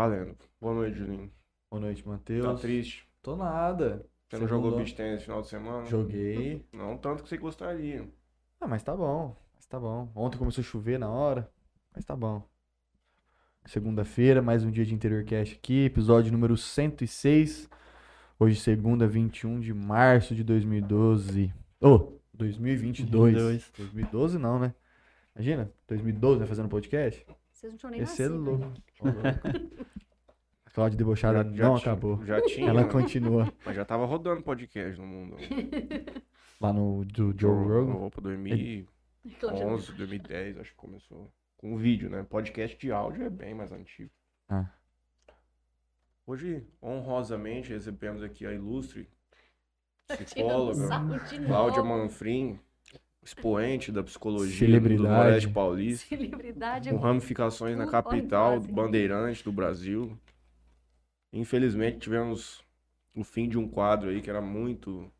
[0.00, 0.36] Valendo.
[0.60, 1.28] Boa noite, Julinho.
[1.68, 2.60] Boa noite, Tá Matheus.
[2.60, 3.08] triste?
[3.20, 4.06] Tô nada.
[4.28, 5.84] Você não jogou beach tennis no final de semana?
[5.86, 6.64] Joguei.
[6.72, 8.08] Não tanto que você gostaria.
[8.60, 9.34] Ah, mas tá bom.
[9.56, 10.08] Mas tá bom.
[10.14, 11.50] Ontem começou a chover na hora,
[11.92, 12.46] mas tá bom.
[13.66, 17.68] Segunda-feira, mais um dia de Interior Cast aqui, episódio número 106.
[18.38, 21.52] Hoje, segunda, 21 de março de 2012.
[21.80, 23.10] Ô, 2022.
[23.34, 23.72] 2022.
[23.76, 24.72] 2012 não, né?
[25.34, 27.26] Imagina, 2012, né, fazendo podcast?
[27.58, 28.44] Vocês não tinham nem Esse é nascido.
[28.44, 28.72] louco.
[29.00, 29.18] Ô, louco.
[30.64, 32.24] A Cláudia Debochada não tinha- acabou.
[32.24, 35.36] Já tinha, Ela continua mas já tava rodando podcast no mundo.
[36.60, 37.94] lá no do Joe Rogan.
[37.94, 41.32] Opa, 2011, 2010, acho que começou.
[41.56, 42.22] Com vídeo, né?
[42.22, 44.10] Podcast de áudio é bem mais antigo.
[44.48, 44.70] Ah.
[46.24, 49.08] Hoje, honrosamente, recebemos aqui a ilustre
[50.06, 50.24] Tirando
[50.74, 50.88] psicóloga
[51.44, 51.82] Cláudia.
[51.82, 52.60] Manfrim,
[53.22, 54.88] expoente da psicologia do.
[55.02, 56.08] Noroeste Paulista.
[56.08, 56.90] Celebridade.
[56.90, 58.72] com ramificações na capital quase.
[58.72, 60.18] bandeirante do Brasil.
[61.32, 62.64] Infelizmente tivemos
[63.14, 65.12] o fim de um quadro aí que era muito,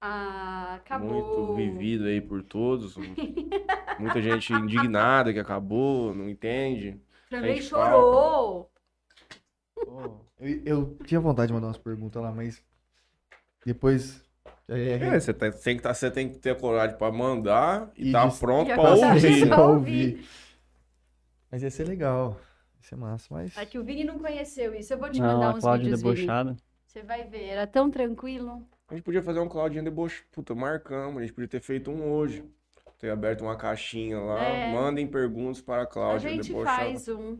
[0.00, 1.10] Ah, acabou.
[1.10, 2.96] muito vivido aí por todos.
[3.98, 7.00] Muita gente indignada que acabou, não entende.
[7.28, 8.70] Também chorou.
[9.76, 12.62] Eu, eu tinha vontade de mandar umas perguntas lá, mas
[13.64, 14.24] depois.
[14.68, 18.08] É, É, você tem, tem que tá, você tem que ter coragem pra mandar e
[18.08, 19.46] E tá dis- pronto E pra agora ouvir.
[19.48, 20.28] pra ouvir.
[21.50, 22.36] Mas ia ser legal.
[22.76, 23.56] Ia ser massa, mas.
[23.56, 24.92] É que o Vini não conheceu isso.
[24.92, 26.14] Eu vou te Não, mandar a uns Cláudia vídeos, Vini.
[26.16, 26.56] debochada.
[26.84, 27.44] Você vai ver.
[27.44, 28.66] Era tão tranquilo.
[28.88, 30.24] A gente podia fazer um Claudinha deboche.
[30.32, 31.18] Puta, marcamos.
[31.18, 32.44] A gente podia ter feito um hoje.
[32.98, 34.42] Ter aberto uma caixinha lá.
[34.42, 34.72] É.
[34.72, 36.76] Mandem perguntas para a A Cláudia gente debochada.
[36.84, 37.38] faz um.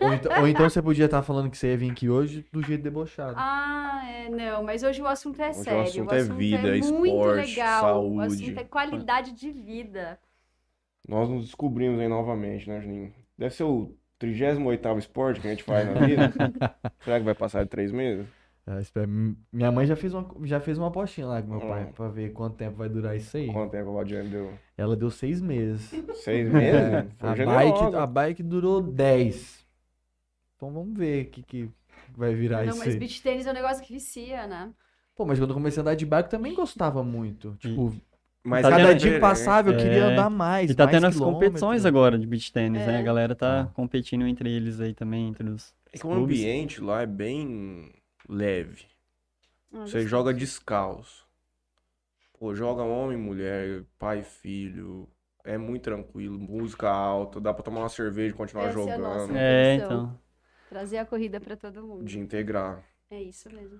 [0.00, 2.62] Ou, então, ou então você podia estar falando que você ia vir aqui hoje do
[2.62, 3.34] jeito debochado.
[3.36, 5.82] Ah, é, não, mas hoje o assunto é Hoje o sério.
[5.82, 7.78] assunto é vida, é muito esporte, legal.
[7.82, 8.44] O saúde.
[8.44, 10.18] assunto é qualidade de vida.
[11.08, 13.12] Nós nos descobrimos aí novamente, né, Juninho?
[13.38, 16.32] Deve ser o 38º esporte que a gente faz na vida.
[17.04, 18.26] Será que vai passar de três meses?
[18.66, 18.78] Ah,
[19.52, 21.92] Minha mãe já fez uma, já fez uma apostinha lá com meu pai Hum.
[21.92, 23.52] pra ver quanto tempo vai durar isso aí.
[23.52, 24.52] Quanto tempo a Claudinha deu?
[24.78, 25.92] Ela deu seis meses.
[26.14, 26.80] Seis meses?
[26.80, 27.84] É, Foi a, generosa.
[27.84, 29.61] bike, a bike durou dez.
[30.62, 31.68] Então vamos ver o que, que
[32.16, 32.96] vai virar não, isso mas aí.
[33.00, 34.72] beach tênis é um negócio que vicia, né?
[35.16, 37.56] Pô, mas quando eu comecei a andar de bike eu também gostava muito.
[37.58, 37.92] Tipo,
[38.44, 40.70] Mas Tá cada tendo- dia que passava eu queria É, andar mais.
[40.70, 42.94] E tá mais tendo as competições agora de beach tênis, né?
[42.94, 42.98] É.
[42.98, 43.66] A galera tá Ah.
[43.74, 46.38] competindo entre eles aí também, entre os, É que o clubes.
[46.38, 47.92] ambiente lá é bem
[48.28, 48.84] leve.
[49.74, 51.26] Ah, Você joga descalço.
[52.38, 55.08] Pô, joga homem, mulher, pai, filho.
[55.44, 56.38] É muito tranquilo.
[56.38, 57.40] Música alta.
[57.40, 59.18] Dá pra tomar uma cerveja e continuar Essa é a nossa.
[59.20, 59.36] jogando.
[59.36, 59.96] É, Intenção.
[60.04, 60.21] então.
[60.72, 62.02] Trazer a corrida pra todo mundo.
[62.02, 62.82] De integrar.
[63.10, 63.78] É isso mesmo.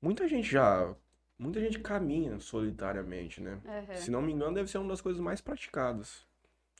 [0.00, 0.94] Muita gente já.
[1.36, 3.58] Muita gente caminha solitariamente, né?
[3.66, 3.96] Aham.
[3.96, 6.24] Se não me engano, deve ser uma das coisas mais praticadas.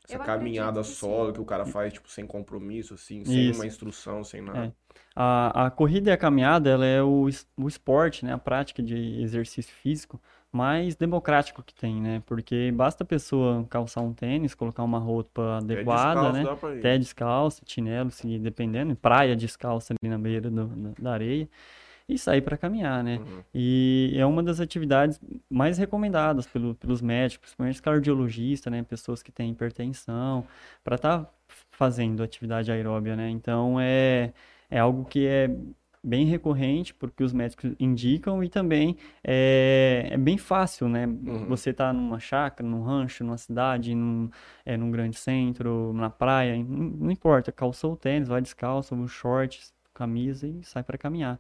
[0.05, 1.33] Essa Eu caminhada que solo sim.
[1.35, 3.59] que o cara faz, tipo, sem compromisso, assim, sem Isso.
[3.59, 4.73] uma instrução, sem nada.
[5.17, 8.33] A, a corrida e a caminhada, ela é o, o esporte, né?
[8.33, 10.21] A prática de exercício físico
[10.53, 12.23] mais democrático que tem, né?
[12.27, 16.43] Porque basta a pessoa calçar um tênis, colocar uma roupa adequada, descalço né?
[16.79, 21.49] Até descalço, chinelo, se dependendo, praia descalça ali na beira do- da, da areia
[22.09, 23.19] e sair para caminhar, né?
[23.19, 23.43] Uhum.
[23.55, 28.83] E é uma das atividades mais recomendadas pelo- pelos médicos, principalmente cardiologistas, né?
[28.83, 30.45] Pessoas que têm hipertensão,
[30.83, 31.33] para estar
[31.71, 33.31] fazendo atividade aeróbia, né?
[33.31, 34.33] Então é,
[34.69, 35.49] é algo que é
[36.03, 41.07] bem recorrente, porque os médicos indicam e também é, é bem fácil, né?
[41.07, 41.47] Uhum.
[41.47, 44.31] Você tá numa chácara, num rancho, numa cidade, num,
[44.65, 49.07] é, num grande centro, na praia, não, não importa, calçou o tênis, vai descalço, um
[49.07, 51.39] shorts, camisa e sai para caminhar.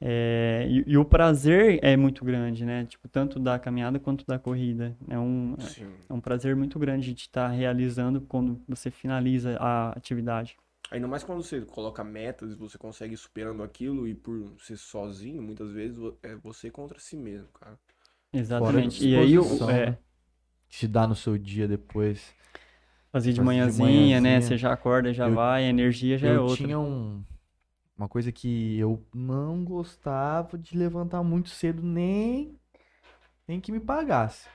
[0.00, 2.86] É, e, e o prazer é muito grande, né?
[2.86, 4.96] Tipo, tanto da caminhada quanto da corrida.
[5.08, 5.90] É um, Sim.
[6.08, 10.56] é um prazer muito grande de estar realizando quando você finaliza a atividade.
[10.90, 14.76] Ainda mais quando você coloca metas e você consegue ir superando aquilo e por ser
[14.76, 17.78] sozinho, muitas vezes é você contra si mesmo, cara.
[18.32, 19.04] Exatamente.
[19.08, 19.98] E aí, o- é?
[20.68, 22.34] Te dá no seu dia depois.
[23.12, 24.40] fazer de Fazer de manhãzinha, né?
[24.40, 24.40] manhãzinha.
[24.40, 26.66] Você já acorda, já Eu- vai, a energia já é eu outra.
[26.66, 27.24] tinha um,
[27.96, 32.58] uma coisa que eu não gostava de levantar muito cedo, nem,
[33.48, 34.48] nem que me pagasse.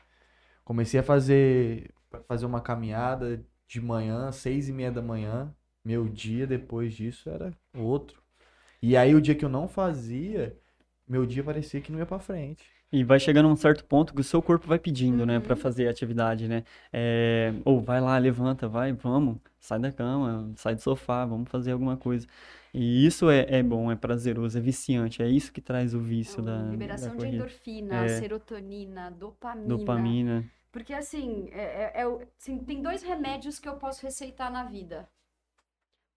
[0.65, 1.93] Comecei a fazer,
[2.27, 5.53] fazer uma caminhada de manhã, seis e meia da manhã.
[5.85, 8.21] Meu dia depois disso era outro.
[8.81, 10.57] E aí o dia que eu não fazia,
[11.07, 12.65] meu dia parecia que não ia pra frente.
[12.91, 15.41] E vai chegando a um certo ponto que o seu corpo vai pedindo, né, Uhum.
[15.43, 16.63] pra fazer a atividade, né?
[16.93, 21.71] É, ou vai lá, levanta, vai, vamos, sai da cama, sai do sofá, vamos fazer
[21.73, 22.25] alguma coisa.
[22.73, 26.41] E isso é, é bom, é prazeroso, é viciante, é isso que traz o vício
[26.43, 27.35] da, Então, liberação da de corrida.
[27.37, 28.07] endorfina, É.
[28.07, 29.67] serotonina, dopamina.
[29.67, 30.45] Dopamina.
[30.71, 35.07] Porque assim, é, é- é assim, tem dois remédios que eu posso receitar na vida.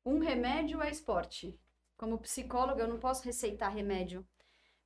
[0.08, 1.54] Um remédio é esporte
[1.94, 4.26] Como psicóloga, eu não posso receitar remédio,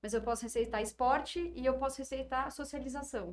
[0.02, 3.32] mas eu posso receitar esporte e eu posso receitar socialização,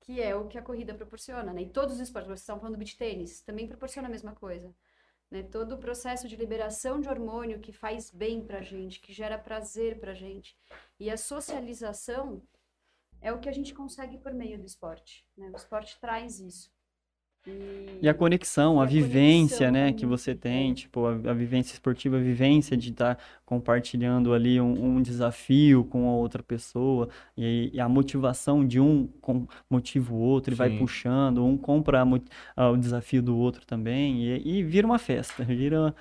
[0.00, 1.62] que é o que a corrida proporciona, né?
[1.62, 4.74] E todos os esportes, vocês estavam falando do beach tênis, também proporciona a mesma coisa.
[5.30, 5.44] Né?
[5.44, 10.00] Todo o processo de liberação de hormônio que faz bem pra gente, que gera prazer
[10.00, 10.58] pra gente.
[10.98, 12.42] E a socialização
[13.20, 15.24] é o que a gente consegue por meio do esporte.
[15.36, 15.50] Né?
[15.50, 16.75] O esporte traz isso.
[18.02, 20.74] E, a conexão, a a vivência, conexão né, que você tem, é.
[20.74, 26.08] tipo, a, a vivência esportiva, a vivência de estar compartilhando ali um, um desafio com
[26.08, 30.70] a outra pessoa, e, e a motivação de um com, motiva o outro e vai
[30.76, 32.06] puxando, um compra a
[32.56, 35.94] ah, o desafio do outro também, e, e vira uma festa, vira...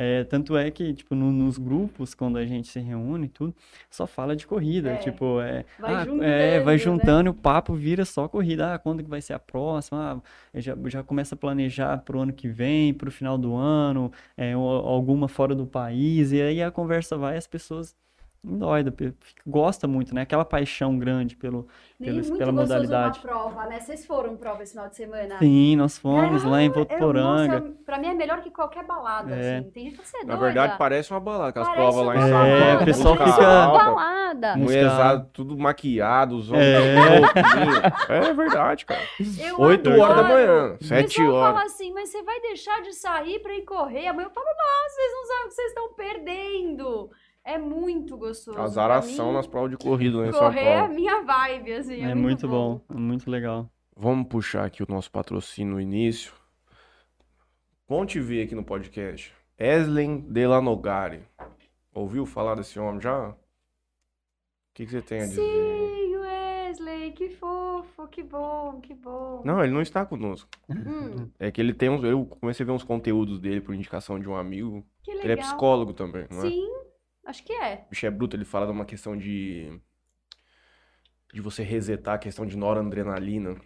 [0.00, 3.52] é, tanto é que, tipo, no- nos grupos, quando a gente se reúne e tudo,
[3.90, 4.96] só fala de corrida, É.
[4.98, 6.78] tipo, é, Vai ah, juntando, é, vai né?
[6.78, 8.74] juntando e o papo vira só corrida.
[8.74, 10.22] Ah, quando que vai ser a próxima?
[10.54, 14.52] Ah, já, já começa a planejar pro ano que vem, pro final do ano, é,
[14.52, 17.96] alguma fora do país, e aí a conversa vai, as pessoas
[18.44, 20.22] fica- gosta muito, né?
[20.22, 21.66] Aquela paixão grande pelo,
[21.98, 23.18] Nem pelo- muito pela gostoso modalidade.
[23.18, 23.80] uma prova, né?
[23.80, 25.38] Vocês foram prova esse final de semana?
[25.38, 27.60] Sim, nós fomos lá em é- Votuporanga.
[27.60, 29.58] nossa, pra mim é melhor que qualquer balada, É.
[29.58, 29.70] assim.
[29.70, 30.44] Tem gente que você é Na doida.
[30.46, 32.30] verdade, parece uma balada, aquelas provas lá em São.
[32.30, 32.46] Paulo.
[32.48, 34.56] É, o pessoal fica- alta, balada.
[34.56, 36.66] Mulherzada, tudo maquiado, os homens
[38.08, 38.28] É.
[38.28, 39.00] É verdade, cara.
[39.40, 41.54] Eu 8 horas da manhã, O 7 pessoal horas.
[41.54, 44.06] fala assim, mas você vai deixar de sair pra ir correr?
[44.06, 47.10] Amanhã eu falo, não, vocês não sabem o que vocês estão perdendo.
[47.50, 48.58] É muito gostoso.
[48.60, 52.04] Azaração nas provas de corrida São Correr é a minha vibe, assim.
[52.04, 53.70] É, É muito bom, é muito legal.
[53.96, 56.32] Vamos puxar aqui o nosso patrocínio no início.
[57.88, 59.32] Bom te ver aqui no podcast.
[59.58, 61.22] Eslen Delanogari.
[61.94, 63.30] Ouviu falar desse homem já?
[63.30, 63.34] O
[64.74, 65.40] que, que você tem a dizer?
[65.40, 69.40] Sim, Wesley, que fofo, que bom, que bom.
[69.44, 70.48] Não, ele não está conosco.
[70.68, 72.04] Hum, É que ele tem uns.
[72.04, 74.84] Eu comecei a ver uns conteúdos dele por indicação de um amigo.
[75.02, 75.44] que Ele é legal.
[75.46, 76.50] psicólogo também, não é?
[76.50, 76.68] Sim,
[77.28, 77.84] acho que é.
[77.86, 79.80] O bicho é bruto, ele fala de uma questão de.
[81.32, 83.56] de você resetar a questão de noradrenalina.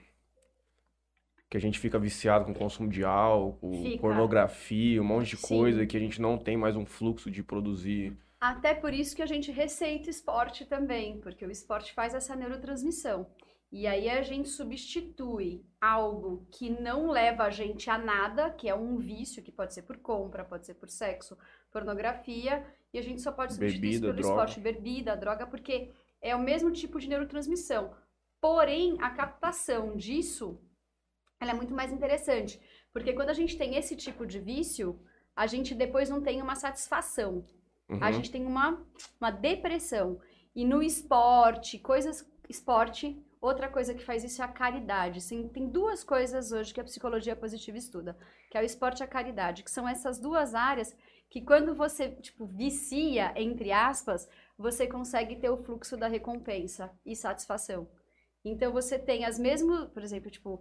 [1.49, 4.01] Que a gente fica viciado com consumo de álcool, Fica.
[4.01, 5.49] pornografia, um monte de Sim.
[5.49, 8.17] coisa que a gente não tem mais um fluxo de produzir.
[8.41, 13.27] Até por isso que a gente receita esporte também, porque o esporte faz essa neurotransmissão.
[13.71, 18.75] E aí a gente substitui algo que não leva a gente a nada, que é
[18.75, 21.39] um vício, que pode ser por compra, pode ser por sexo,
[21.71, 24.45] pornografia, e a gente só pode substituir isso Bebida, pelo droga.
[24.45, 27.95] esporte, bebida, droga, porque é o mesmo tipo de neurotransmissão.
[28.41, 30.61] Porém, a captação disso,
[31.41, 32.61] ela é muito mais interessante,
[32.93, 35.01] porque quando a gente tem esse tipo de vício,
[35.35, 37.45] a gente depois não tem uma satisfação
[38.01, 38.13] a Uhum.
[38.13, 38.81] gente tem uma,
[39.21, 40.19] uma depressão.
[40.55, 42.27] E no esporte, coisas.
[42.49, 45.21] Esporte, outra coisa que faz isso é a caridade.
[45.21, 48.17] Sim, tem duas coisas hoje que a psicologia positiva estuda,
[48.51, 50.97] que é o esporte e a caridade, que são essas duas áreas
[51.33, 54.29] que quando você, tipo, vicia, entre aspas,
[54.65, 57.89] você consegue ter o fluxo da recompensa e satisfação.
[58.45, 60.61] Então você tem as mesmas, por exemplo, tipo,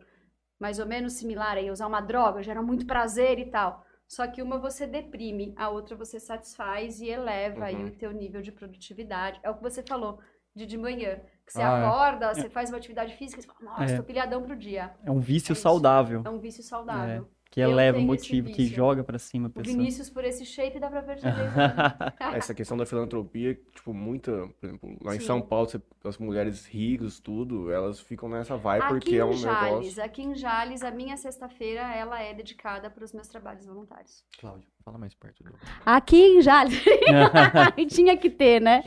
[0.60, 3.86] mais ou menos similar aí, usar uma droga gera muito prazer e tal.
[4.08, 7.88] Só que uma você deprime, a outra você satisfaz e eleva aí Uhum.
[7.88, 9.40] o teu nível de produtividade.
[9.44, 10.20] É o que você falou
[10.56, 11.20] de de manhã.
[11.46, 11.86] Que você Ah, é.
[11.88, 13.98] acorda, você faz uma atividade física você fala, nossa, É.
[13.98, 14.96] tô pilhadão pro dia.
[15.06, 17.30] É um vício É saudável, É um vício saudável.
[17.52, 19.76] Que Eu eleva, motiva, que joga pra cima a O pessoa.
[19.78, 21.36] Vinícius, por esse shape, dá pra perceber.
[22.34, 25.26] Essa questão da filantropia, tipo, muita, por exemplo, lá em Sim.
[25.26, 29.32] São Paulo, você- as mulheres ricas, tudo, elas ficam nessa vibe porque Aqui é um
[29.32, 30.04] em Jales, negócio.
[30.04, 34.24] aqui em Jales, a minha sexta-feira, ela é dedicada para os meus trabalhos voluntários.
[34.40, 35.54] Cláudio, fala mais perto do.
[35.86, 36.82] Aqui em Jales.
[37.94, 38.82] tinha que ter, né?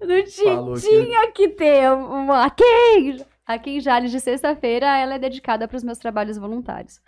[0.00, 2.46] Não tinha, Falou que- tinha que ter uma.
[2.46, 2.64] Aqui,
[2.96, 7.00] em- aqui em Jales de sexta-feira, ela é dedicada para os meus trabalhos voluntários.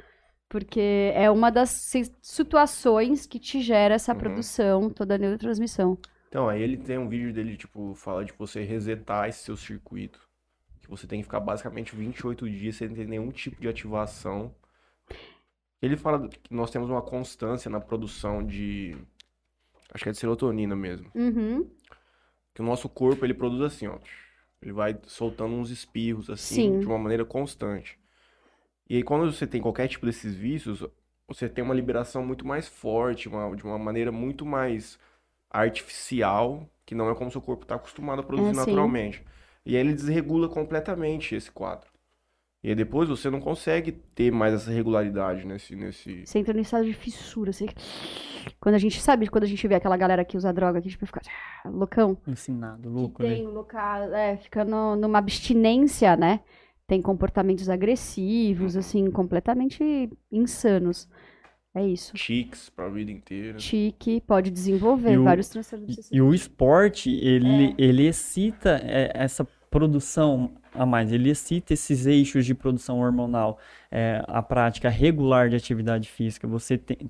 [0.51, 4.19] Porque é uma das si- situações que te gera essa Uhum.
[4.19, 5.97] produção, toda a neurotransmissão.
[6.29, 10.21] Então, aí ele tem um vídeo dele, tipo, fala de você resetar esse seu circuito.
[10.83, 14.53] Que você tem que ficar basicamente 28 dias sem ter nenhum tipo de ativação.
[15.81, 18.97] Ele fala que nós temos uma constância na produção de.
[19.95, 21.11] Acho que é de serotonina mesmo.
[21.15, 21.69] Uhum.
[22.55, 23.99] Que o nosso corpo, ele produz assim, ó.
[24.61, 26.81] Ele vai soltando uns espirros, assim, Sim.
[26.81, 27.99] de uma maneira constante.
[28.91, 30.85] E aí, quando você tem qualquer tipo desses vícios,
[31.29, 34.99] você tem uma liberação muito mais forte, uma- de uma maneira muito mais
[35.49, 39.23] artificial, que não é como seu corpo está acostumado a produzir É, naturalmente.
[39.65, 41.89] E aí ele desregula completamente esse quadro.
[42.65, 46.27] E aí depois você não consegue ter mais essa regularidade nesse, nesse...
[46.27, 47.53] Você entra nesse estado de fissura.
[47.53, 47.67] Você...
[48.61, 51.07] Quando a gente sabe, quando a gente vê aquela galera que usa droga, que tipo
[51.07, 51.21] fica
[51.65, 52.19] ah, loucão.
[52.27, 53.37] Ensinado, que louco ali.
[53.37, 56.41] tem local, é, fica no- numa abstinência, né?
[56.91, 61.09] Tem comportamentos agressivos, assim, completamente insanos.
[61.73, 62.15] É isso.
[62.15, 63.57] Tics pra vida inteira.
[63.59, 66.19] Tique, pode desenvolver E o- vários transtornos E, obsessivos.
[66.19, 67.75] e o esporte, ele, É.
[67.79, 74.21] ele excita é, essa produção a mais, ele excita esses eixos de produção hormonal, é,
[74.27, 77.09] a prática regular de atividade física, você tem-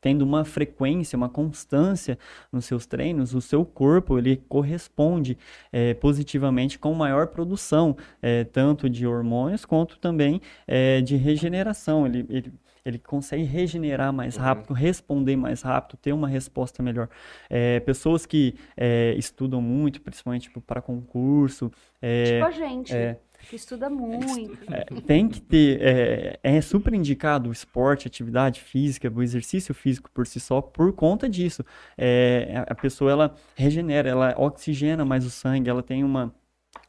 [0.00, 2.18] tendo uma frequência, uma constância
[2.52, 5.36] nos seus treinos, o seu corpo, ele corresponde
[5.72, 12.26] é, positivamente com maior produção, é, tanto de hormônios quanto também é, de regeneração, ele,
[12.28, 12.52] ele,
[12.84, 14.42] ele consegue regenerar mais Uhum.
[14.42, 17.08] rápido, responder mais rápido, ter uma resposta melhor.
[17.48, 21.70] É, pessoas que é, estudam muito, principalmente para concurso,
[22.00, 23.18] é, Tipo a gente, é,
[23.48, 24.56] que estuda muito.
[25.06, 30.26] tem que ter, é, é super indicado o esporte, atividade física, o exercício físico por
[30.26, 31.64] si só, por conta disso.
[31.96, 36.34] É, a a pessoa, ela regenera, ela oxigena mais o sangue, ela tem uma,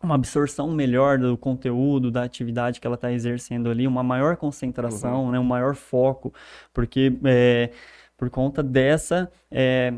[0.02, 5.32] uma absorção melhor do conteúdo, da atividade que ela está exercendo ali, uma maior concentração,
[5.32, 6.34] né, um maior foco,
[6.74, 7.72] porque é,
[8.18, 9.94] por conta dessa é,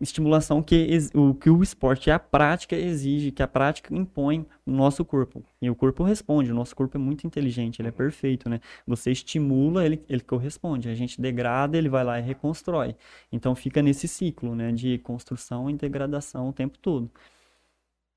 [0.00, 4.76] estimulação que o que o esporte e a prática exige, que a prática impõe no
[4.76, 5.44] nosso corpo.
[5.60, 8.60] E o corpo responde, o nosso corpo é muito inteligente, ele é perfeito, né?
[8.86, 10.88] Você estimula, ele, ele corresponde.
[10.88, 12.96] A gente degrada, ele vai lá e reconstrói.
[13.30, 17.10] Então fica nesse ciclo, né, de construção e degradação o tempo todo.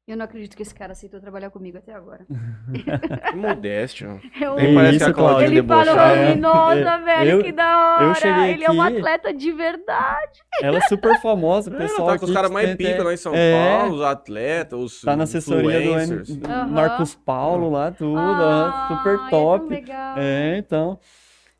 [0.08, 2.28] Eu não acredito que esse cara aceitou trabalhar comigo até agora.
[3.32, 4.22] Que modéstia.
[4.40, 6.00] Eu- Nem parece isso, que a Claudinha Ele falou.
[6.00, 8.16] É, nossa, velho, eu- que da eu hora.
[8.16, 10.40] cheguei Ele é um aqui- atleta de verdade.
[10.62, 13.14] Ela é super famosa, o É, pessoal tá com os aqui caras mais pica lá
[13.14, 16.68] em São é, Paulo, os atletas, os Tá na assessoria do, Aham.
[16.68, 19.70] Marcos Paulo lá, tudo, ó, Ai, super é top.
[19.70, 20.16] legal.
[20.20, 21.00] É, então.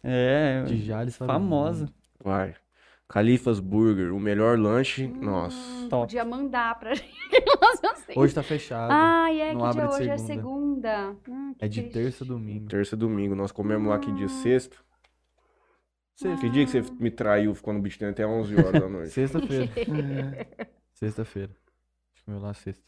[0.04, 1.90] É, De Jales famosa.
[2.24, 2.54] Vai.
[3.08, 5.08] Califas Burger, o melhor lanche.
[5.08, 5.56] Nossa.
[5.58, 6.04] Hum, Top.
[6.04, 7.14] Podia mandar pra gente.
[7.62, 8.14] Nossa, assim.
[8.16, 8.92] Hoje tá fechado.
[8.92, 10.90] Ai, é não que abre dia de hoje é segunda.
[10.90, 11.16] segunda.
[11.30, 11.94] Hum, que é de triste.
[11.94, 12.68] terça a domingo.
[12.68, 13.36] Terça e domingo.
[13.36, 14.78] Nós comemos lá aqui dia sexta.
[16.16, 16.42] Sexta.
[16.42, 19.10] Que dia que você me traiu, ficou no beat até 11 horas da noite?
[19.14, 19.70] Sexta-feira.
[20.94, 21.52] Sexta-feira.
[22.26, 22.84] Comeu lá sexta.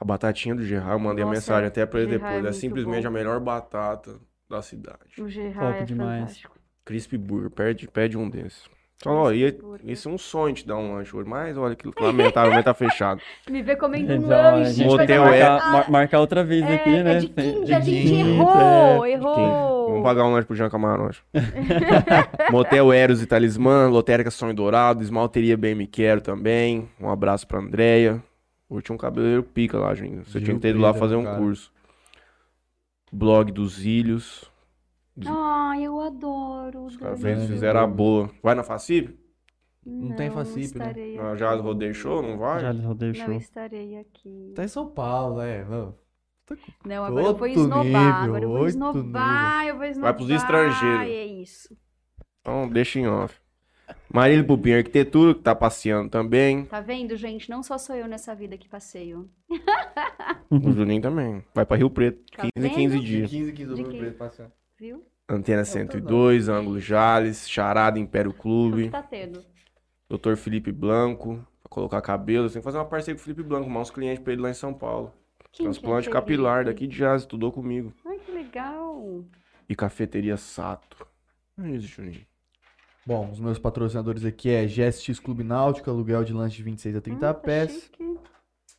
[0.00, 2.44] A batatinha do Gerard, eu mandei a Nossa, mensagem até pra ele Gerard é depois.
[2.46, 3.08] É muito simplesmente bom.
[3.08, 4.18] a melhor batata
[4.48, 5.20] da cidade.
[5.20, 6.20] O Gerard Top é demais.
[6.20, 6.58] fantástico.
[6.84, 8.64] Crispy Burger, pede, pede um desses.
[9.00, 11.88] Então, ó, ia, esse é um sonho te dar um lanche hoje, mas olha que
[12.00, 13.20] lamentavelmente tá fechado.
[13.48, 15.06] Me ver comendo um Então, lanche.
[15.06, 17.12] ter marcar, é- mar- marcar outra vez É, aqui, né?
[17.14, 19.12] é de quinta, a gente quinta, errou, é.
[19.12, 19.88] errou.
[19.90, 21.22] Vamos pagar um lanche pro Jean Camarote.
[22.50, 26.88] Motel Eros e Talismã, Lotérica Sonho Dourado, Esmalteria Bem Me Quero também.
[27.00, 28.20] Um abraço pra Andréia.
[28.68, 30.28] Hoje tinha um cabeleireiro pica lá, gente.
[30.28, 31.38] Você tinha que ter ido lá fazer um cara.
[31.38, 31.70] curso.
[33.12, 34.50] Blog dos Ilhos.
[35.26, 36.84] Ai, eu adoro.
[36.84, 38.30] Os caras fizeram a boa.
[38.42, 39.18] Vai na Facip?
[39.84, 40.90] Não tem Facip, né?
[40.90, 41.16] aqui.
[41.38, 42.60] Jazz Rodeio Show, não vai?
[42.60, 43.34] Já rodei o Não show.
[43.34, 44.52] estarei aqui.
[44.54, 45.64] Tá em São Paulo, é.
[45.64, 45.94] Não.
[46.84, 47.84] Não, agora eu vou esnobar.
[47.84, 50.14] nível, agora eu vou outro esnobar, eu vou esnobar.
[50.14, 51.06] pros estrangeiros.
[51.06, 51.76] É isso.
[52.40, 53.38] Então deixa em off.
[54.12, 56.64] Marília Pupim Arquitetura, que tá passeando também.
[56.66, 57.48] Tá vendo, gente?
[57.50, 59.28] Não só sou eu nessa vida que passeio.
[60.50, 61.42] O Juninho também.
[61.54, 62.22] Vai pra Rio Preto.
[62.34, 62.74] Tá 15 em vendo?
[62.74, 63.30] 15 dias.
[63.30, 63.98] 15 quilos De do quê?
[63.98, 64.52] preto passando.
[64.78, 65.04] Viu?
[65.28, 69.44] Antena 102, Ângulo Jales, Charada Império Clube, tá tendo?
[70.08, 70.36] Dr.
[70.36, 72.48] Felipe Blanco, pra colocar cabelo.
[72.48, 74.50] Tem que fazer uma parceria com o Felipe Blanco, arrumar uns clientes pra ele lá
[74.50, 75.12] em São Paulo.
[75.52, 76.12] Quem que é Transplante Felipe?
[76.12, 77.92] capilar daqui de Jazz, estudou comigo.
[78.06, 79.24] Ai, que legal.
[79.68, 81.06] E Cafeteria Sato.
[81.62, 82.24] É isso, Juninho.
[83.04, 87.00] Bom, os meus patrocinadores aqui é GSX Clube Náutico, aluguel de lanche de 26 a
[87.00, 88.18] 30 Ah, tá pés, chique.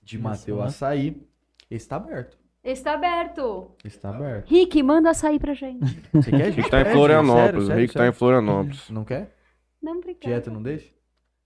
[0.01, 0.63] de Mateu né?
[0.65, 1.21] Açaí.
[1.69, 2.37] Esse tá aberto.
[2.63, 3.71] Está aberto.
[3.85, 4.47] Esse tá aberto.
[4.49, 6.01] Rick, manda açaí pra gente.
[6.13, 6.51] Você quer?
[6.51, 7.65] Rick tá em Florianópolis.
[7.67, 8.11] sério, Rick tá em.
[8.11, 8.89] Florianópolis.
[8.89, 9.33] Não quer?
[9.81, 10.25] Não, obrigada.
[10.25, 10.89] Dieta não deixa?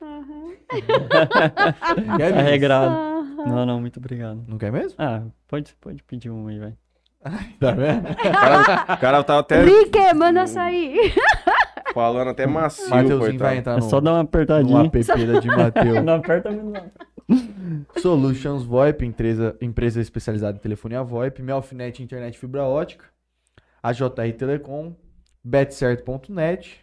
[0.02, 0.54] Aham.
[2.18, 2.50] Quer, É Vinícius?
[2.50, 2.92] regrado.
[2.92, 3.46] Aham.
[3.46, 4.44] Não, não, muito obrigado.
[4.48, 4.96] Não quer mesmo?
[4.98, 6.74] Ah, pode, pode pedir um aí, vai.
[7.60, 8.10] Tá vendo?
[8.10, 11.14] O cara, o cara tava até Rick, manda açaí.
[11.94, 13.56] falando até macio, Mateuzinho vai coitado.
[13.60, 14.82] entrar É no, só dar uma apertadinha.
[14.86, 16.04] app da de Mateu.
[16.04, 16.92] Não aperta muito não.
[17.98, 23.06] Solutions VoIP, empresa, empresa especializada em telefonia VoIP, Melfinet Internet Fibra Ótica,
[23.82, 24.94] a JR Telecom,
[25.44, 26.80] betcerto.net,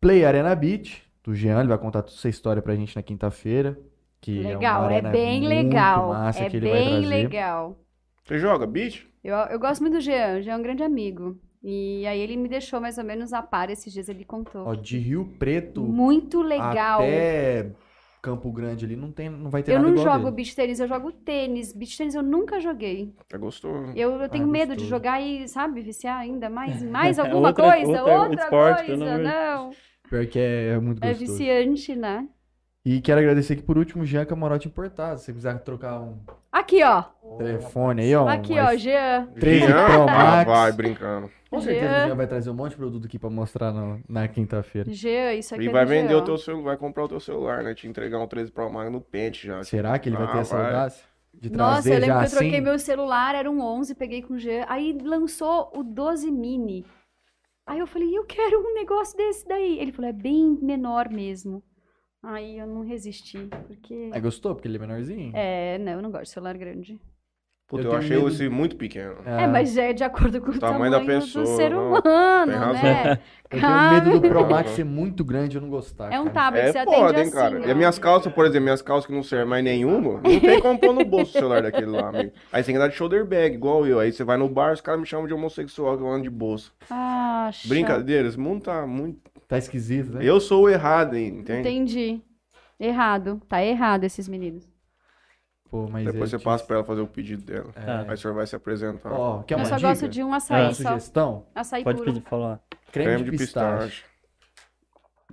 [0.00, 3.78] Play Arena Beach, do Jean, ele vai contar toda essa história pra gente na quinta-feira.
[4.20, 6.08] Que é, Legal, é arena bem muito legal.
[6.10, 7.06] massa É que ele vai bem trazer.
[7.08, 7.78] legal.
[8.24, 9.04] Você joga beat?
[9.22, 11.38] Eu, eu gosto muito do Jean, o Jean é um grande amigo.
[11.62, 14.66] E aí ele me deixou mais ou menos a par esses dias, ele contou.
[14.66, 17.00] Ó, de Rio Preto Muito legal.
[17.00, 17.70] até
[18.22, 20.36] Campo Grande ali não, tem, não vai ter Eu nada não igual jogo dele.
[20.36, 21.72] beach tênis, eu jogo tênis.
[21.72, 23.12] Beach tênis eu nunca joguei.
[23.32, 23.92] É gostoso.
[23.96, 24.88] Eu, eu tenho Ah, medo de gostoso.
[24.90, 29.22] jogar e, sabe, viciar ainda mais, mais alguma Outra- coisa, outra outra, esporte, coisa, de-
[29.24, 29.70] não.
[30.08, 31.32] Pior que é, é muito É gostoso.
[31.32, 32.28] viciante, né?
[32.84, 35.18] E quero agradecer aqui por último, Jean Camarote Importado.
[35.18, 36.18] Se você quiser trocar um,
[36.50, 37.02] Aqui, ó.
[37.38, 38.28] Telefone aí, ó.
[38.28, 39.26] Aqui, um ó, Jean.
[39.40, 39.84] 13 Jean?
[39.86, 40.50] Pro Ah, Max.
[40.50, 41.30] vai brincando.
[41.52, 42.04] Com certeza Jean.
[42.04, 44.90] o Jean vai trazer um monte de produto aqui pra mostrar no- na quinta-feira.
[44.92, 46.18] Jean, isso aqui E é vai do vender Jean.
[46.18, 47.74] o teu celular, vai comprar o teu celular, né?
[47.74, 49.62] Te entregar um 13 Pro Max no pente já.
[49.62, 50.66] Será que ele vai ter Ah, essa vai.
[50.66, 51.04] audácia
[51.34, 52.60] de Nossa, trazer eu lembro já que eu troquei assim?
[52.60, 54.64] meu celular, era um 11, peguei com o Jean.
[54.68, 56.84] Aí lançou o 12 mini.
[57.66, 59.78] Aí eu falei, eu quero um negócio desse daí.
[59.78, 61.62] Ele falou, é bem menor mesmo.
[62.24, 64.10] Aí eu não resisti, porque...
[64.12, 65.32] Aí gostou, porque ele é menorzinho?
[65.34, 66.98] É, não, eu não gosto de celular grande.
[67.72, 69.14] Puta, Eu eu, achei medo- esse muito pequeno.
[69.24, 72.52] É, mas é de acordo com o Tamanho tamanho, da do pessoa, ser não, humano,
[72.52, 72.82] tem razão.
[72.82, 73.18] né?
[73.52, 74.48] Eu tenho medo do Pro.
[74.50, 76.10] Max ser muito grande e eu não gostar.
[76.12, 76.32] É um cara.
[76.34, 77.60] tablet, você É atende foda, hein, assim, cara.
[77.60, 77.66] ó.
[77.66, 80.60] E as minhas calças, por exemplo, minhas calças que não servem mais nenhuma, não tem
[80.60, 82.32] como pôr no bolso o celular daquele lá, amigo.
[82.52, 83.98] Aí você tem que dar de shoulder bag, igual eu.
[84.00, 86.30] Aí você vai no bar, os caras me chamam de homossexual que eu ando de
[86.30, 86.70] bolsa.
[86.90, 87.50] Ah.
[87.66, 89.18] Brincadeira, esse mundo tá muito.
[89.48, 90.20] Tá esquisito, né?
[90.22, 91.60] Eu sou o errado, hein, entende?
[91.68, 92.20] Entendi.
[92.80, 93.40] Errado.
[93.48, 94.71] Tá errado esses meninos.
[95.72, 97.72] Pô, mas Depois eu você te- passa pra ela fazer o pedido dela.
[97.72, 98.02] Tá.
[98.02, 99.10] Aí o senhor vai se apresentar.
[99.10, 99.88] Ó, quer eu uma só dica?
[99.88, 100.90] gosto de um açaí só.
[100.90, 101.46] sugestão?
[101.54, 102.12] Açaí Pode puro.
[102.12, 102.60] pedir, falar.
[102.92, 104.04] Creme, de, pistache.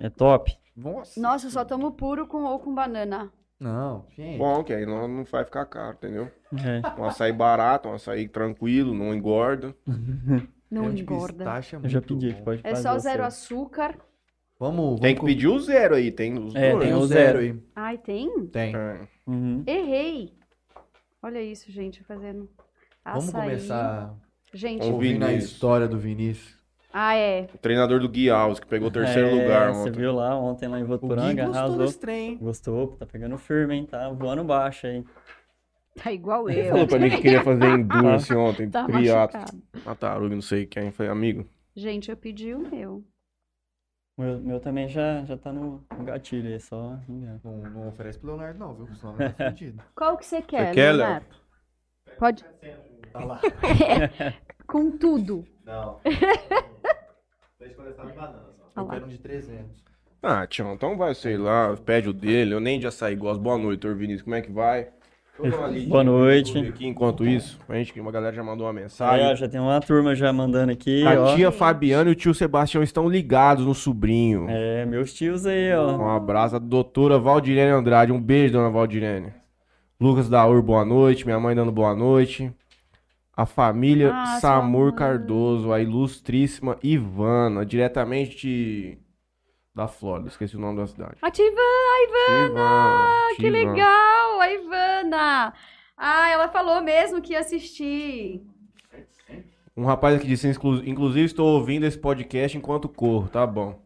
[0.00, 0.56] É top.
[0.74, 1.20] Nossa.
[1.20, 3.30] Nossa, eu só tomo puro com, ou com banana.
[3.60, 4.38] Não, gente.
[4.38, 6.30] Bom, que aí não, não vai ficar caro, entendeu?
[6.54, 6.98] É.
[6.98, 9.76] Um açaí barato, um açaí tranquilo, não engorda.
[10.70, 11.32] Não Creme de engorda.
[11.44, 12.44] pistache é Eu já pedi, bom.
[12.44, 13.96] pode É só zero açúcar.
[14.56, 16.84] Vamos, vamos Tem que pedir o zero aí, tem os É, dois.
[16.84, 17.60] Tem o zero aí.
[17.74, 18.46] Ai, tem?
[18.46, 18.76] Tem.
[18.76, 19.00] É.
[19.30, 19.62] Uhum.
[19.66, 20.32] Errei.
[21.22, 22.48] Olha isso, gente, fazendo
[23.04, 23.42] Vamos açaí.
[23.50, 24.14] começar
[24.52, 26.58] Gente, ouvindo a história do Vinícius.
[26.92, 27.48] ah, é.
[27.54, 29.98] O treinador do Gui Alves, que pegou o terceiro É, lugar Você ontem.
[30.00, 31.78] viu lá ontem lá em O Gui Voturanga, gostou arrasou.
[31.86, 32.28] desse trem.
[32.30, 32.38] hein?
[32.40, 33.86] Gostou, tá pegando firme, hein?
[33.86, 35.04] Tá voando baixo aí.
[36.02, 36.70] Tá igual Ele eu.
[36.70, 39.40] falou pra mim que queria fazer endurance ontem, Tá triatlo.
[40.30, 40.90] não sei quem.
[40.90, 41.46] Falei, amigo,
[41.76, 43.04] Gente, eu pedi o meu.
[44.20, 46.98] O meu, meu também já, já tá no, no gatilho, é só.
[47.08, 48.94] Não, não oferece pro Leonardo, não, viu?
[48.94, 49.82] Senão vai ficar fudido.
[49.96, 51.06] Qual que você quer, quer, Léo?
[51.06, 51.36] Leonardo?
[52.18, 52.44] Pode.
[53.14, 53.40] Tá lá.
[54.68, 55.46] Com tudo.
[55.64, 56.00] Não.
[56.04, 58.82] Deixa eu coleção de banana só.
[58.82, 59.84] Olha Eu quero um de 300.
[60.22, 62.52] ah, Tião, então vai, sei lá, pede o dele.
[62.52, 63.40] Eu nem de açaí gosto.
[63.40, 63.88] Boa noite.
[63.88, 64.92] Vinícius, como é que vai?
[65.88, 66.58] Boa no noite.
[66.58, 69.36] Aqui, enquanto isso, a gente, que uma galera já mandou uma mensagem.
[69.36, 71.34] já tem uma turma já mandando aqui, A ó.
[71.34, 74.46] tia Fabiana e o tio Sebastião estão ligados no sobrinho.
[74.48, 75.96] É, meus tios aí, ó.
[75.96, 76.56] Um abraço.
[76.56, 78.12] A doutora Valdirene Andrade.
[78.12, 79.32] Um beijo, dona Valdirene.
[80.00, 81.24] Lucas da Ur, boa noite.
[81.24, 82.52] Minha mãe dando boa noite.
[83.36, 84.92] A família Ah, Samur.
[84.94, 88.98] Cardoso, a ilustríssima Ivana, diretamente de...
[89.74, 90.28] da Flórida.
[90.28, 91.14] Esqueci o nome da cidade.
[91.22, 92.48] Ativa a Ivana!
[92.50, 93.70] Ivana, que Ivana.
[93.72, 94.19] legal!
[94.40, 95.52] A Ivana!
[95.96, 98.42] Ah, ela falou mesmo que ia assistir.
[99.76, 103.80] Um rapaz aqui disse, "Inclu- inclusive estou ouvindo esse podcast enquanto corro, tá bom.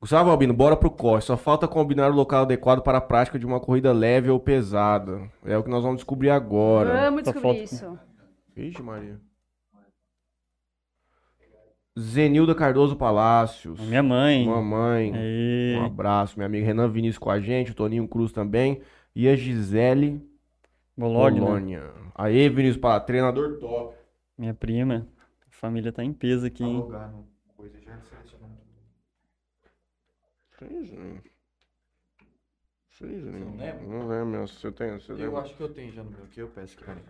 [0.00, 1.22] Gustavo Albino, bora pro corre.
[1.22, 5.30] Só falta combinar o local adequado para a prática de uma corrida leve ou pesada.
[5.44, 6.92] É o que nós vamos descobrir agora.
[7.06, 7.98] Vamos Só descobrir falta- isso.
[8.54, 9.18] Vixe, Maria.
[11.98, 13.80] Zenilda Cardoso Palácios.
[13.80, 14.46] Minha mãe.
[14.46, 15.14] Mamãe.
[15.14, 15.76] Aí.
[15.80, 16.36] Um abraço.
[16.36, 17.70] Minha amiga Renan Vinícius com a gente.
[17.70, 18.82] O Toninho Cruz também.
[19.16, 20.20] E a Gisele
[20.94, 21.40] Bologna.
[21.40, 21.82] Bolonha.
[22.14, 23.06] Aê, Vinícius Palácio.
[23.06, 23.96] Treinador top.
[24.36, 25.08] Minha prima.
[25.48, 26.76] A família tá em peso aqui, hein?
[26.76, 27.26] Alugar no
[27.56, 27.98] coisa, já.
[30.58, 31.30] Sim, gente.
[32.90, 33.38] Sim, gente.
[33.38, 33.82] não lembra?
[33.86, 34.48] Não lembro.
[34.48, 35.40] Você tem, você Eu lembra?
[35.40, 37.02] acho que eu tenho já no meu, que eu peço que peraí.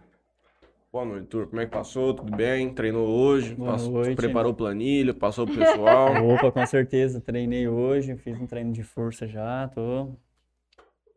[0.93, 1.47] Boa noite, turma.
[1.49, 2.15] Como é que passou?
[2.15, 2.73] Tudo bem?
[2.73, 3.55] Treinou hoje?
[3.55, 4.17] Boa Passou- noite.
[4.17, 5.13] Preparou planilha?
[5.13, 6.09] Passou pro pessoal?
[6.35, 7.21] Opa, com certeza.
[7.21, 10.13] Treinei hoje, fiz um treino de força já, tô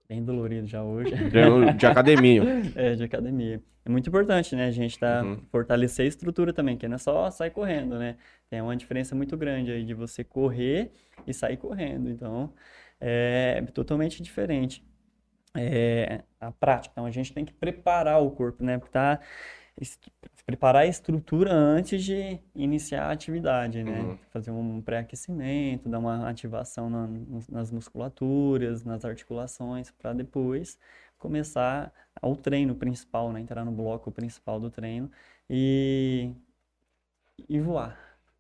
[0.10, 1.12] bem dolorido já hoje.
[1.30, 2.44] Treino de academia.
[2.76, 3.62] É, de academia.
[3.86, 4.66] É muito importante, né?
[4.66, 5.38] A gente tá Uhum.
[5.52, 8.18] fortalecer a estrutura também, que não é só sair correndo, né?
[8.50, 10.92] Tem uma diferença muito grande aí de você correr
[11.28, 12.10] e sair correndo.
[12.10, 12.52] Então,
[13.00, 14.84] é totalmente diferente.
[15.56, 16.92] É, a prática.
[16.94, 18.80] Então, a gente tem que preparar o corpo, né?
[18.92, 19.59] Tá, es-
[20.46, 24.02] preparar a estrutura antes de iniciar a atividade, né?
[24.02, 24.20] Uhum.
[24.32, 27.08] Fazer um pré-aquecimento, dar uma ativação na-
[27.50, 30.78] nas musculaturas, nas articulações, para depois
[31.18, 33.40] começar o treino principal, né?
[33.42, 35.10] Entrar no bloco principal do treino
[35.50, 36.32] e,
[37.48, 37.98] e voar.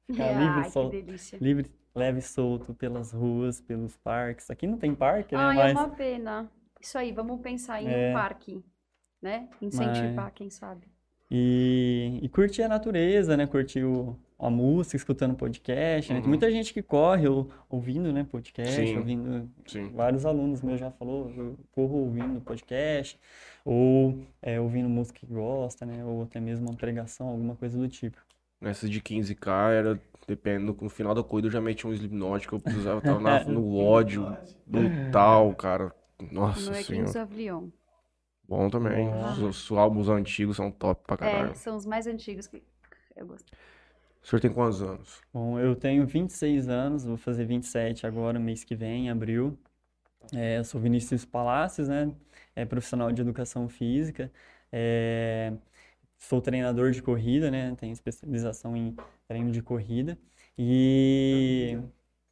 [0.08, 1.40] Ficar livre, Ai, sol- delícia.
[1.40, 4.50] livre, leve e solto pelas ruas, pelos parques.
[4.50, 5.52] Aqui não tem parque, né?
[5.52, 6.52] Ai, Mas é uma pena.
[6.80, 7.96] Isso aí, vamos pensar em É.
[7.96, 8.64] um parque,
[9.22, 9.50] né?
[9.62, 10.88] Incentivar, quem sabe.
[11.32, 13.46] E, e curtir a natureza, né?
[13.46, 16.20] Curtir o- a música, escutando podcast, né?
[16.20, 16.30] Tem Uhum.
[16.30, 18.26] muita gente que corre ou- ouvindo, né?
[18.30, 18.98] Podcast, Sim.
[18.98, 19.50] ouvindo...
[19.68, 19.90] Sim.
[19.94, 23.20] Vários alunos meus já falou, eu corro ouvindo podcast,
[23.66, 26.04] ou é, ouvindo música que gosta, né?
[26.06, 28.18] Ou até mesmo uma pregação, alguma coisa do tipo.
[28.62, 32.54] Nessas de 15k era, dependendo, no final da corrida eu já meti um Slipknot que
[32.54, 35.94] eu precisava, tava na- no ódio brutal, cara.
[36.32, 37.06] Nossa No é senhora.
[37.06, 37.68] Kings of Leon.
[38.50, 39.08] Bom também.
[39.08, 41.52] Os, os álbuns antigos são top pra caralho.
[41.52, 42.64] É, são os mais antigos que
[43.16, 43.46] eu gosto.
[44.24, 45.22] O senhor tem quantos anos?
[45.34, 49.58] Bom, eu tenho 26 anos, vou fazer 27 agora, mês que vem, em abril.
[50.36, 52.12] É, eu sou Vinícius Palácios, né?
[52.56, 54.32] É profissional de educação física.
[54.72, 55.54] É,
[56.18, 57.76] sou treinador de corrida, né?
[57.80, 58.96] Tenho especialização em
[59.28, 60.18] treino de corrida.
[60.58, 61.78] E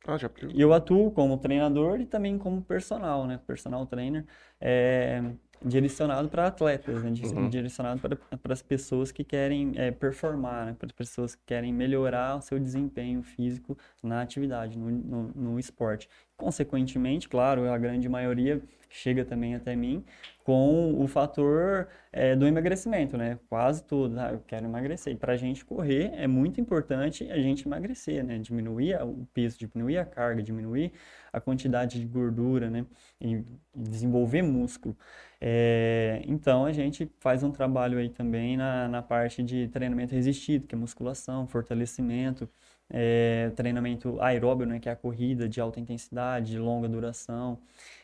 [0.05, 3.39] Ah, já e eu atuo como treinador e também como personal, né?
[3.45, 4.25] Personal trainer,
[4.59, 5.21] é,
[5.63, 7.13] direcionado para atletas, né?
[7.23, 7.49] Uhum.
[7.49, 10.75] Direcionado para, as pessoas que querem é, performar, né?
[10.77, 15.59] Para as pessoas que querem melhorar o seu desempenho físico na atividade, no, no, no
[15.59, 16.09] esporte.
[16.35, 20.03] Consequentemente, claro, a grande maioria chega também até mim
[20.43, 23.37] com o fator é, do emagrecimento, né?
[23.49, 25.17] Quase todos, ah, eu quero emagrecer.
[25.17, 28.37] Para a gente correr é muito importante a gente emagrecer, né?
[28.37, 30.93] Diminuir o peso, diminuir a carga, diminuir
[31.33, 32.85] a quantidade de gordura, né?
[33.19, 33.43] E
[33.75, 34.95] desenvolver músculo.
[35.39, 40.67] É, então a gente faz um trabalho aí também na, na parte de treinamento resistido,
[40.67, 42.49] que é musculação, fortalecimento,
[42.89, 44.79] é, treinamento aeróbio, né?
[44.79, 47.59] Que é a corrida de alta intensidade, de longa duração.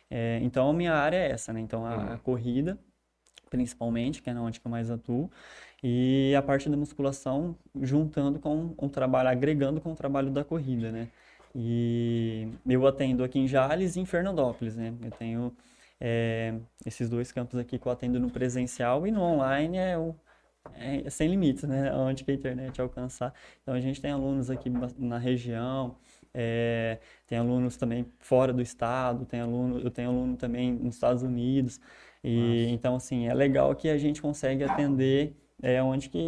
[0.10, 1.60] É, então a minha área é essa, né?
[1.62, 2.20] Então a, a Uhum.
[2.20, 2.78] corrida,
[3.50, 5.30] principalmente, que é onde que eu mais atuo,
[5.84, 10.92] e a parte da musculação juntando com o trabalho, agregando com o trabalho da corrida,
[10.92, 11.10] né?
[11.56, 14.94] E eu atendo aqui em Jales e em Fernandópolis, né?
[15.04, 15.56] Eu tenho
[16.00, 20.16] é, esses dois campos aqui que eu atendo no presencial e no online é, o,
[20.76, 21.94] é sem limites, né?
[21.96, 23.34] Onde que a internet alcançar.
[23.62, 25.98] Então a gente tem alunos aqui na região,
[26.34, 31.24] é, tem alunos também fora do estado, tem aluno, eu tenho aluno também nos Estados
[31.24, 31.80] Unidos.
[32.24, 36.20] E então assim, é legal que a gente consegue atender é, onde que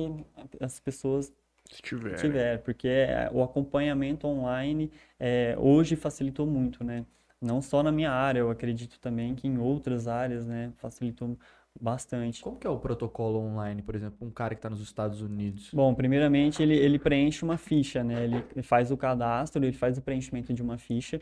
[0.60, 1.34] as pessoas
[1.72, 2.16] Se tiver.
[2.18, 7.06] tiver, porque é, o acompanhamento online é, hoje facilitou muito, né?
[7.46, 11.38] Não só na minha área, eu acredito também que em outras áreas, né, facilitou
[11.80, 12.42] bastante.
[12.42, 15.70] Como que é o protocolo online, por exemplo, um cara que tá nos Estados Unidos?
[15.74, 18.24] Bom, primeiramente ele, ele preenche uma ficha, né?
[18.24, 21.20] Ele faz o cadastro, ele faz o preenchimento de uma ficha.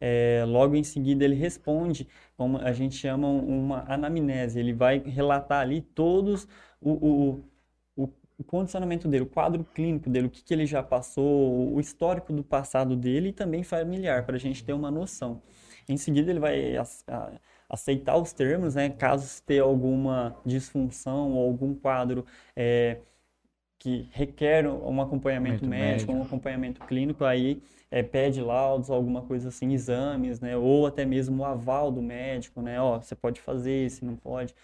[0.00, 4.60] É, logo em seguida ele responde, como a gente chama uma anamnese.
[4.60, 6.46] Ele vai relatar ali todos
[6.80, 7.44] o, o,
[7.96, 8.08] o,
[8.38, 12.32] o condicionamento dele, o quadro clínico dele, o que, que ele já passou, o histórico
[12.32, 15.42] do passado dele e também familiar, para a gente ter uma noção.
[15.88, 16.74] Em seguida ele vai
[17.68, 18.90] aceitar os termos, né?
[18.90, 22.98] Caso tenha alguma disfunção ou algum quadro é,
[23.78, 29.72] que requer um acompanhamento médico, um acompanhamento clínico, aí é, pede laudos, alguma coisa assim,
[29.74, 30.56] exames, né?
[30.56, 32.80] Ou até mesmo o aval do médico, né?
[32.80, 34.54] Ó, você pode fazer, se não pode.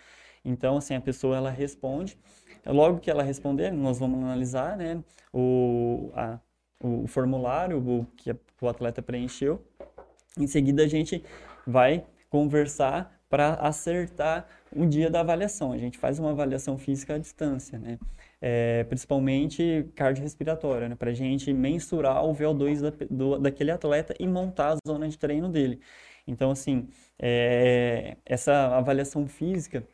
[0.45, 2.19] Então, assim, a pessoa ela responde.
[2.67, 5.03] Logo que ela responder, nós vamos analisar, né?
[5.33, 6.39] O, a-
[6.83, 9.63] o formulário que o atleta preencheu.
[10.39, 11.23] Em seguida, a gente
[11.67, 15.73] vai conversar para acertar o dia da avaliação.
[15.73, 17.99] A gente faz uma avaliação física à distância, né?
[18.41, 20.95] É, principalmente cardiorrespiratória, né?
[20.95, 25.19] Para a gente mensurar o VO2 da, do, daquele atleta e montar a zona de
[25.19, 25.81] treino dele.
[26.27, 29.87] Então, assim, é, essa avaliação física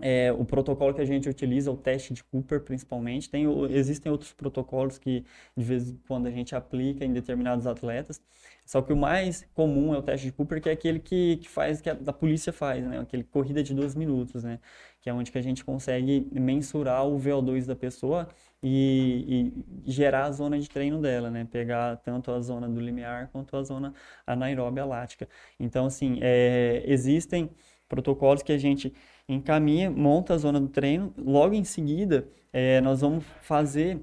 [0.00, 3.30] é, o protocolo que a gente utiliza o teste de Cooper, principalmente.
[3.30, 5.24] Tem, existem outros protocolos que
[5.56, 8.20] de vez em quando a gente aplica em determinados atletas.
[8.66, 11.48] Só que o mais comum é o teste de Cooper, que é aquele que, que
[11.48, 12.98] faz, que a, da polícia faz, né?
[13.00, 14.58] Aquele corrida de 12 minutos, né?
[15.00, 18.28] Que é onde que a gente consegue mensurar o VO2 da pessoa
[18.62, 19.52] e,
[19.84, 21.46] e gerar a zona de treino dela, né?
[21.50, 23.94] Pegar tanto a zona do limiar quanto a zona
[24.26, 25.28] anaeróbia lática.
[25.60, 27.50] Então, assim, é, existem
[27.88, 28.94] protocolos que a gente
[29.34, 34.00] encaminha, monta a zona do treino, logo em seguida eh, nós vamos fazer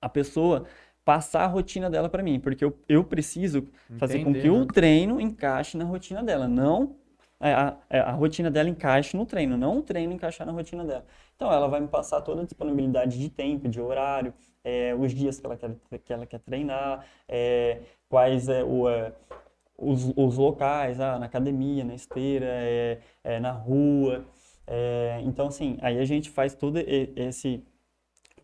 [0.00, 0.64] a pessoa
[1.04, 3.66] passar a rotina dela para mim, porque eu, eu preciso
[3.98, 4.66] fazer com Entender, que o né?
[4.72, 6.96] treino encaixe na rotina dela, não
[7.40, 11.04] a, a, a rotina dela encaixe no treino, não o treino encaixar na rotina dela.
[11.34, 15.40] Então ela vai me passar toda a disponibilidade de tempo, de horário, eh, os dias
[15.40, 18.86] que ela quer, que ela quer treinar, eh, quais é o
[19.80, 24.24] os, os locais, ah, na academia, na esteira, é, é, na rua.
[24.66, 27.64] é, então, assim, aí a gente faz todo esse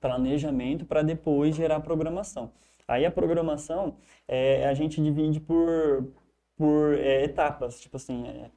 [0.00, 2.50] planejamento para depois gerar a programação.
[2.88, 3.96] Aí a programação
[4.28, 6.12] é, a gente divide por,
[6.56, 8.50] por é, etapas, tipo assim, é,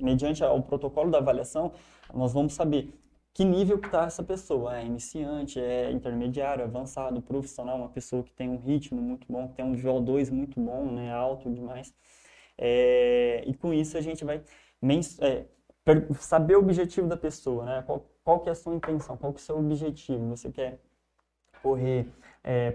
[0.00, 1.72] mediante ao protocolo da avaliação,
[2.12, 2.92] nós vamos saber
[3.34, 8.32] que nível que está essa pessoa, é iniciante, é intermediário, avançado, profissional, uma pessoa que
[8.32, 11.94] tem um ritmo muito bom, que tem um VO2 muito bom, né, alto demais.
[12.58, 14.42] É, e com isso a gente vai
[15.20, 15.44] é,
[16.20, 17.82] saber o objetivo da pessoa, né?
[17.86, 20.28] Qual, qual que é a sua intenção, qual que é o seu objetivo?
[20.28, 20.78] Você quer
[21.62, 22.06] correr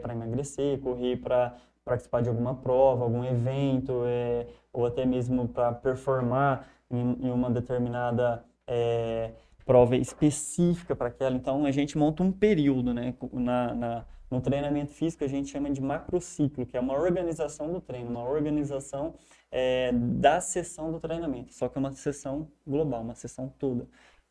[0.02, 5.72] para emagrecer, correr para participar de alguma prova, algum evento, é, ou até mesmo para
[5.74, 9.32] performar em, em uma determinada é,
[9.67, 11.36] prova específica para aquela.
[11.36, 13.13] Então, a gente monta um período, né?
[13.34, 17.82] Na, na, no treinamento físico, a gente chama de macrociclo, que é uma organização do
[17.82, 19.13] treino, uma organização
[19.51, 21.53] é, da sessão do treinamento.
[21.53, 23.86] Só que é uma sessão global, uma sessão toda.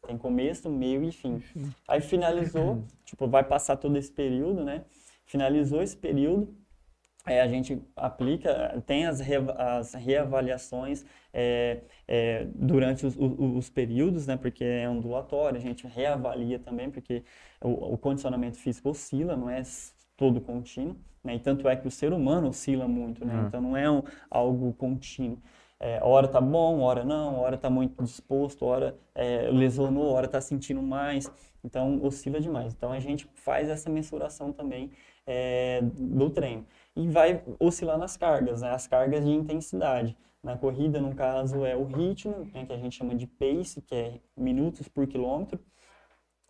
[0.06, 1.42] Tem começo, meio e fim.
[1.86, 4.84] Aí finalizou, tipo, vai passar todo esse período, né?
[5.26, 6.48] Finalizou esse período,
[7.26, 13.68] é, a gente aplica, tem as, re, as reavaliações é, é, durante os, os, os,
[13.68, 17.24] períodos, né, porque é ondulatório, a gente reavalia também, porque
[17.60, 19.60] o, o condicionamento físico oscila, não é
[20.16, 23.46] todo contínuo, né, e tanto é que o ser humano oscila muito, né, uhum.
[23.48, 25.38] então não é um, algo contínuo.
[25.78, 30.40] É, hora tá bom, hora não, hora tá muito disposto, hora é, lesionou, hora tá
[30.40, 31.30] sentindo mais,
[31.62, 32.72] então oscila demais.
[32.72, 34.90] Então a gente faz essa mensuração também
[35.26, 36.64] é, do treino
[36.96, 38.70] e vai oscilar nas cargas, né?
[38.70, 40.16] as cargas de intensidade.
[40.42, 43.94] Na corrida, no caso, é o ritmo, né, que a gente chama de pace, que
[43.94, 45.58] é minutos por quilômetro,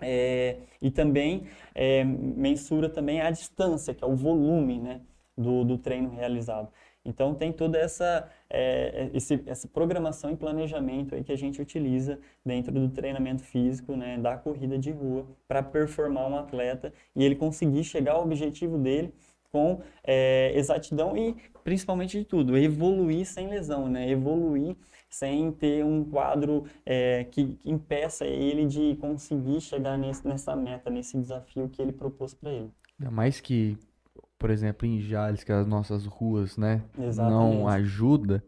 [0.01, 5.01] é, e também é, mensura também a distância, que é o volume né,
[5.37, 6.71] do, do treino realizado.
[7.07, 12.19] Então tem toda essa, é, esse, essa programação e planejamento aí que a gente utiliza
[12.45, 17.37] dentro do treinamento físico, né, da corrida de rua, para performar um atleta e ele
[17.37, 19.15] conseguir chegar ao objetivo dele
[19.57, 24.11] com é, exatidão e, principalmente de tudo, evoluir sem lesão, né?
[24.11, 24.77] Evoluir
[25.09, 30.91] sem ter um quadro é, que, que, impeça ele de conseguir chegar nesse, nessa meta,
[30.91, 32.71] nesse desafio que ele propôs para ele.
[33.01, 33.79] Ainda mais que,
[34.39, 37.57] por exemplo, em Jales, que as nossas ruas, né, Exatamente.
[37.57, 38.45] não ajuda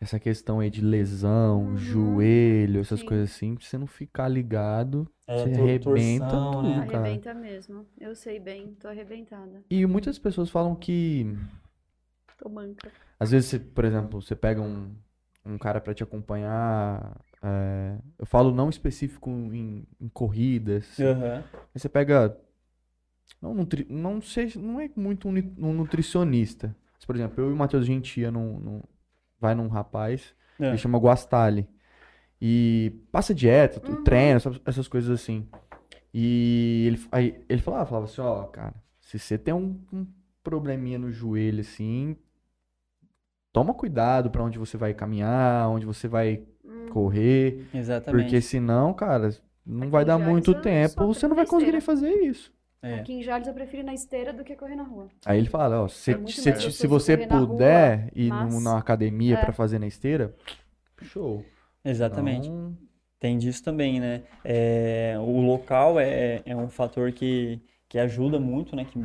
[0.00, 1.76] essa questão aí de lesão, uhum.
[1.76, 3.06] joelho, essas Sim.
[3.06, 6.86] coisas assim, você não ficar ligado, é, você arrebenta torção, tudo, né?
[6.86, 6.98] cara.
[7.00, 7.86] Arrebenta mesmo.
[8.00, 9.64] Eu sei bem, tô arrebentada.
[9.68, 11.36] E muitas pessoas falam que...
[12.38, 12.92] Tô manca.
[13.18, 14.94] Às vezes, você, por exemplo, você pega um,
[15.44, 17.20] um cara para te acompanhar...
[17.42, 20.96] É, eu falo não específico em, em corridas.
[20.98, 21.42] Uhum.
[21.74, 22.36] Você pega...
[23.42, 26.74] Não, nutri, não sei, não é muito um, um nutricionista.
[26.94, 28.82] Mas, por exemplo, eu e o Matheus, a gente ia num, num
[29.40, 30.68] vai num rapaz, é.
[30.68, 31.68] ele chama Guastali.
[32.40, 34.04] E passa dieta, uhum.
[34.04, 35.48] treina, essas coisas assim.
[36.14, 40.06] E ele, aí, ele falava, falava assim, ó, cara, se você tem um, um
[40.42, 42.16] probleminha no joelho, assim,
[43.52, 46.88] toma cuidado para onde você vai caminhar, onde você vai uhum.
[46.90, 47.68] correr.
[47.74, 48.22] Exatamente.
[48.22, 49.30] Porque senão, cara,
[49.66, 52.52] não Aqui vai dar muito tempo, você não vai conseguir fazer isso.
[52.80, 52.94] É.
[52.94, 55.08] Aqui em Jales eu prefiro ir na esteira do que correr na rua.
[55.26, 58.54] Aí ele fala, ó, se, é se, se você puder rua, ir mas...
[58.54, 59.40] numa academia é.
[59.40, 60.34] para fazer na esteira,
[61.02, 61.44] show.
[61.84, 62.48] Exatamente.
[62.48, 62.76] Então...
[63.20, 64.22] Tem disso também, né?
[64.44, 68.84] É, o local é, é um fator que, que ajuda muito, né?
[68.84, 68.96] Que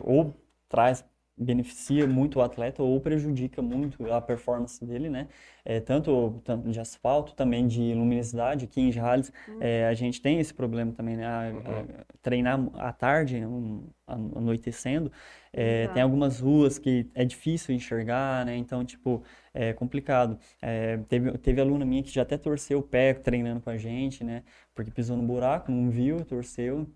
[0.00, 0.34] ou
[0.68, 1.02] traz
[1.36, 5.28] beneficia muito o atleta ou prejudica muito a performance dele, né?
[5.64, 8.66] É, tanto, tanto de asfalto, também de luminosidade.
[8.66, 9.58] Aqui em Jales uhum.
[9.60, 11.26] é, a gente tem esse problema também, né?
[11.26, 11.86] A, a, uhum.
[12.22, 15.10] treinar à tarde, um, anoitecendo,
[15.52, 18.56] é, tem algumas ruas que é difícil enxergar, né?
[18.56, 20.38] Então, tipo, é complicado.
[20.62, 24.22] É, teve, teve aluna minha que já até torceu o pé treinando com a gente,
[24.22, 24.44] né?
[24.74, 26.86] Porque pisou no buraco, não viu, torceu.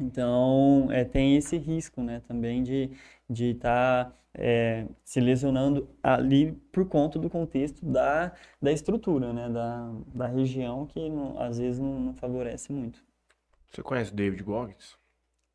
[0.00, 2.90] Então, é, tem esse risco, né, também de
[3.28, 9.48] de estar tá, é, se lesionando ali por conta do contexto da, da estrutura, né,
[9.48, 13.02] da, da região que não, às vezes não, não, favorece muito.
[13.70, 14.96] Você conhece David Goggins?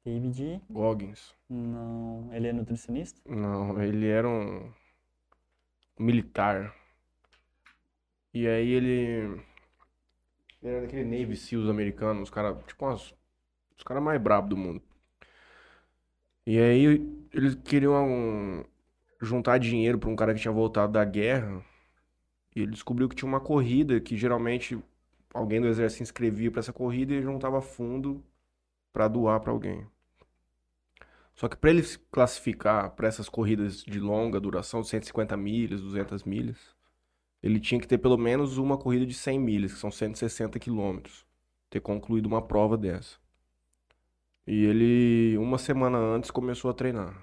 [0.05, 0.61] David?
[0.69, 1.33] Goggins.
[1.49, 3.21] Não, ele é nutricionista?
[3.25, 4.71] Não, ele era um
[5.97, 6.75] militar.
[8.33, 9.41] E aí ele,
[10.61, 13.13] ele era daquele Navy SEALs americano, os caras, tipo umas
[13.77, 14.81] os caras mais brabos do mundo.
[16.45, 16.85] E aí
[17.33, 18.65] eles queriam
[19.21, 21.63] juntar dinheiro para um cara que tinha voltado da guerra.
[22.55, 24.77] E ele descobriu que tinha uma corrida que geralmente
[25.33, 28.23] alguém do exército se inscrevia para essa corrida e juntava fundo
[28.91, 29.87] para doar para alguém.
[31.33, 36.23] Só que para ele se classificar para essas corridas de longa duração, 150 milhas, 200
[36.23, 36.57] milhas,
[37.41, 41.25] ele tinha que ter pelo menos uma corrida de 100 milhas, que são 160 quilômetros,
[41.69, 43.22] ter concluído uma prova dessa.
[44.45, 47.15] E ele, uma semana antes, começou a treinar.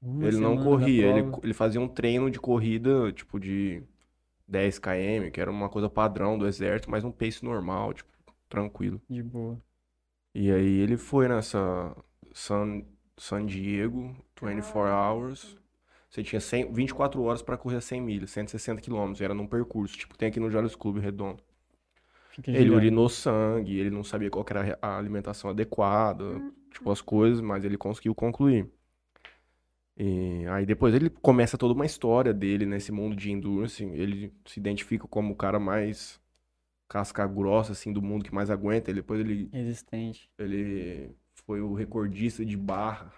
[0.00, 3.82] Uma ele não corria, ele, ele fazia um treino de corrida, tipo, de
[4.46, 8.10] 10 km, que era uma coisa padrão do exército, mas um pace normal, tipo,
[8.48, 9.00] tranquilo.
[9.08, 9.60] De boa.
[10.34, 11.96] E aí ele foi nessa
[12.32, 12.82] San,
[13.16, 15.56] San Diego, 24 ah, hours.
[16.08, 19.20] Você tinha 100, 24 horas para correr 100 milhas, 160 quilômetros.
[19.20, 21.42] Era num percurso, tipo, tem aqui no Jales Clube Redondo.
[22.46, 22.76] Ele gigante.
[22.76, 26.52] urinou sangue, ele não sabia qual era a alimentação adequada, hum.
[26.70, 28.68] tipo as coisas, mas ele conseguiu concluir.
[29.96, 34.60] E aí depois ele começa toda uma história dele nesse mundo de endurance, ele se
[34.60, 36.20] identifica como o cara mais
[36.88, 38.90] casca grossa, assim, do mundo que mais aguenta.
[38.90, 40.30] Ele, depois ele, Existente.
[40.38, 41.10] ele
[41.46, 43.12] foi o recordista de barra.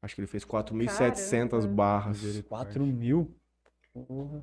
[0.00, 1.68] Acho que ele fez 4.700 Caramba.
[1.68, 2.42] barras.
[2.48, 3.34] 4 mil?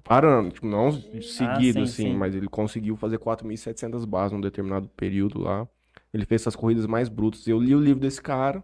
[0.03, 2.15] Parando, tipo, não seguido, sim, assim, sim.
[2.15, 5.67] mas ele conseguiu fazer 4.700 barras num determinado período lá.
[6.13, 7.47] Ele fez essas corridas mais brutas.
[7.47, 8.63] Eu li o livro desse cara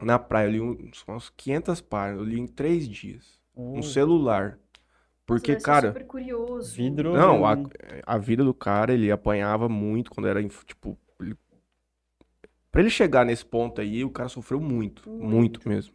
[0.00, 0.46] na praia.
[0.46, 2.20] Eu li uns, umas 500 páginas.
[2.20, 3.38] Eu li em três dias.
[3.54, 3.78] Oh.
[3.78, 4.58] Um celular.
[5.26, 6.76] Porque, Você cara, super curioso.
[6.76, 7.12] Vidro.
[7.14, 7.56] não, a,
[8.06, 11.36] a vida do cara, ele apanhava muito quando era, tipo, ele...
[12.70, 15.26] pra ele chegar nesse ponto aí, o cara sofreu muito, Muito.
[15.26, 15.92] muito mesmo.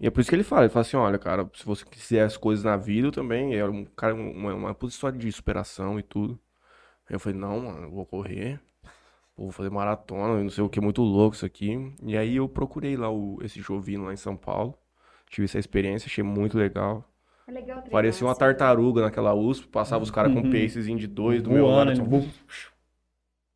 [0.00, 2.22] E é por isso que ele fala, ele fala assim, olha, cara, se você quiser
[2.24, 5.98] as coisas na vida, eu também, é um cara, uma, uma puta história de superação
[5.98, 6.38] e tudo.
[7.08, 8.60] Aí eu falei, não, mano, eu vou correr,
[9.36, 11.92] vou fazer maratona, não sei o que, muito louco isso aqui.
[12.04, 14.78] E aí eu procurei lá o, esse Jovino lá em São Paulo,
[15.30, 17.04] tive essa experiência, achei muito legal.
[17.46, 18.40] É legal treinar, Parecia uma assim.
[18.40, 20.50] tartaruga naquela USP, passava os caras com Uhum.
[20.50, 21.90] pacezinho de dois do meu Voando, lado.
[21.92, 22.32] ele- assim,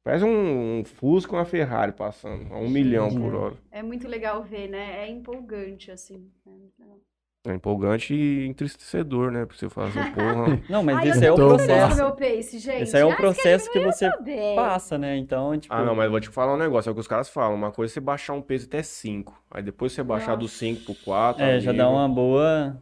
[0.05, 3.55] Parece um, um Fusca e uma Ferrari passando, a um milhão por hora.
[3.71, 5.05] É muito legal ver, né?
[5.05, 6.31] É empolgante, assim.
[6.47, 6.99] É legal.
[7.47, 9.47] É empolgante e entristecedor, né?
[9.47, 10.61] Porque você assim, porra.
[10.69, 11.97] Não, mas Ai, esse é o processo.
[11.97, 12.83] com meu pace, gente.
[12.83, 14.57] Esse aí é o processo que você tô bem.
[14.57, 15.17] passa, né?
[15.17, 15.73] Então, tipo.
[15.73, 17.55] Ah, não, mas eu vou te falar um negócio, é o que os caras falam.
[17.55, 19.41] Uma coisa é você baixar um peso até 5.
[19.51, 21.43] Aí depois você baixar do 5 pro 4.
[21.43, 22.77] É, já dá uma boa.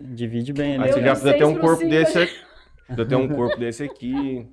[0.00, 0.84] Divide bem ali.
[0.84, 1.06] Aí você né?
[1.06, 2.24] já precisa ter um corpo cinco, desse né?
[2.24, 2.34] aqui.
[2.86, 4.48] Precisa ter um corpo desse aqui.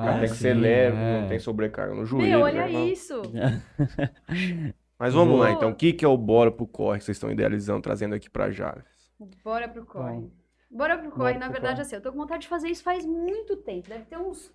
[0.00, 1.20] Ah, tem que ser sim, leve, é.
[1.20, 2.28] não tem sobrecarga no joelho.
[2.28, 3.20] Meu, olha né, isso.
[4.98, 5.56] Mas vamos lá, Boa.
[5.56, 5.70] então.
[5.70, 8.50] O que que é o Bora pro Corre que vocês estão idealizando, trazendo aqui pra
[8.50, 8.84] Jales?
[9.44, 10.14] Bora pro corre.
[10.14, 10.30] Bom.
[10.70, 11.18] Bora pro corre.
[11.34, 11.82] Bora Na pro verdade, corre.
[11.82, 13.88] assim, eu tô com vontade de fazer isso faz muito tempo.
[13.88, 14.52] Deve ter uns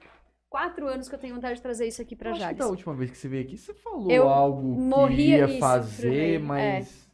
[0.49, 2.59] quatro anos que eu tenho vontade de trazer isso aqui pra Acho que Jales.
[2.59, 6.39] da última vez que você veio aqui, você falou Eu algo que morria ia fazer,
[6.39, 7.09] mas...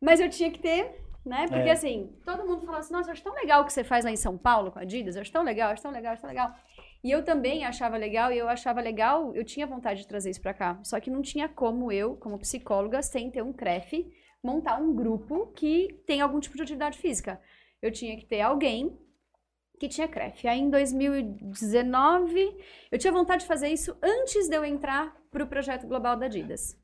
[0.00, 1.46] Mas eu tinha que ter, né?
[1.48, 1.72] Porque É.
[1.72, 4.10] assim, todo mundo fala assim, nossa, eu acho tão legal o que você faz lá
[4.10, 6.12] em São Paulo com a Adidas, eu acho tão legal, eu acho tão legal, eu
[6.12, 6.54] acho tão legal.
[7.02, 10.40] E eu também achava legal, e eu achava legal, eu tinha vontade de trazer isso
[10.40, 10.80] pra cá.
[10.82, 14.10] Só que não tinha como eu, como psicóloga, sem ter um CREF,
[14.42, 17.40] montar um grupo que tem algum tipo de atividade física.
[17.80, 18.98] Eu tinha que ter alguém
[19.78, 20.46] que tinha CREF.
[20.48, 22.56] Aí em 2019,
[22.90, 26.78] eu tinha vontade de fazer isso antes de eu entrar pro projeto global da Adidas.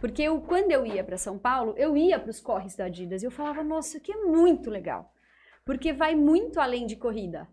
[0.00, 3.22] Porque eu, quando eu ia para São Paulo, eu ia para os corres da Adidas
[3.22, 5.12] e eu falava, nossa, aqui é muito legal.
[5.64, 7.48] Porque vai muito além de corrida.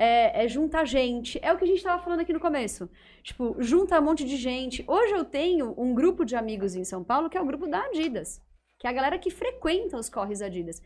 [0.00, 1.40] É, é juntar gente.
[1.42, 2.88] É o que a gente estava falando aqui no começo.
[3.22, 4.84] Tipo, junta um monte de gente.
[4.86, 7.80] Hoje eu tenho um grupo de amigos em São Paulo que é o grupo da
[7.86, 8.40] Adidas.
[8.78, 10.80] Que é a galera que frequenta os corres da Adidas.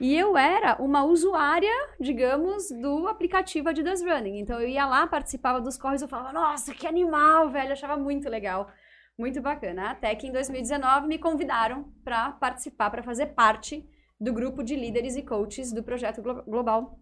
[0.00, 4.40] E eu era uma usuária, digamos, do aplicativo Adidas Running.
[4.40, 7.96] Então eu ia lá, participava dos corres, eu falava, nossa, que animal, velho, eu achava
[7.96, 8.68] muito legal.
[9.16, 9.90] Muito bacana.
[9.92, 13.88] Até que em 2019 me convidaram para participar, para fazer parte
[14.20, 16.98] do grupo de líderes e coaches do projeto glo- global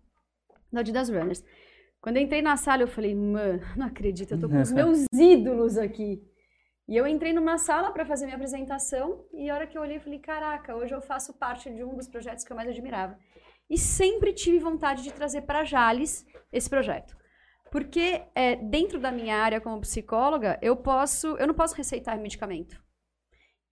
[0.73, 1.45] do Adidas Runners.
[2.01, 5.07] Quando eu entrei na sala, eu falei, mano, não acredito, eu tô com os meus
[5.13, 6.23] ídolos aqui.
[6.87, 9.97] E eu entrei numa sala para fazer minha apresentação e a hora que eu olhei,
[9.97, 13.19] eu falei, caraca, hoje eu faço parte de um dos projetos que eu mais admirava.
[13.71, 17.17] E sempre tive vontade de trazer para Jales esse projeto.
[17.71, 22.85] Porque é, dentro da minha área como psicóloga, eu posso, eu não posso receitar medicamento.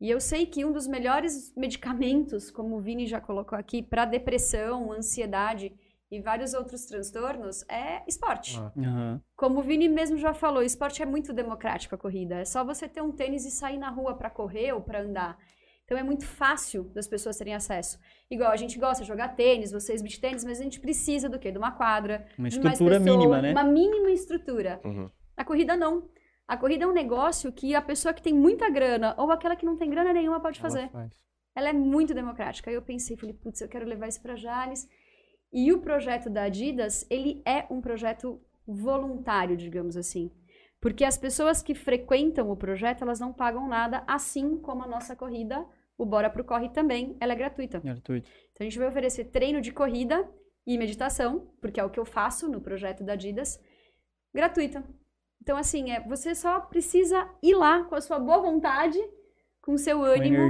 [0.00, 4.04] E eu sei que um dos melhores medicamentos, como o Vini já colocou aqui, para
[4.04, 5.72] depressão, ansiedade
[6.12, 8.58] e vários outros transtornos é esporte.
[8.58, 9.18] Aham.
[9.34, 12.34] Como o Vini mesmo já falou, esporte é muito democrático a corrida.
[12.40, 15.38] É só você ter um tênis e sair na rua para correr ou para andar.
[15.86, 17.98] Então é muito fácil das pessoas terem acesso.
[18.30, 21.38] Igual a gente gosta de jogar tênis, vocês beat tênis, mas a gente precisa do
[21.38, 21.50] quê?
[21.50, 23.52] De uma quadra, Uma de mais estrutura pessoas, mínima, né?
[23.52, 24.80] Uma mínima estrutura.
[24.84, 25.10] Uhum.
[25.34, 26.10] A corrida não.
[26.46, 29.64] A corrida é um negócio que a pessoa que tem muita grana ou aquela que
[29.64, 30.90] não tem grana nenhuma pode Ela fazer.
[30.90, 31.10] faz.
[31.56, 32.68] Ela é muito democrática.
[32.68, 34.86] Aí eu pensei, falei, putz, eu quero levar isso para Jales.
[35.52, 40.30] E o projeto da Adidas, ele é um projeto voluntário, digamos assim.
[40.80, 45.14] Porque as pessoas que frequentam o projeto, elas não pagam nada, assim como a nossa
[45.14, 45.64] corrida,
[45.96, 47.80] o Bora Pro Corre também, ela é gratuita.
[47.80, 48.28] Gratuito.
[48.52, 50.28] Então a gente vai oferecer treino de corrida
[50.66, 53.60] e meditação, porque é o que eu faço no projeto da Adidas,
[54.34, 54.82] gratuita.
[55.40, 58.98] Então, assim, é, você só precisa ir lá com a sua boa vontade,
[59.60, 60.48] com o seu ânimo,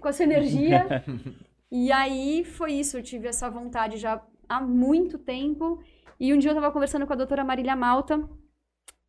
[0.00, 0.86] com a sua energia.
[1.70, 5.82] e aí foi isso, eu tive essa vontade já há muito tempo.
[6.18, 8.28] E um dia eu tava conversando com a doutora Marília Malta.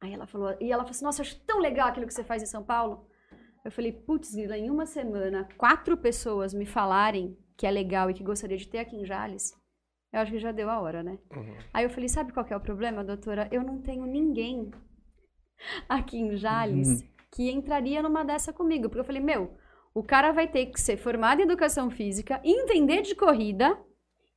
[0.02, 2.24] Aí ela falou, e ela falou assim: Nossa, eu acho tão legal aquilo que você
[2.24, 3.08] faz em São Paulo.
[3.64, 8.14] Eu falei, putz, Lila, em uma semana, quatro pessoas me falarem que é legal e
[8.14, 9.54] que gostaria de ter aqui em Jales,
[10.14, 11.20] eu acho que já deu a hora, né?
[11.36, 11.58] Uhum.
[11.74, 13.50] Aí eu falei, sabe qual é o problema, doutora?
[13.52, 14.72] Eu não tenho ninguém
[15.88, 18.88] aqui em Jales que entraria numa dessa comigo.
[18.88, 19.56] Porque eu falei, meu,
[19.94, 23.78] o cara vai ter que ser formado em educação física, entender de corrida,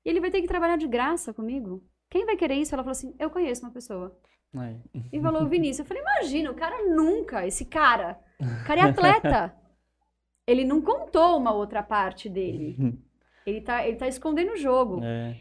[0.05, 1.83] e ele vai ter que trabalhar de graça comigo.
[2.11, 2.75] Quem vai querer isso?
[2.75, 4.19] Ela falou assim, eu conheço uma pessoa.
[4.55, 4.77] Aí.
[5.13, 5.81] E falou, Vinícius.
[5.81, 9.57] Eu falei, imagina, o cara nunca, esse cara, o cara é atleta.
[10.47, 12.77] Ele não contou uma outra parte dele.
[13.47, 15.03] Ele tá, ele tá escondendo o jogo.
[15.03, 15.37] É.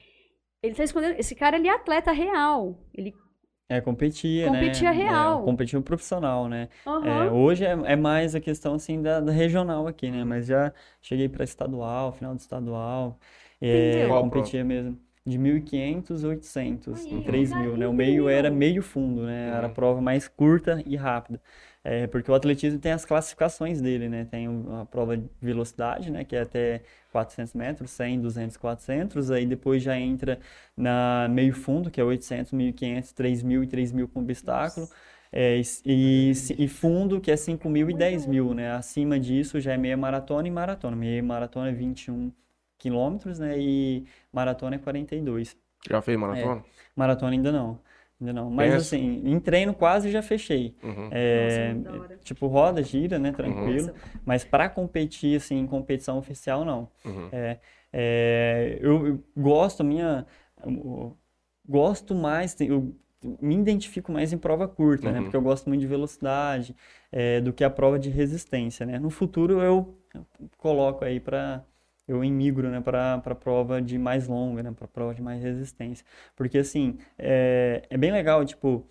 [0.63, 1.19] Ele tá escondendo.
[1.19, 2.83] Esse cara, ele é atleta real.
[2.95, 3.13] Ele.
[3.71, 4.91] É, competia, Competia né?
[4.91, 5.33] real.
[5.33, 6.67] É, competia um profissional, né?
[6.99, 7.31] É, Aham.
[7.31, 10.23] hoje é, é mais a questão, assim, da, da regional aqui, né?
[10.25, 13.17] Mas já cheguei para estadual, final de estadual.
[13.61, 14.07] É?
[14.07, 14.99] Qual competia mesmo.
[15.25, 17.87] De 1.500 a 800, Aí, em 3.000, né?
[17.87, 19.49] O meio era meio fundo, né?
[19.49, 19.75] Era a Uhum.
[19.75, 21.41] prova mais curta e rápida.
[21.83, 24.25] É, porque o atletismo tem as classificações dele, né?
[24.25, 24.47] Tem
[24.79, 26.23] a prova de velocidade, né?
[26.23, 29.31] Que é até 400 metros, 100, 200, 400.
[29.31, 30.39] Aí depois já entra
[30.77, 34.87] na meio fundo, que é 800, 1.500, 3.000 e 3.000 com obstáculo.
[35.31, 38.71] É, e, e, fundo, que é 5.000 e 10.000, né?
[38.73, 40.95] Acima disso já é meia maratona e maratona.
[40.95, 42.31] Meia maratona é 21
[42.77, 43.57] quilômetros, né?
[43.57, 45.57] E maratona é 42.
[45.89, 46.63] Já fez maratona?
[46.95, 47.79] Maratona ainda não.
[48.21, 48.51] Ainda não.
[48.51, 50.75] Mas assim, em treino quase já fechei.
[50.83, 51.09] Uhum.
[51.09, 52.19] É, Nossa, hora.
[52.23, 53.31] tipo, roda, gira, né?
[53.31, 53.87] Tranquilo.
[53.87, 56.87] Nossa, Mas para competir, assim, em competição oficial, não.
[57.03, 57.29] Uhum.
[57.31, 57.57] É,
[57.91, 60.25] é, eu, eu gosto, minha.
[60.63, 61.17] eu
[61.67, 62.95] gosto mais, eu
[63.41, 65.17] me identifico mais em prova curta, né?
[65.17, 65.23] Uhum.
[65.25, 66.75] Porque eu gosto muito de velocidade,
[67.11, 68.99] é, do que a prova de resistência, né?
[68.99, 69.97] No futuro eu
[70.57, 71.65] coloco aí para.
[72.11, 76.05] Eu emigro, né, para prova de mais longa, né, para prova de mais resistência.
[76.35, 78.85] Porque, assim, é, é bem legal, tipo,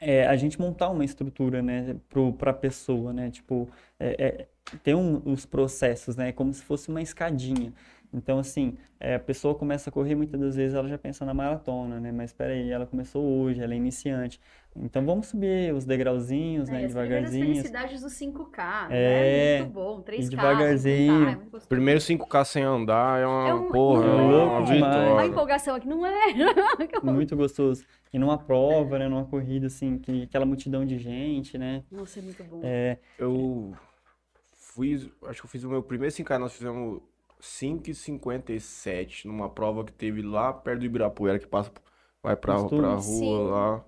[0.00, 1.96] é, a gente montar uma estrutura, né,
[2.38, 3.68] para a pessoa, né, tipo,
[3.98, 4.48] é, é,
[4.82, 7.72] tem um, os processos, né, como se fosse uma escadinha.
[8.12, 11.34] Então, assim, é, a pessoa começa a correr, muitas das vezes ela já pensa na
[11.34, 14.40] maratona, né, mas espera aí, ela começou hoje, ela é iniciante.
[14.76, 17.46] Então, vamos subir os degrauzinhos, né, É, as primeiras devagarzinho.
[17.54, 18.88] felicidades do 5K.
[18.90, 19.62] É, né?
[19.62, 20.02] Muito bom.
[20.02, 21.12] 3K, devagarzinho.
[21.12, 21.68] 5K, é muito gostoso.
[21.68, 24.44] Primeiro 5K sem andar é uma É um- porra, é uma, é?
[24.44, 24.94] uma demais.
[24.96, 25.26] A vitória.
[25.28, 26.10] empolgação aqui não é.
[27.04, 27.84] Muito gostoso.
[28.12, 32.22] E numa prova, né, numa corrida, assim, que, aquela multidão de gente, né, Nossa, é
[32.22, 32.60] muito bom.
[32.64, 33.72] é, Eu
[34.56, 37.00] fui, acho que eu fiz o meu primeiro 5K, nós fizemos
[37.40, 41.70] 5,57 numa prova que teve lá perto do Ibirapuera, que passa,
[42.22, 42.80] vai pra, Costume.
[42.80, 43.44] pra rua Sim.
[43.50, 43.84] lá.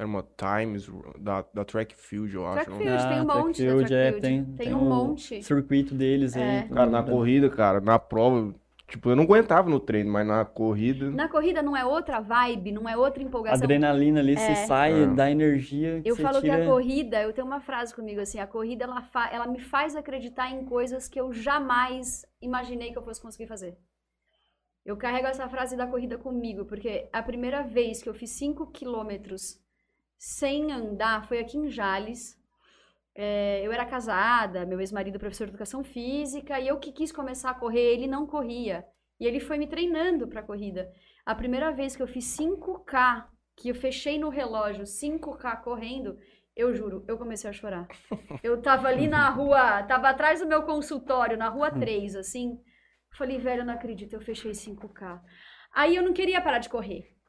[0.00, 2.54] Era uma Times da, da Track Field, eu acho.
[2.64, 4.20] Track não- Field, tem um Ah, monte da Trackfield, Track é, Field.
[4.22, 5.42] tem, Tem tem um o monte.
[5.42, 6.42] circuito deles aí.
[6.42, 6.62] É.
[6.68, 8.54] Cara, na corrida, cara, na prova,
[8.88, 11.10] tipo, eu não aguentava no treino, mas na corrida.
[11.10, 13.62] Na corrida não é outra vibe, não é outra empolgação.
[13.62, 14.54] Adrenalina ali, você É.
[14.54, 15.06] sai, É.
[15.06, 16.66] dá energia, Eu você falo que a tira...
[16.66, 20.50] corrida, eu tenho uma frase comigo assim, a corrida ela, fa- ela me faz acreditar
[20.50, 23.76] em coisas que eu jamais imaginei que eu fosse conseguir fazer.
[24.82, 28.66] Eu carrego essa frase da corrida comigo, porque a primeira vez que eu fiz 5
[28.68, 29.60] quilômetros
[30.20, 32.38] sem andar foi aqui em Jales.
[33.14, 37.10] É, eu era casada, meu ex-marido é professor de educação física, e eu que quis
[37.10, 38.84] começar a correr, ele não corria.
[39.18, 40.92] E ele foi me treinando para corrida.
[41.24, 43.24] A primeira vez que eu fiz 5K,
[43.56, 46.18] que eu fechei no relógio 5K correndo,
[46.54, 47.88] eu juro, eu comecei a chorar.
[48.42, 52.60] Eu tava ali na rua, tava atrás do meu consultório, na rua 3, assim.
[53.12, 55.20] Falei, velho, eu não acredito, eu fechei 5K.
[55.72, 57.19] Aí eu não queria parar de correr.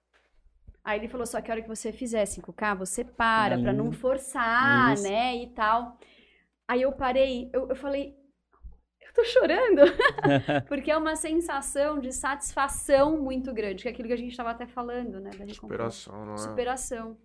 [0.84, 3.92] Aí ele falou, só que a hora que você fizer 5K, você para, pra não
[3.92, 5.04] forçar, Isso.
[5.04, 5.98] né, e tal.
[6.68, 8.16] Aí eu parei, eu, eu falei,
[9.00, 9.82] eu tô chorando.
[10.68, 14.52] Porque é uma sensação de satisfação muito grande, que é aquilo que a gente estava
[14.52, 15.54] até falando, né, da.
[15.54, 16.38] Superação, não é?
[16.38, 17.18] Superação.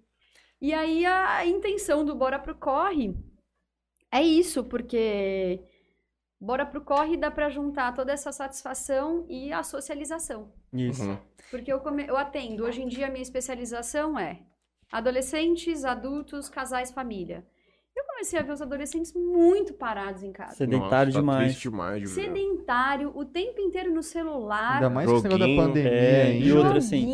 [0.60, 3.14] E aí a intenção do Bora Pro Corre
[4.12, 5.62] é isso, porque
[6.46, 10.52] Bora Pro Corre dá pra juntar toda essa satisfação e a socialização.
[10.72, 11.02] Isso.
[11.02, 11.16] Uhum.
[11.50, 14.38] Porque eu, come- eu atendo, hoje em dia a minha especialização é
[14.92, 17.44] adolescentes, adultos, casais, família.
[17.96, 20.54] Eu comecei a ver os adolescentes muito parados em casa.
[20.54, 21.44] Sedentário Nossa, tá demais.
[21.48, 22.10] triste demais.
[22.10, 24.74] Sedentário, o tempo inteiro no celular.
[24.74, 27.04] Ainda mais com negócio da pandemia É, e outra assim.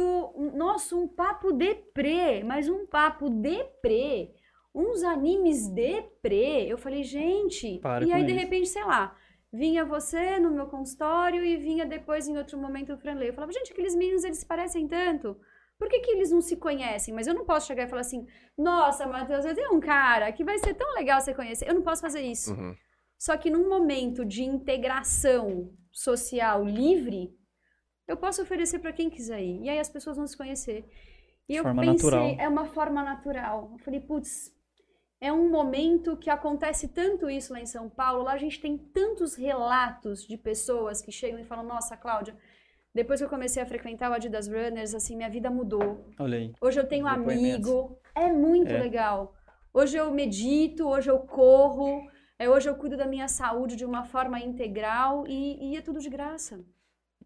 [0.00, 4.30] Um- nossa, um papo deprê, mas um papo deprê,
[4.74, 6.66] uns animes deprê.
[6.66, 8.40] Eu falei, gente, Para e aí de isso.
[8.40, 9.16] repente, sei lá,
[9.52, 13.28] vinha você no meu consultório e vinha depois em outro momento o Franley.
[13.28, 15.36] Eu falava, gente, aqueles meninos, eles se parecem tanto.
[15.78, 17.14] Por que, que eles não se conhecem?
[17.14, 20.42] Mas eu não posso chegar e falar assim, nossa, Matheus, eu tenho um cara que
[20.44, 21.68] vai ser tão legal você conhecer.
[21.68, 22.52] Eu não posso fazer isso.
[22.52, 22.74] Uhum.
[23.16, 27.32] Só que num momento de integração social livre,
[28.08, 29.62] eu posso oferecer para quem quiser ir.
[29.62, 30.84] E aí as pessoas vão se conhecer.
[31.48, 32.36] E eu Forma pensei, natural.
[32.38, 33.70] é uma forma natural.
[33.72, 34.52] Eu falei, putz,
[35.20, 38.22] é um momento que acontece tanto isso lá em São Paulo.
[38.24, 42.36] Lá a gente tem tantos relatos de pessoas que chegam e falam: Nossa, Cláudia,
[42.94, 46.06] depois que eu comecei a frequentar o Adidas Runners, assim, minha vida mudou.
[46.18, 46.52] Olha aí.
[46.60, 47.70] Hoje eu tenho Depoimentos.
[47.70, 47.98] amigo.
[48.14, 48.78] É muito É.
[48.78, 49.34] legal.
[49.72, 52.00] Hoje eu medito, hoje eu corro,
[52.38, 56.00] é, hoje eu cuido da minha saúde de uma forma integral e, e é tudo
[56.00, 56.58] de graça.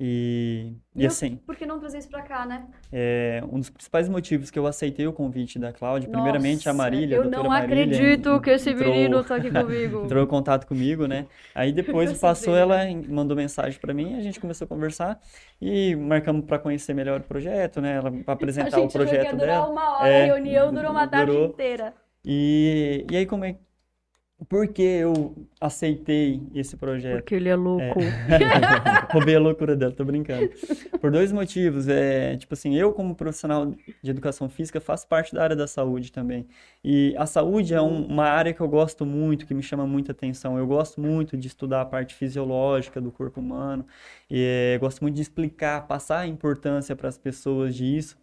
[0.05, 2.67] E, e assim, Por que não trazer isso pra cá, né?
[2.93, 7.19] é, um dos principais motivos que eu aceitei o convite da Cláudia, primeiramente a Marília,
[7.19, 10.03] a Eu doutora não Marília, acredito que esse menino tá aqui comigo.
[10.05, 11.27] entrou em contato comigo, né?
[11.55, 12.79] Aí depois passou, ela
[13.09, 15.21] mandou mensagem pra mim, a gente começou a conversar
[15.61, 17.95] e marcamos pra conhecer melhor o projeto, né?
[17.99, 19.69] Ela pra A apresentar o projeto dela.
[19.69, 21.47] uma hora, É, a reunião durou uma tarde durou.
[21.51, 21.95] inteira.
[22.25, 23.57] E, e aí como é
[24.49, 27.17] por que eu aceitei esse projeto?
[27.21, 27.99] Porque ele é louco.
[29.13, 30.51] Roubei a loucura dela, tô brincando.
[31.01, 31.89] Por dois motivos.
[31.89, 33.67] É, tipo assim, eu como profissional
[34.03, 36.47] de educação física faço parte da área da saúde também.
[36.85, 40.13] E a saúde é um- uma área que eu gosto muito, que me chama muita
[40.13, 40.57] atenção.
[40.59, 43.87] Eu gosto muito de estudar a parte fisiológica do corpo humano.
[44.31, 48.17] E é, gosto muito de explicar, passar a importância para as pessoas disso.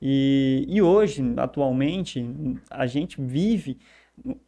[0.00, 2.24] E, e hoje, atualmente,
[2.70, 3.78] a gente vive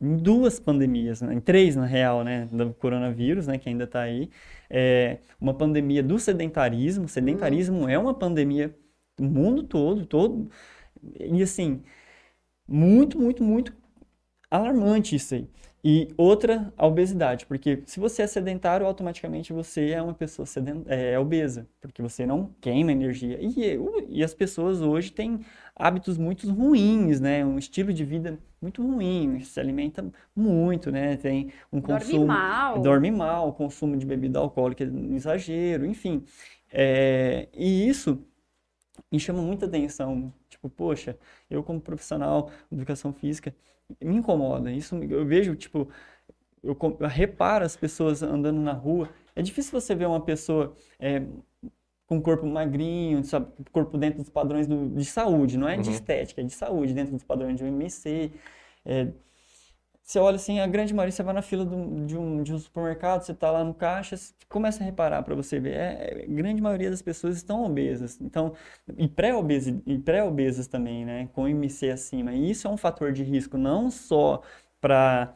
[0.01, 1.35] em duas pandemias, né?
[1.35, 4.31] em três na real, né, do coronavírus, né, que ainda está aí,
[4.71, 8.75] é uma pandemia do sedentarismo, o sedentarismo é uma pandemia
[9.16, 10.51] do mundo todo, todo,
[11.21, 11.83] e assim,
[12.66, 13.73] muito, muito, muito
[14.51, 15.49] alarmante isso aí.
[15.85, 20.83] E outra, a obesidade, porque se você é sedentário, automaticamente você é uma pessoa seden
[20.87, 23.39] é, obesa, porque você não queima energia.
[23.41, 25.41] E, eu- e as pessoas hoje têm
[25.76, 27.45] hábitos muito ruins, né?
[27.45, 30.05] Um estilo de vida muito ruim, se alimenta
[30.35, 31.16] muito, né?
[31.16, 32.74] Tem um Dorme consumo, mal.
[32.74, 36.24] dorme mal, consumo de bebida alcoólica em exagero, enfim.
[36.70, 38.22] É, e isso
[39.11, 40.32] me chama muita atenção.
[40.48, 41.18] Tipo, poxa,
[41.50, 43.54] eu como profissional de educação física,
[44.02, 44.70] me incomoda.
[44.72, 45.88] Isso eu vejo, tipo,
[46.62, 49.09] eu, eu reparo as pessoas andando na rua.
[49.36, 51.20] É difícil você ver uma pessoa é,
[52.06, 55.88] com um corpo magrinho, sabe, corpo dentro dos padrões do- de saúde, não é de
[55.88, 55.94] Uhum.
[55.94, 58.32] estética, é de saúde, dentro dos padrões de OMC.
[58.84, 59.09] É,
[60.09, 62.59] você olha assim, a grande maioria, você vai na fila do- de um, de um
[62.59, 66.24] supermercado, você está lá no caixa, você começa a reparar para você ver, é, é,
[66.24, 68.54] a grande maioria das pessoas estão obesas, então,
[68.96, 69.04] e
[69.86, 73.90] e pré-obesas também, né, com IMC acima, e isso é um fator de risco não
[73.90, 74.40] só
[74.80, 75.34] para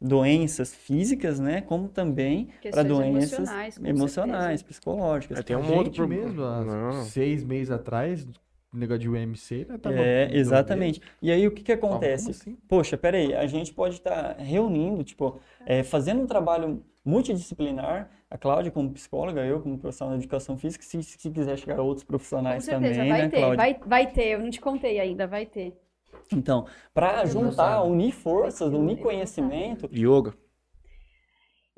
[0.00, 5.38] doenças físicas, né, como também para doenças emocionais, emocionais, psicológicas.
[5.38, 6.92] É, tem um outro mesmo, há Não.
[7.04, 8.26] seis meses atrás,
[8.72, 11.00] negócio de UMC, né, tava É, exatamente.
[11.22, 12.30] E aí o que que acontece?
[12.30, 12.56] Assim?
[12.68, 18.70] Poxa, peraí, a gente pode estar reunindo, tipo, é, fazendo um trabalho multidisciplinar, a Cláudia
[18.70, 22.64] como psicóloga, eu como profissional de educação física, se, se quiser chegar outros Com profissionais
[22.64, 23.56] certeza, também, vai né, ter, Cláudia?
[23.56, 24.26] vai, vai ter.
[24.26, 25.74] Eu não te contei ainda, vai ter.
[26.30, 30.34] Então, para juntar, unir forças, unir conhecimento, Yoga.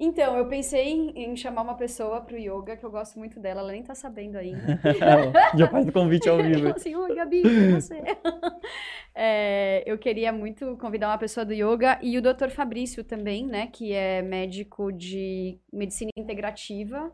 [0.02, 3.60] Então, eu pensei em, em chamar uma pessoa pro yoga, que eu gosto muito dela,
[3.60, 4.80] ela nem tá sabendo ainda.
[5.54, 6.64] já faz o convite ao vivo.
[6.64, 8.02] Ela assim, oi, Gabi, você.
[9.12, 12.48] É, eu queria muito convidar uma pessoa do yoga e o Dr.
[12.48, 17.12] Fabrício também, né, que é médico de medicina integrativa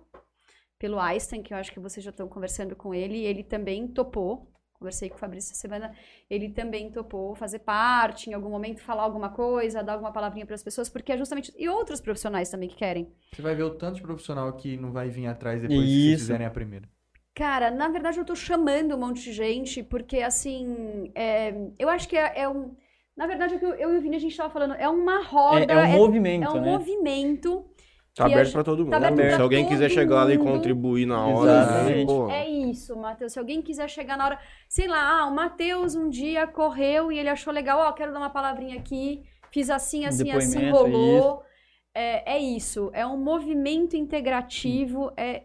[0.78, 4.47] pelo Einstein, que eu acho que vocês já estão conversando com ele, ele também topou.
[4.79, 5.93] Conversei com o Fabrício essa semana,
[6.29, 10.55] ele também topou fazer parte, em algum momento falar alguma coisa, dar alguma palavrinha para
[10.55, 11.53] as pessoas, porque é justamente.
[11.57, 13.12] E outros profissionais também que querem.
[13.33, 16.47] Você vai ver o tanto de profissional que não vai vir atrás depois que fizerem
[16.47, 16.89] a primeira.
[17.35, 22.09] Cara, na verdade eu tô chamando um monte de gente, porque assim, é, eu acho
[22.09, 22.74] que é, é um.
[23.14, 25.22] Na verdade, o que eu, eu e o Vini a gente tava falando, é uma
[25.22, 26.70] roda, É, é um é, movimento, é um né?
[26.72, 27.64] movimento.
[28.17, 28.91] Tá aberto pra todo mundo.
[28.99, 31.67] tá Se alguém quiser chegar lá e contribuir na hora,
[32.07, 33.35] pô, É isso, Matheus.
[33.35, 37.19] Se alguém quiser chegar na hora, sei lá, ah, o Matheus um dia correu e
[37.19, 41.43] ele achou legal, ó, quero dar uma palavrinha aqui, fiz assim, assim, assim, Depoimento, rolou.
[41.95, 45.43] É, é isso, é um movimento integrativo, é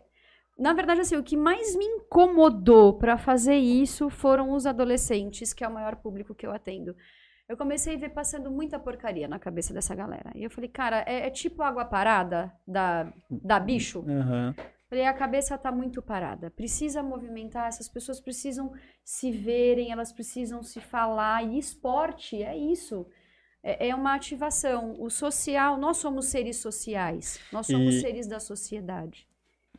[0.57, 5.63] na verdade, assim, o que mais me incomodou para fazer isso foram os adolescentes, que
[5.63, 6.95] é o maior público que eu atendo.
[7.51, 10.31] Eu comecei a ver passando muita porcaria na cabeça dessa galera.
[10.33, 14.05] E eu falei, cara, é, é tipo água parada da, da bicho?
[14.07, 14.55] Aham.
[14.89, 16.49] Falei, a cabeça tá muito parada.
[16.49, 18.71] Precisa movimentar, essas pessoas precisam
[19.03, 21.43] se verem, elas precisam se falar.
[21.43, 23.05] E esporte é isso.
[23.63, 24.95] É, é uma ativação.
[24.99, 27.39] O social, nós somos seres sociais.
[27.51, 29.27] Nós somos E- seres da sociedade.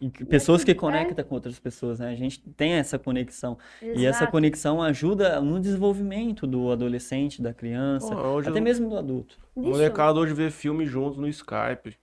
[0.04, 0.74] E pessoas que é.
[0.74, 2.08] conectam com outras pessoas, né?
[2.10, 3.56] A gente tem essa conexão.
[3.80, 4.32] E essa Exato.
[4.32, 9.38] conexão ajuda no desenvolvimento do adolescente, da criança, Pô, até eu- mesmo do adulto.
[9.56, 9.70] a Isso.
[9.70, 11.96] molecada hoje vê filme juntos no Skype.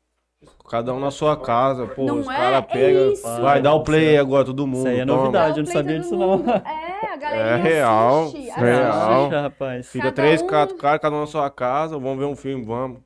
[0.70, 2.34] Cada um na sua casa, pô, Não os é?
[2.34, 3.12] caras É pegam.
[3.12, 3.41] isso.
[3.41, 4.78] vai dar o play agora, todo mundo.
[4.80, 5.20] Isso aí é toma.
[5.24, 5.58] novidade.
[5.58, 6.34] Eu o não sabia disso, não.
[6.50, 8.38] É, a galerinha É real, assiste.
[8.47, 8.62] é assiste.
[8.64, 9.30] real.
[9.30, 9.88] Rapaz.
[9.91, 12.64] Fica Cada três, um- quatro caras, cada um na sua casa, vamos ver um filme,
[12.64, 13.00] vamos.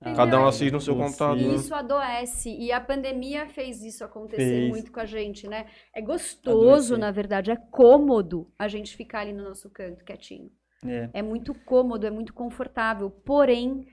[0.00, 1.38] Cada um assiste no seu computador.
[1.38, 2.50] E isso adoece.
[2.56, 4.68] E a pandemia fez isso acontecer Fez.
[4.68, 5.66] muito com a gente, né?
[5.92, 6.98] É gostoso, Adoecer.
[6.98, 10.50] na verdade, é cômodo a gente ficar ali no nosso canto, quietinho.
[10.86, 11.10] É.
[11.14, 13.10] É muito cômodo, é muito confortável.
[13.10, 13.86] Porém,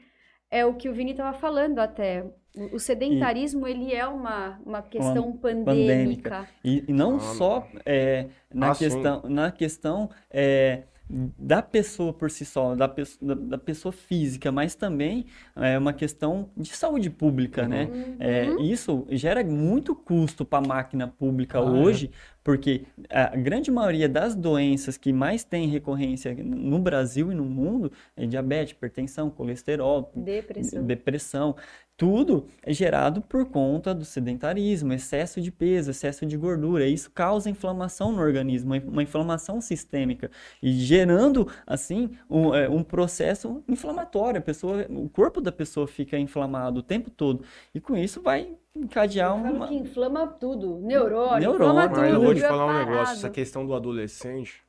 [0.52, 2.24] é o que o Vini estava falando até.
[2.72, 6.48] O- sedentarismo, ele é uma, uma questão pandêmica.
[6.64, 12.32] E, e não Ah, só é, na Ah, questão, na questão é, da pessoa por
[12.32, 15.26] si só, da, pesso- da, da pessoa física, mas também
[15.56, 17.92] é uma questão de saúde pública, né?
[18.18, 18.58] É, Uhum.
[18.60, 22.10] isso gera muito custo para a máquina pública Ah, é.
[22.46, 27.92] Porque a grande maioria das doenças que mais tem recorrência no Brasil e no mundo
[28.16, 30.86] é diabetes, hipertensão, colesterol, Depressão.
[30.86, 31.56] depressão,
[31.98, 36.86] tudo é gerado por conta do sedentarismo, excesso de peso, excesso de gordura.
[36.86, 40.30] Isso causa inflamação no organismo, uma- uma inflamação sistêmica
[40.62, 44.38] e gerando assim um, é, um processo inflamatório.
[44.40, 47.44] A pessoa, o corpo da pessoa fica inflamado o tempo todo
[47.74, 50.80] e com isso vai encadear Eu falo uma que inflama tudo.
[50.80, 52.26] Neurônio, Neurônio, inflama Mas eu tudo.
[52.26, 52.44] vou te?
[52.44, 52.90] É falar um parado.
[52.90, 54.64] negócio, essa questão do adolescente.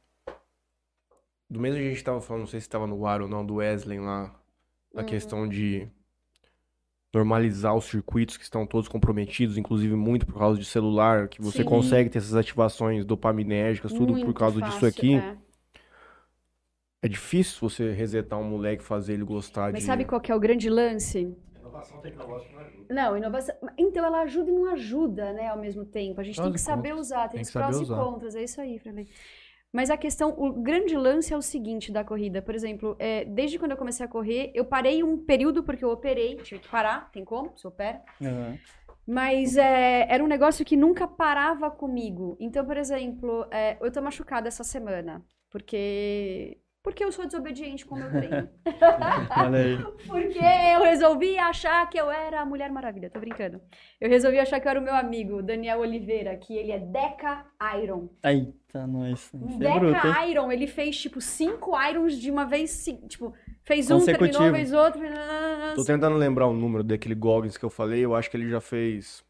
[1.49, 3.45] Do mesmo que a gente tava falando, não sei se tava no ar ou não,
[3.47, 4.35] do Wesley lá,
[4.93, 5.07] da Uhum.
[5.07, 5.89] questão de
[7.15, 11.59] normalizar os circuitos que estão todos comprometidos, inclusive muito por causa de celular, que você
[11.59, 11.65] Sim.
[11.65, 15.15] consegue ter essas ativações dopaminérgicas, tudo por Muito causa disso fácil, aqui.
[15.15, 15.37] é.
[17.03, 19.87] É difícil você resetar um moleque, fazer ele gostar Mas de.
[19.87, 21.33] sabe qual que é o grande lance?
[21.77, 22.95] Inovação tecnológica não ajuda.
[22.95, 23.55] Não, inovação.
[23.79, 26.21] Então ela ajuda e não ajuda, né, ao mesmo tempo.
[26.21, 27.07] A gente tem Prós que e saber contras.
[27.07, 27.97] usar, tem, Tem os que prós e usar.
[27.97, 29.09] contras, é isso aí, Franley.
[29.73, 32.41] Mas a questão, o grande lance é o seguinte da corrida.
[32.41, 35.91] Por exemplo, é, desde quando eu comecei a correr, eu parei um período porque eu
[35.91, 38.01] operei, tive que parar, tem como, se opera.
[38.23, 38.57] Aham.
[39.07, 42.37] Mas é, era um negócio que nunca parava comigo.
[42.41, 46.59] Então, por exemplo, é, eu tô machucada essa semana, porque.
[46.87, 48.49] Porque eu sou desobediente com o meu treino.
[49.37, 49.77] Olha aí.
[50.07, 53.61] Porque eu resolvi achar que eu era a Mulher Maravilha, tô brincando.
[54.01, 57.45] Eu resolvi achar que eu era o meu amigo, Daniel Oliveira, que ele é Deca
[57.83, 58.09] Iron.
[58.23, 59.33] Eita, nós.
[59.35, 59.35] Isso
[59.65, 59.95] é bruto?
[59.95, 63.35] Deca Iron, ele fez tipo cinco Irons de uma vez, tipo,
[63.65, 65.01] fez um, terminou, fez outro.
[65.75, 68.61] Tô tentando lembrar o número daquele Goggins que eu falei, eu acho que ele já
[68.61, 69.25] fez.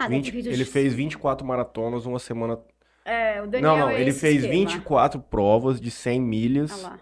[0.00, 2.58] Ah, deve 20 ter feito ele fez 24 maratonas uma semana.
[3.04, 4.52] É, o Daniel não, não, é ele fez esquema.
[4.52, 6.98] 24 provas de 100 Ah milhas, lá.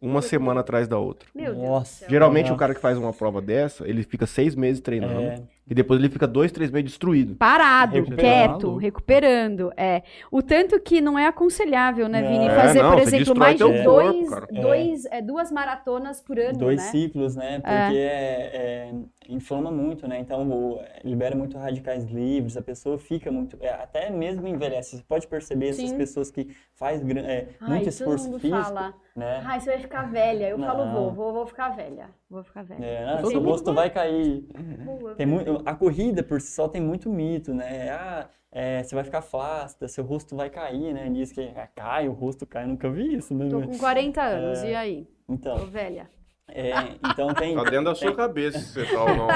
[0.00, 1.28] uma semana atrás da outra.
[1.34, 2.08] Meu Nossa.
[2.08, 2.54] Geralmente Nossa.
[2.54, 6.00] o cara que faz uma prova dessa, ele fica seis meses treinando É, e depois
[6.00, 7.36] ele fica dois, três meses destruído.
[7.36, 8.20] Parado, Recuperando.
[8.20, 8.76] quieto, Maluco.
[8.78, 9.72] recuperando.
[9.76, 10.02] É.
[10.30, 12.46] O tanto que não é aconselhável, né, Vini?
[12.46, 14.46] É, Fazer, não, por exemplo, mais de corpo, dois, cara.
[14.50, 16.90] dois, é, duas maratonas por ano, dois né?
[16.90, 17.60] ciclos, né?
[17.60, 18.94] Porque é, é,
[19.28, 20.18] inflama muito, né?
[20.18, 24.96] Então o- libera muito radicais livres, a pessoa fica muito, é, até mesmo envelhece.
[24.96, 25.96] Você pode perceber essas Sim.
[25.96, 29.42] pessoas que faz é, Ai, muito todo esforço mundo físico, fala, né?
[29.44, 30.48] ai, você vai ficar velha.
[30.48, 30.92] Eu falo, Não.
[30.92, 32.06] vou, vou, vou ficar velha.
[32.28, 32.82] Vou ficar velha.
[32.84, 34.44] É, Todo seu rosto vai cair.
[34.84, 37.90] Boa, Tem muito, a corrida por si só tem muito mito, né?
[37.90, 41.08] Ah, é, você vai ficar flácida, seu rosto vai cair, né?
[41.10, 43.48] Diz que ah, cai, o rosto cai, nunca vi isso, né?
[43.48, 44.70] Tô com 40 anos, É.
[44.70, 45.04] e aí?
[45.26, 46.10] Tô Então, velha.
[46.48, 46.70] é,
[47.10, 49.28] então tem, Tá dentro da sua cabeça se você tá ou não.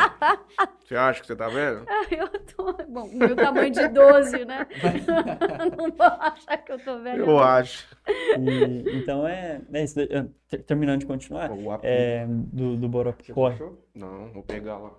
[0.85, 1.85] Você acha que você tá vendo?
[2.11, 2.73] Eu tô.
[2.89, 4.67] Bom, meu tamanho de 12, né?
[5.77, 7.19] Não vou achar que eu tô velha.
[7.21, 7.87] Eu acho.
[8.39, 9.95] e- então é, é isso.
[10.49, 11.87] ter- Terminando de continuar, O apito.
[11.89, 13.59] é, do, do Borop corre.
[13.95, 14.93] Não, vou pegar lá.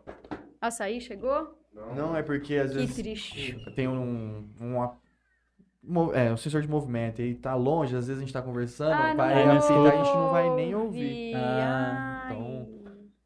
[0.61, 1.57] Açaí chegou?
[1.95, 3.73] Não, é porque às Que vezes triste.
[3.75, 8.33] tem um, um, é, um sensor de movimento e tá longe, às vezes a gente
[8.33, 11.05] tá conversando, Ah, vai não aceitar, a gente não vai nem ouvir.
[11.05, 11.33] ouvi.
[11.35, 12.67] Ah, Ai, então,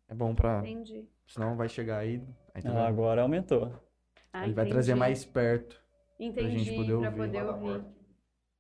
[0.10, 0.60] É bom pra.
[0.60, 1.06] Entendi.
[1.26, 2.22] Senão vai chegar aí.
[2.54, 3.72] aí Ah, vai- agora aumentou.
[4.34, 5.00] Ah, ele vai trazer entendi.
[5.00, 5.82] mais perto.
[6.20, 7.18] Entendi, gente poder pra ouvir.
[7.18, 7.86] poder ouvir.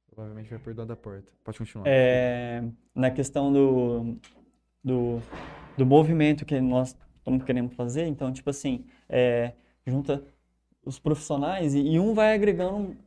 [0.07, 1.32] Provavelmente vai perdoar da porta.
[1.43, 1.86] Pode continuar.
[1.88, 2.63] É,
[2.95, 4.17] na questão do,
[4.84, 5.22] do,
[5.78, 9.53] do movimento que nós estamos querendo fazer, então, tipo assim, é,
[9.86, 10.24] junta
[10.84, 12.97] os profissionais e, e um vai agregando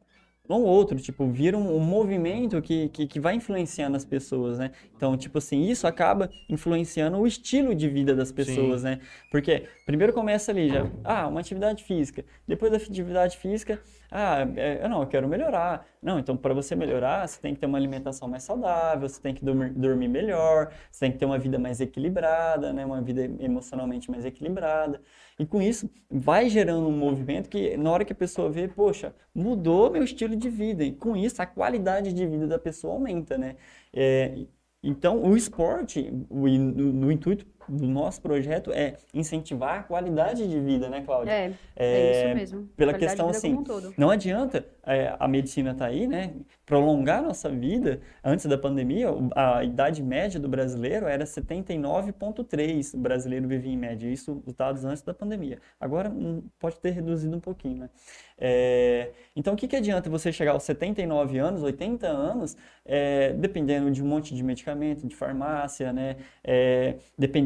[0.49, 4.73] um outro, tipo, vira um, um movimento que, que, que vai influenciando as pessoas, né?
[4.95, 9.01] Então, tipo assim, isso acaba influenciando o estilo de vida das pessoas, né?
[9.31, 12.25] Porque primeiro começa ali já, ah, uma atividade física.
[12.47, 13.81] Depois da atividade física,
[14.11, 15.87] ah, é, não, eu quero melhorar.
[16.03, 19.35] Não, então para você melhorar, você tem que ter uma alimentação mais saudável, você tem
[19.35, 22.85] que dormir, dormir melhor, você tem que ter uma vida mais equilibrada, né?
[22.85, 25.01] Uma vida emocionalmente mais equilibrada.
[25.39, 29.14] E com isso, vai gerando um movimento que na hora que a pessoa vê, poxa,
[29.35, 30.85] mudou meu estilo de vida.
[30.85, 33.57] E com isso, a qualidade de vida da pessoa aumenta, né?
[33.93, 34.47] É,
[34.82, 36.47] então, o esporte, no,
[36.93, 41.33] no intuito do nosso projeto é incentivar a qualidade de vida, né, Cláudia?
[41.33, 42.69] É, é, É, isso mesmo.
[42.77, 46.35] pela Qualidade de questão assim, um não adianta é, a medicina estar aí, né?
[46.67, 48.01] Prolongar nossa vida.
[48.23, 52.95] Antes da pandemia, a idade média do brasileiro era 79,3.
[52.95, 54.09] O brasileiro vivia em média.
[54.09, 55.59] Isso, os dados antes da pandemia.
[55.81, 57.91] Agora hum, pode ter reduzido um pouquinho, né?
[58.37, 63.91] É, então, o que, que adianta você chegar aos 79 anos, 80 anos, é, dependendo
[63.91, 65.05] de um monte de medicamento?
[65.07, 66.17] de farmácia, né?
[66.43, 66.97] É,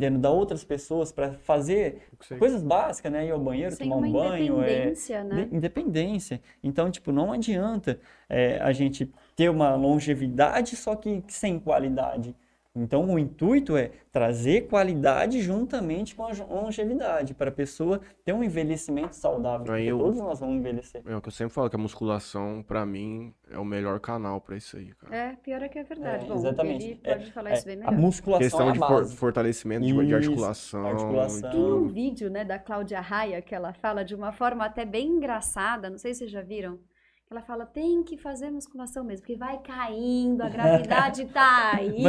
[0.08, 3.26] dependendo da outras pessoas para fazer coisas básicas, né?
[3.26, 5.44] Ir ao banheiro, Sem tomar uma um banho, é, independência, né?
[5.44, 6.40] de- independência.
[6.62, 12.34] Então, tipo, não adianta é, a gente ter uma longevidade só que sem qualidade.
[12.78, 18.42] Então, o intuito é trazer qualidade juntamente com a longevidade, para a pessoa ter um
[18.42, 19.72] envelhecimento saudável.
[19.72, 21.02] Aí eu- todos nós vamos envelhecer.
[21.06, 24.40] É o que eu sempre falo, que a musculação, pra mim, é o melhor canal
[24.40, 25.14] pra isso aí, cara.
[25.14, 26.24] É, pior é que é verdade.
[26.24, 26.84] É, Bom, exatamente.
[26.84, 27.94] ele É, pode falar É, isso bem a melhor.
[27.98, 30.86] musculação Questão é de a for- fortalecimento de, de Isso, articulação.
[30.86, 31.50] articulação.
[31.50, 35.08] Tem um vídeo, né, da Cláudia Raia que ela fala de uma forma até bem
[35.08, 36.78] engraçada, não sei se vocês já viram.
[37.30, 42.02] Ela fala, tem que fazer musculação mesmo, porque vai caindo, a gravidade tá aí,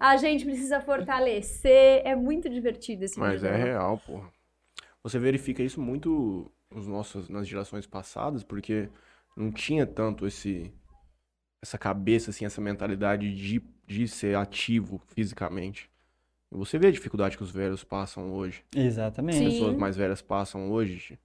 [0.00, 2.02] a gente precisa fortalecer.
[2.04, 3.46] É muito divertido esse Mas vídeo.
[3.46, 3.64] é dela.
[3.64, 4.28] real, porra.
[5.04, 8.88] Você verifica isso muito nos nossos, nas gerações passadas, porque
[9.36, 10.72] não tinha tanto esse
[11.62, 15.90] essa cabeça, assim, essa mentalidade de, de ser ativo fisicamente.
[16.50, 18.62] Você vê a dificuldade que os velhos passam hoje.
[18.76, 19.38] Exatamente.
[19.38, 19.44] Sim.
[19.50, 21.18] pessoas mais velhas passam hoje.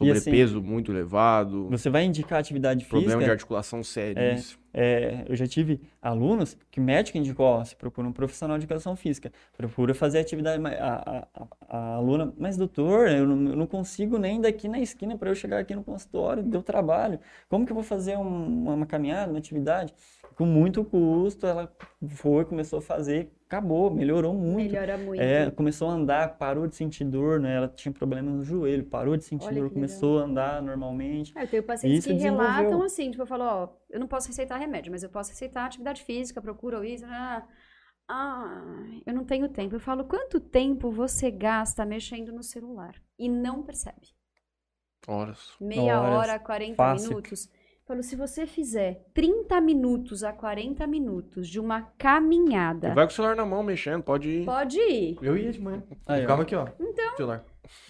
[0.00, 1.68] Assim, Sobrepeso muito elevado.
[1.70, 3.32] Você vai indicar atividade Problema de física.
[3.32, 4.62] articulação seríssimo.
[4.76, 8.96] É, eu já tive alunos que médico indicou, ó, você procura um profissional de educação
[8.96, 14.18] física, procura fazer atividade, a, a, a aluna, mas doutor, eu não, eu não consigo
[14.18, 17.74] nem daqui na esquina para eu chegar aqui no consultório, deu trabalho, como que eu
[17.76, 19.94] vou fazer um- uma caminhada, uma atividade?
[20.36, 21.72] Com muito custo, ela
[22.08, 24.72] foi, começou a fazer, acabou, melhorou muito.
[24.72, 25.20] Melhora muito.
[25.20, 27.54] É, começou a andar, parou de sentir dor, né?
[27.56, 31.32] Ela tinha problema no joelho, parou de sentir Olha dor, começou a andar normalmente.
[31.36, 34.28] Ah, eu tenho pacientes Isso que relatam assim, tipo, eu falo, ó, eu não posso
[34.28, 37.04] receitar remédio, mas eu posso receitar atividade física, procura ou isso.
[37.06, 37.46] Ah,
[38.08, 38.62] ah,
[39.06, 39.74] eu não tenho tempo.
[39.74, 44.14] Eu falo, quanto tempo você gasta mexendo no celular e não percebe?
[45.06, 45.54] Horas.
[45.60, 47.08] Meia Horas, hora, 40 fácil.
[47.08, 47.48] minutos.
[47.84, 53.04] Eu falo, se você fizer 30 minutos a 40 minutos de uma caminhada, E vai
[53.04, 54.44] com o celular na mão mexendo, pode ir.
[54.46, 55.18] pode ir.
[55.20, 55.82] Eu ia de manhã.
[56.06, 56.66] Aí, ficava aqui, ó.
[56.80, 57.14] Então.
[57.14, 57.44] Celular.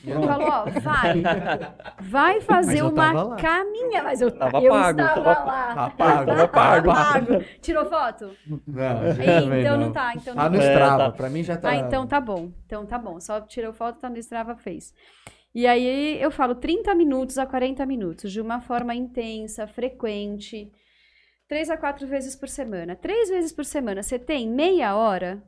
[0.05, 1.22] Eu falo, ó, vai.
[2.11, 3.36] Vai fazer uma lá.
[3.36, 4.03] caminhada.
[4.05, 5.74] Mas eu, Tava eu pago, estava tava- lá.
[5.74, 6.26] Tá pago.
[6.26, 6.90] Tava pago.
[7.61, 8.30] Tirou foto?
[8.66, 10.12] Não, então não tá.
[10.16, 11.05] Então Tá não no É, Strava.
[11.05, 11.11] tá.
[11.12, 11.68] Pra mim já tá.
[11.70, 12.51] Ah, então tá bom.
[12.66, 13.20] Então tá bom.
[13.20, 14.92] Só tirou foto, tá no Strava, fez.
[15.55, 20.72] E aí eu falo 30 minutos a 40 minutos, de uma forma intensa, frequente,
[21.48, 22.96] três a quatro vezes por semana.
[22.96, 25.42] Três vezes por semana, você tem meia hora,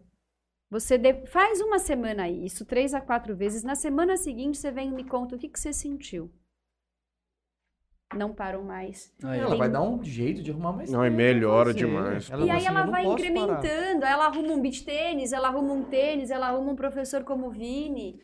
[0.71, 3.65] você de- faz uma semana isso, três a quatro vezes.
[3.65, 6.31] Na semana seguinte, você vem e me conta o que, que você sentiu.
[8.15, 9.13] Não param mais.
[9.25, 9.59] Aí, Ela ó.
[9.59, 12.25] vai dar um jeito de arrumar mais Não, e tempo pra melhora demais.
[12.25, 13.13] e fala aí assim, ela vai parar.
[13.15, 17.25] incrementando, aí ela arruma um beach tênis, ela arruma um tênis, ela arruma um professor
[17.25, 18.21] como o Vini,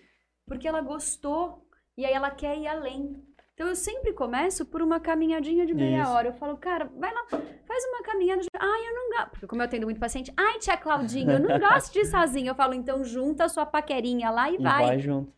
[0.46, 1.61] porque ela gostou
[1.96, 3.22] e aí ela quer ir além.
[3.54, 6.10] Então eu sempre começo por uma caminhadinha de meia Isso.
[6.10, 6.28] hora.
[6.28, 8.40] Eu falo, cara, vai lá, faz uma caminhada.
[8.40, 8.48] De...
[8.58, 9.30] Ai, eu não gosto.
[9.30, 12.50] Porque como eu atendo muito paciente, ai, tia Claudinha, eu não gosto de ir sozinha.
[12.50, 14.86] Eu falo, então junta a sua paquerinha lá e, E vai.
[14.86, 15.32] vai junto.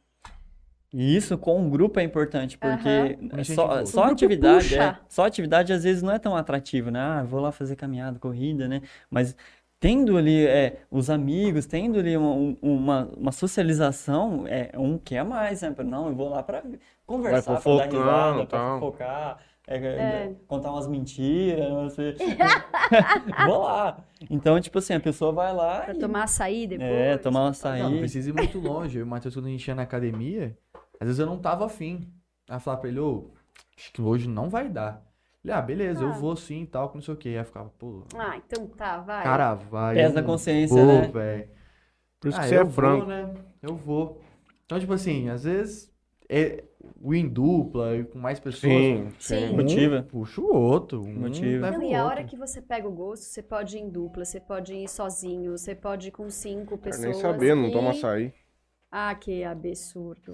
[0.92, 5.26] E isso com um grupo é importante, porque Um é só, só atividade, é, só
[5.26, 7.00] atividade às vezes não é tão atrativo, né?
[7.00, 8.80] Ah, vou lá fazer caminhada, corrida, né?
[9.10, 9.36] Mas
[9.84, 15.14] tendo ali é, os amigos, tendo ali uma, um- uma, uma socialização, é um que
[15.14, 15.74] é mais, né?
[15.84, 16.62] Não, eu vou lá para
[17.06, 18.80] conversar, pra dar risada, pra tal.
[18.80, 20.32] fofocar, é, É.
[20.48, 22.14] contar umas mentiras, não sei.
[23.46, 24.02] vou lá.
[24.30, 26.88] Então, tipo assim, a pessoa vai lá Pra e tomar açaí depois.
[26.90, 27.98] é, tomar um Não, não açaí.
[27.98, 28.98] precisa ir muito longe.
[28.98, 30.56] Eu o Matheus, quando a gente ia na academia,
[30.98, 32.08] às vezes eu não tava afim.
[32.48, 33.32] Aí eu falava pra ele, ô,
[33.76, 35.02] acho que hoje não vai dar.
[35.44, 36.18] Ele, ah, beleza, eu Ah.
[36.18, 37.28] vou sim e tal, que não sei o quê.
[37.30, 39.24] Aí eu ficava, pô, Ah, então tá, vai.
[39.24, 39.96] cara, vai.
[39.96, 41.12] Pesa eu não consciência, vou, né?
[41.12, 41.48] velho.
[42.20, 43.04] Por isso Ah, que você eu é franco.
[43.04, 43.34] vou, né?
[43.62, 44.20] Eu vou.
[44.64, 45.92] Então, tipo assim, às vezes,
[46.28, 46.64] é,
[47.00, 49.48] o em dupla e com mais pessoas, Sim, Sim.
[49.48, 49.56] sim.
[49.56, 49.98] Motiva.
[50.00, 51.02] um puxa o outro.
[51.02, 51.70] Um Motiva.
[51.70, 54.40] Não, e a hora que você pega o gosto, você pode ir em dupla, você
[54.40, 57.00] pode ir sozinho, você pode ir com cinco pessoas.
[57.04, 58.32] nem saber, não e- toma açaí.
[58.90, 60.32] Ah, que absurdo.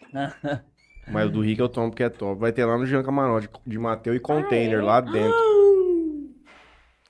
[1.08, 2.40] Mas o do Rick eu tomo porque é top.
[2.40, 5.52] Vai ter lá no Jean Camarote, de Mateu e container lá dentro.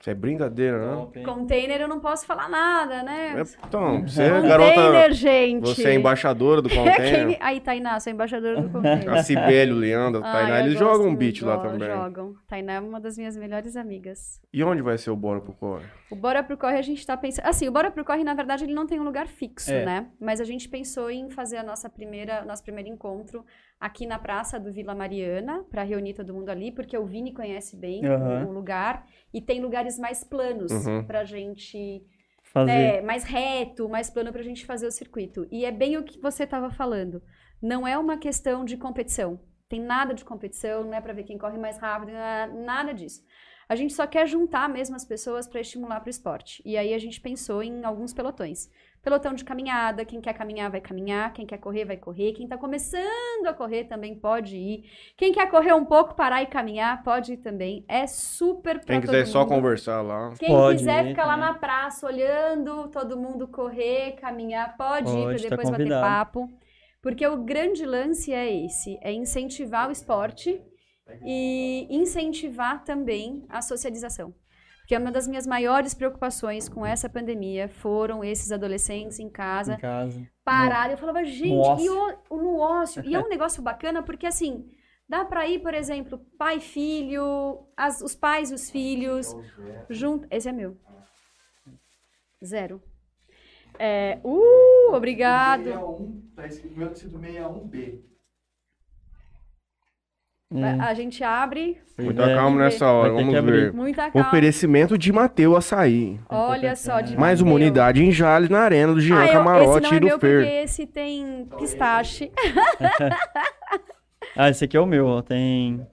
[0.01, 0.95] Isso é brincadeira, né?
[0.97, 1.25] Top, hein?
[1.25, 3.35] Container eu não posso falar nada, né?
[3.37, 5.13] É, Então, você é Container, garota.
[5.13, 5.61] gente.
[5.61, 7.27] Você é embaixadora do É container.
[7.27, 7.37] quem...
[7.39, 9.09] Aí, Tainá, sou embaixadora do container.
[9.13, 11.55] A Cibele, o Leandro, a Ai, Tainá, eu eles gosto jogam um muito, beat lá
[11.55, 11.87] ó, também.
[11.89, 12.35] Jogam.
[12.49, 14.41] Tainá é uma das minhas melhores amigas.
[14.51, 15.85] E onde vai ser o Bora pro Corre?
[16.11, 17.45] O Bora pro Corre a gente tá pensando.
[17.45, 19.85] Assim, o Bora pro Corre, na verdade, ele não tem um lugar fixo, É.
[19.85, 20.07] né?
[20.19, 23.45] Mas a gente pensou em fazer a nossa primeira, nosso primeiro encontro
[23.79, 27.75] aqui na praça do Vila Mariana, para reunir todo mundo ali, porque o Vini conhece
[27.75, 28.45] bem Aham.
[28.47, 31.03] o lugar e tem lugares mais planos Uhum.
[31.05, 32.01] pra gente
[32.43, 32.71] Fazer.
[32.71, 35.45] né, mais reto, mais plano para a gente fazer o circuito.
[35.51, 37.21] E é bem o que você estava falando.
[37.61, 39.39] Não é uma questão de competição.
[39.73, 43.23] Tem nada de competição, não é para ver quem corre mais rápido, na- nada disso.
[43.67, 46.61] A gente só quer juntar mesmo as pessoas para estimular para o esporte.
[46.63, 48.69] E aí a gente pensou em alguns pelotões.
[49.01, 52.55] Pelotão de caminhada, quem quer caminhar vai caminhar, quem quer correr vai correr, quem está
[52.57, 54.83] começando a correr também pode ir.
[55.17, 57.83] Quem quer correr um pouco, parar e caminhar, pode ir também.
[57.87, 60.29] É super pra Quem quiser só conversar lá.
[60.39, 61.45] Quem Pode quiser ir, ficar lá né?
[61.47, 66.01] na praça olhando todo mundo correr, caminhar, pode, ir Pode, para tá depois bater convidado.
[66.01, 66.49] papo.
[67.03, 70.59] Porque o grande lance é esse, é incentivar o esporte
[71.25, 74.33] e incentivar também a socialização.
[74.79, 79.79] Porque uma das minhas maiores preocupações com essa pandemia foram esses adolescentes em casa Em
[79.79, 80.27] casa.
[80.45, 80.91] pararam.
[80.93, 81.85] Eu falava, gente, ócio.
[81.85, 83.03] e o, no ócio?
[83.05, 84.65] E é um negócio bacana porque, assim,
[85.07, 89.35] dá pra ir, por exemplo, pai e filho, as- os pais e os filhos,
[89.89, 90.25] junto.
[90.31, 90.77] Esse é meu.
[92.43, 92.81] Zero.
[93.79, 95.63] É, uh, obrigado.
[95.63, 97.99] 61, tá escrito, meu tecido 61B.
[100.51, 100.61] Hum.
[100.81, 102.35] A gente abre, Muita É.
[102.35, 103.73] calma nessa hora, vamos ver.
[103.73, 104.27] muita calma.
[104.27, 106.19] Oferecimento de Mateu Açaí.
[106.29, 107.65] Olha só, de Mais uma Mateu.
[107.65, 110.05] unidade em Jales, na arena do Jean Ah, eu- Camarote esse e não é do
[110.07, 110.43] meu Fer.
[110.43, 112.31] porque esse tem pistache.
[114.35, 115.21] Ah, esse aqui é o meu, ó.
[115.21, 115.85] Tem.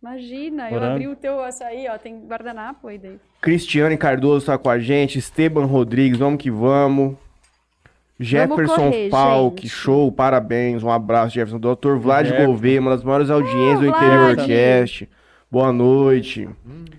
[0.00, 0.92] Imagina, eu Morango.
[0.94, 3.20] abri o teu açaí, ó, tem guardanapo aí dentro.
[3.40, 7.16] Cristiane Cardoso tá com a gente, Esteban Rodrigues, vamos que vamos.
[8.20, 9.70] Jefferson correr, Falk, gente.
[9.70, 11.58] show, parabéns, um abraço, Jefferson.
[11.60, 11.94] Dr.
[11.96, 12.46] Vlad Jefferson.
[12.46, 14.02] Gouveia, uma das maiores audiências do Vlad.
[14.02, 15.08] Interior Cast.
[15.50, 16.48] Boa noite.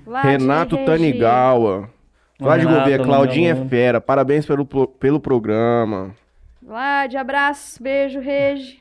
[0.05, 0.86] Vlad, Renato Regi.
[0.86, 1.89] Tanigawa.
[2.39, 6.15] Vlad Renato, Gouveia, Claudinha é fera, parabéns pelo, pelo programa.
[6.61, 8.80] Vlad, abraço, beijo, Regi.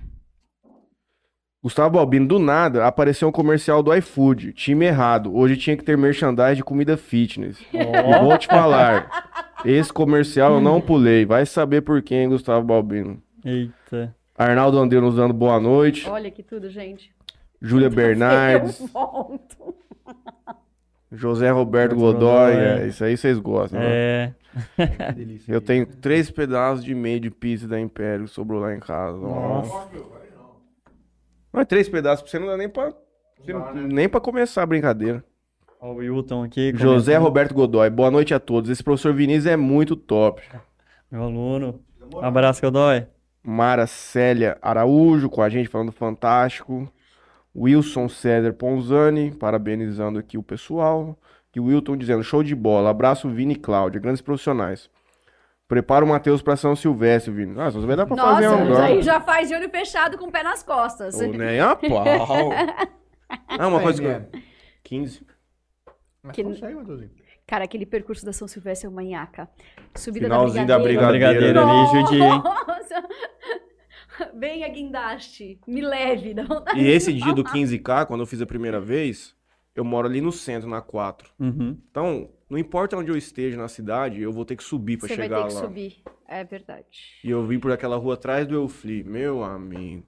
[1.60, 4.52] Gustavo Albino, do nada, apareceu um comercial do iFood.
[4.52, 5.36] Time errado.
[5.36, 7.58] Hoje tinha que ter merchandise de comida fitness.
[7.74, 9.10] E Ó, vou te falar,
[9.64, 11.24] esse comercial eu não pulei.
[11.26, 13.22] Vai saber por quem, Gustavo Balbino.
[13.44, 14.14] eita.
[14.36, 16.08] Arnaldo André nos dando boa noite.
[16.08, 17.12] Olha que tudo, gente.
[17.60, 18.78] Júlia Bernardes.
[18.80, 19.74] Eu volto.
[21.10, 22.52] José Roberto Godoy.
[22.52, 23.88] É, isso aí vocês gostam, né?
[23.88, 24.34] É.
[24.76, 25.52] Que delícia.
[25.52, 29.18] Eu tenho três pedaços de meio de pizza da Império que sobrou lá em casa.
[29.18, 29.56] Ó.
[29.58, 29.88] Nossa.
[31.52, 32.92] Mas três pedaços pra você não dá nem pra,
[33.74, 35.24] nem pra começar a brincadeira.
[35.80, 36.72] Ó, o Wilton aqui.
[36.74, 37.24] José comentando.
[37.24, 38.68] Roberto Godoy, boa noite a todos.
[38.70, 40.42] Esse professor Vinícius é muito top.
[41.10, 41.80] Meu aluno.
[42.20, 43.06] Abraço, Godoy.
[43.42, 46.90] Mara Célia Araújo com a gente falando fantástico.
[47.56, 51.16] Wilson César Ponzani, parabenizando aqui o pessoal.
[51.54, 52.90] E o Wilton dizendo, show de bola.
[52.90, 54.88] Abraço, Vini e Cláudia, grandes profissionais.
[55.66, 57.52] Prepara o Matheus pra São Silvestre, Vini.
[57.52, 60.26] Nossa, vai dar pra Nossa, fazer um isso aí já faz de olho fechado com
[60.26, 61.20] o pé nas costas.
[61.20, 62.50] Ô, nem a pau.
[63.46, 64.40] Ah, uma coisa que eu...
[64.84, 65.26] 15.
[66.28, 67.10] Mas Que- consegue, Matheusinho.
[67.46, 69.48] Cara, aquele percurso da São Silvestre é uma manhaca.
[69.96, 71.12] Subida Finalzinho da da Brigadeiro.
[71.12, 71.60] Brigadeiro.
[71.64, 72.28] Brigadeiro ali, judia?
[72.38, 73.08] Nossa!
[74.36, 75.60] Venha, guindaste.
[75.66, 76.34] Me leve.
[76.34, 76.78] Dá vontade.
[76.80, 79.34] E esse dia do 15K, quando eu fiz a primeira vez,
[79.74, 81.30] eu moro ali no centro, na 4.
[81.38, 81.78] Uhum.
[81.90, 85.16] Então, não importa onde eu esteja na cidade, eu vou ter que subir pra Você
[85.16, 85.60] vai chegar ter que lá.
[85.60, 86.02] subir.
[86.26, 86.86] É verdade.
[87.24, 89.02] E eu vim por aquela rua atrás do Eufli.
[89.04, 90.06] Meu amigo,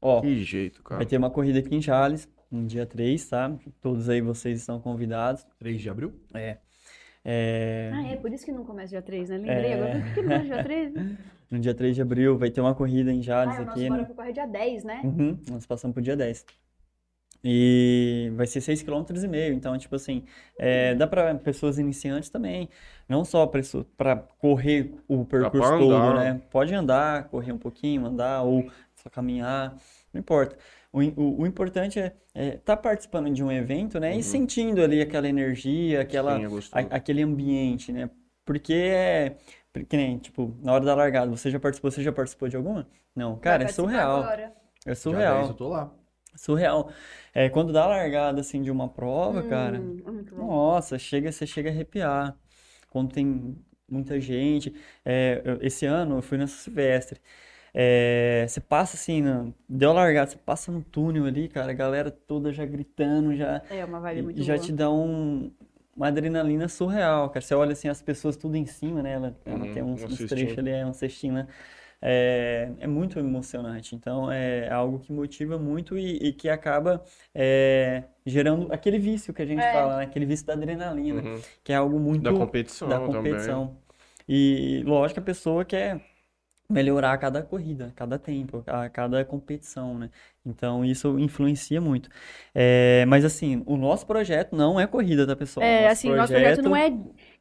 [0.00, 0.98] Ó, que jeito, cara.
[0.98, 3.52] vai ter uma corrida aqui em Jales, no dia 3, tá?
[3.80, 5.46] Todos aí vocês estão convidados.
[5.58, 6.12] 3 de abril?
[6.34, 6.56] É.
[7.92, 9.36] Ah, é por isso que não começa dia 3, né?
[9.36, 9.74] Lembrei É.
[9.74, 10.00] agora.
[10.00, 10.92] Por que não começa dia 3?
[11.50, 13.88] No dia 3 de abril vai ter uma corrida em Jales Ah, nosso aqui.
[13.88, 14.06] bora né?
[14.06, 15.00] pro correr dia 10, né?
[15.02, 16.46] Uhum, nós passamos pro dia 10.
[17.42, 20.24] E vai ser 6,5 km e meio, então, tipo assim,
[20.58, 22.68] é, dá para pessoas iniciantes também,
[23.08, 23.46] não só
[23.96, 26.40] para correr o percurso todo, né?
[26.50, 29.74] Pode andar, correr um pouquinho, andar, ou só caminhar,
[30.12, 30.56] não importa.
[30.92, 34.16] O, o, o importante é estar participando de um evento, né?
[34.16, 38.10] E sentindo ali aquela energia, aquela, Sim, é a- aquele ambiente, né?
[38.44, 39.36] Porque é,
[39.88, 42.88] que nem, tipo, na hora da largada, você já participou, você já participou de alguma?
[43.14, 44.22] Não, cara, é surreal.
[44.22, 44.52] agora.
[44.86, 45.36] É surreal.
[45.38, 45.92] 10 eu tô lá.
[46.36, 46.90] Surreal.
[47.34, 50.46] É, quando dá a largada assim de uma prova, cara, Hum, é muito bom.
[50.46, 52.36] nossa, chega, você chega a arrepiar.
[52.88, 53.56] Quando tem
[53.88, 54.74] muita gente.
[55.04, 57.20] É, eu- esse ano eu fui na Silvestre.
[57.74, 61.74] É, você passa assim, na- deu a largada, você passa no túnel ali, cara, a
[61.74, 64.58] galera toda já gritando, já, É uma vibe muito já boa.
[64.58, 65.52] te dá um,
[65.96, 67.40] uma adrenalina surreal, cara.
[67.44, 69.12] Você olha assim, as pessoas tudo em cima, né?
[69.12, 70.24] Ela, ela Uhum, tem uns, um uns cestinho.
[70.24, 71.46] trechos ali, é um cestinho, né?
[72.02, 73.94] É, é muito emocionante.
[73.94, 77.02] Então, é algo que motiva muito e, e que acaba
[77.34, 79.68] é, gerando aquele vício que a gente É.
[79.68, 80.04] fala, né?
[80.04, 81.44] Aquele vício da adrenalina, Uhum.
[81.62, 83.60] que é algo muito Da competição da também.
[83.60, 83.76] competição.
[84.28, 86.00] E lógico que a pessoa quer
[86.70, 90.10] melhorar a cada corrida, a cada tempo, a cada competição, né?
[90.44, 92.08] Então isso influencia muito.
[92.54, 95.64] É, mas assim, o nosso projeto não é corrida, tá, pessoal?
[95.64, 96.92] É, Nosso assim, o nosso projeto não é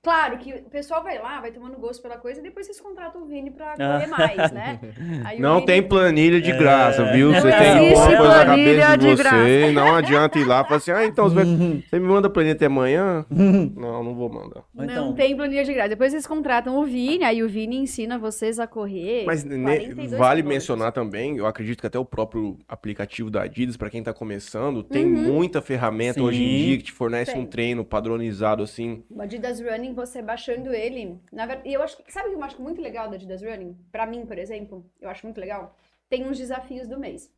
[0.02, 3.22] Claro que o pessoal vai lá, vai tomando gosto pela coisa e depois vocês contratam
[3.22, 4.00] o Vini pra Ah.
[4.00, 4.80] correr mais, né?
[5.26, 7.12] Aí Não Vini- tem planilha de graça, É.
[7.12, 7.34] viu?
[7.34, 9.72] Não Você tem alguma coisa na planilha cabeça de de você, graça.
[9.74, 11.43] não adianta ir lá e falar assim, ah, então você, vai-
[11.89, 13.26] você me manda planilha até amanhã?
[13.76, 14.64] Não, não vou mandar.
[14.74, 15.89] Não então, tem planilha de graça.
[15.89, 19.26] Depois vocês contratam o Vini, aí o Vini ensina vocês a correr.
[19.26, 20.45] Mas ne- 42 vale quilômetros.
[20.45, 24.82] mencionar também, eu acredito que até o próprio aplicativo da Adidas, pra quem tá começando,
[24.82, 25.34] tem Uhum.
[25.34, 26.26] muita ferramenta Sim.
[26.26, 27.41] hoje em dia que te fornece Tem.
[27.41, 29.04] um treino padronizado assim.
[29.10, 31.19] O Adidas Running, você baixando ele.
[31.31, 32.11] Na verdade, eu acho que.
[32.11, 33.77] Sabe o que eu acho muito legal do Adidas Running?
[33.91, 35.75] Pra mim, por exemplo, eu acho muito legal.
[36.09, 37.31] Tem uns desafios do mês.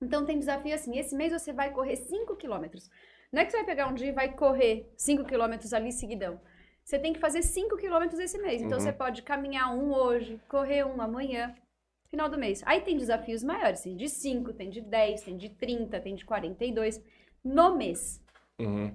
[0.00, 2.90] Então tem desafio assim: esse mês você vai correr 5 quilômetros.
[3.32, 6.40] Não é que você vai pegar um dia e vai correr 5 quilômetros ali seguidão.
[6.84, 8.60] Você tem que fazer 5 quilômetros esse mês.
[8.62, 8.84] Então Uhum.
[8.84, 11.54] você pode caminhar um hoje, correr um amanhã,
[12.08, 12.62] final do mês.
[12.66, 16.24] Aí tem desafios maiores, tem de 5, tem de 10, tem de 30, tem de
[16.24, 17.00] 42
[17.44, 18.20] no mês.
[18.58, 18.92] Uhum.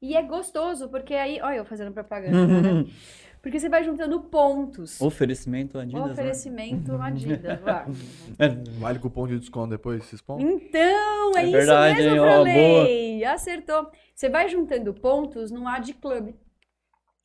[0.00, 1.40] E é gostoso, porque aí.
[1.42, 2.46] Olha, eu fazendo propaganda.
[2.46, 2.84] né?
[3.40, 5.00] Porque você vai juntando pontos.
[5.00, 6.12] oferecimento Adidas, né?
[6.12, 7.60] Oferecimento Adidas.
[7.62, 7.86] lá.
[8.80, 10.44] Vale cupom de desconto depois, esses pontos?
[10.44, 12.18] Então, é, É isso verdade, mesmo, hein?
[12.20, 13.24] Ó, Frolei.
[13.24, 13.90] Acertou.
[14.12, 16.34] Você vai juntando pontos no Ad Club.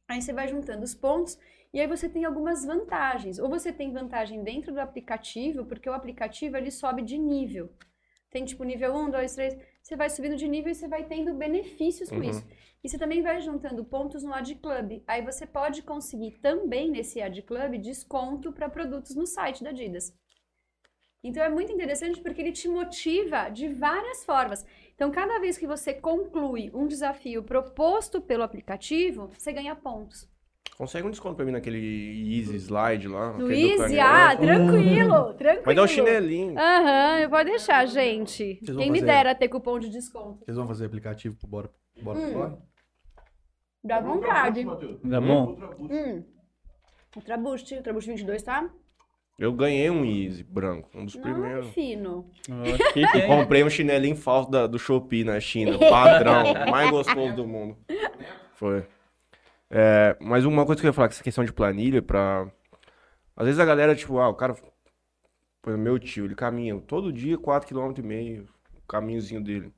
[0.08, 1.38] Aí você vai juntando os pontos
[1.74, 3.40] e aí você tem algumas vantagens.
[3.40, 7.72] Ou você tem vantagem dentro do aplicativo, porque o aplicativo ele sobe de nível.
[8.30, 9.58] Tem tipo nível 1, 2, 3.
[9.82, 12.24] Você vai subindo de nível e você vai tendo benefícios com Uhum.
[12.30, 12.46] isso.
[12.84, 15.02] E você também vai juntando pontos no Ad Club.
[15.08, 20.14] Aí você pode conseguir também nesse Ad Club desconto para produtos no site da Adidas.
[21.24, 24.66] Então é muito interessante porque ele te motiva de várias formas.
[24.94, 30.28] Então, cada vez que você conclui um desafio proposto pelo aplicativo, você ganha pontos.
[30.78, 33.32] Consegue um desconto pra mim naquele Easy Slide lá?
[33.38, 35.64] No Easy, ah, tranquilo, tranquilo.
[35.66, 36.60] Vai dar um chinelinho.
[36.60, 38.60] Aham, pode deixar, gente.
[38.66, 40.44] Quem me fazer- dera ter cupom de desconto.
[40.44, 41.70] Vocês vão fazer aplicativo pro Bora,
[42.02, 42.24] bora Hum.
[42.24, 42.58] pro Corre?
[43.84, 44.64] Dá vontade.
[44.66, 45.58] Tá bom?
[45.80, 46.24] Hum.
[47.16, 48.70] Ultra Boost, Ultra Boost 22, tá?
[49.38, 51.68] Eu ganhei um Easy branco, um dos Não, primeiros.
[51.74, 52.30] fino.
[52.96, 53.28] E é?
[53.28, 55.78] comprei um chinelinho falso da- do Shopee na China.
[55.80, 56.54] Padrão.
[56.70, 57.78] mais gostoso do mundo.
[58.54, 58.86] Foi.
[59.70, 62.48] É, mas uma coisa que eu ia falar, que essa questão de planilha, pra.
[63.36, 64.54] Às vezes a galera, tipo, ah, o cara.
[65.62, 68.46] Por exemplo, meu tio, ele caminha todo dia 4,5 km,
[68.78, 69.74] o caminhozinho dele.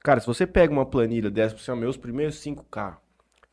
[0.00, 2.96] Cara, se você pega uma planilha dessa, pra você, ó, meus primeiros 5K,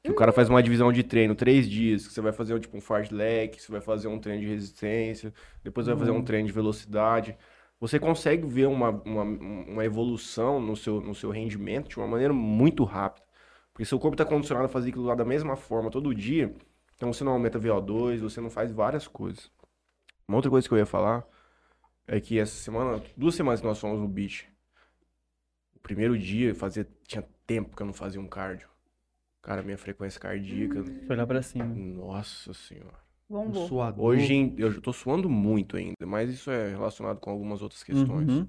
[0.03, 2.75] que o cara faz uma divisão de treino, três dias, que você vai fazer tipo
[2.75, 5.33] um fartlek, você vai fazer um treino de resistência,
[5.63, 7.37] depois vai fazer um treino de velocidade.
[7.79, 12.33] Você consegue ver uma, uma, uma evolução no seu, no seu rendimento de uma maneira
[12.33, 13.25] muito rápida.
[13.71, 16.53] Porque seu corpo está condicionado a fazer aquilo lá da mesma forma todo dia,
[16.95, 19.49] então você não aumenta VO2, você não faz várias coisas.
[20.27, 21.25] Uma outra coisa que eu ia falar
[22.07, 24.47] é que essa semana, duas semanas que nós fomos no beach,
[25.75, 28.72] o primeiro dia fazia, tinha tempo que eu não fazia um cardio.
[29.43, 31.65] Cara, minha frequência cardíaca, Foi lá pra cima.
[31.65, 32.97] nossa senhora.
[33.29, 33.67] Um Bombou.
[33.67, 34.05] suador.
[34.05, 38.31] Hoje em- eu tô suando muito ainda, mas isso é relacionado com algumas outras questões.
[38.31, 38.47] Uhum.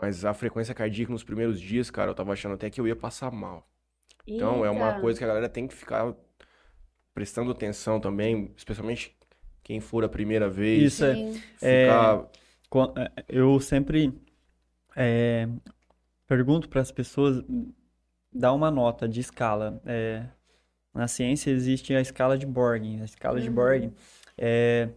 [0.00, 2.96] Mas a frequência cardíaca nos primeiros dias, cara, eu tava achando até que eu ia
[2.96, 3.68] passar mal.
[4.26, 5.00] Então é uma Eita.
[5.00, 6.14] coisa que a galera tem que ficar
[7.12, 9.14] prestando atenção também, especialmente
[9.62, 10.94] quem for a primeira vez.
[10.94, 11.14] Isso é.
[11.14, 11.34] Sim.
[11.56, 12.30] Ficar.
[12.96, 14.12] É, Eu sempre
[14.96, 15.48] é,
[16.26, 17.42] pergunto para as pessoas
[18.32, 19.80] dar uma nota de escala.
[19.86, 20.24] É,
[20.94, 23.00] na ciência existe a escala de Borg.
[23.00, 23.54] A escala de Uhum.
[23.54, 23.92] Borg
[24.38, 24.88] é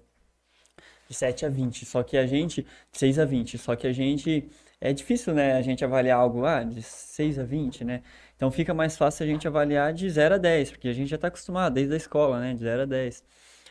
[1.07, 4.49] de 7 a 20, só que a gente 6 a 20, só que a gente
[4.81, 8.01] é difícil, né, a gente avaliar algo ah, de 6 a 20, né?
[8.35, 11.15] Então fica mais fácil a gente avaliar de 0 a 10, porque a gente já
[11.15, 13.23] está acostumado desde a escola, né, de 0 a 10.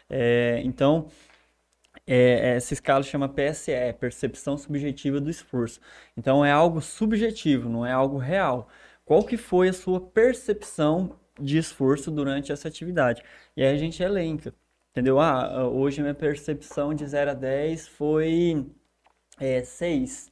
[0.08, 1.08] É, então,
[2.06, 5.80] é, essa escala chama PSE, Percepção Subjetiva do Esforço.
[6.16, 8.68] Então é algo subjetivo, não é algo real.
[9.04, 13.22] Qual que foi a sua percepção de esforço durante essa atividade?
[13.56, 14.54] E aí a gente elenca,
[14.90, 15.18] entendeu?
[15.20, 18.66] Ah, hoje a minha percepção de 0 a 10 foi
[19.40, 20.30] é, 6.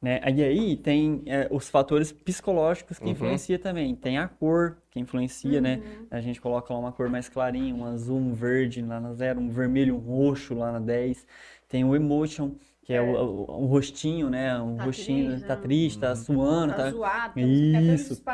[0.00, 0.20] Né?
[0.34, 3.12] E aí tem é, os fatores psicológicos que Uhum.
[3.12, 3.96] influenciam também.
[3.96, 5.76] Tem a cor que influencia, né?
[5.84, 6.06] Uhum.
[6.10, 9.40] A gente coloca lá uma cor mais clarinha, um azul, um verde lá na zero,
[9.40, 11.26] um vermelho, um roxo lá na 10.
[11.68, 12.52] Tem o emotion,
[12.88, 14.58] que é, o, o- o rostinho, né?
[14.60, 15.62] Um Tá rostinho, triste, tá né?
[15.62, 16.90] triste, tá suando, Tá tá...
[16.90, 18.14] zoado, Isso.
[18.14, 18.24] assim.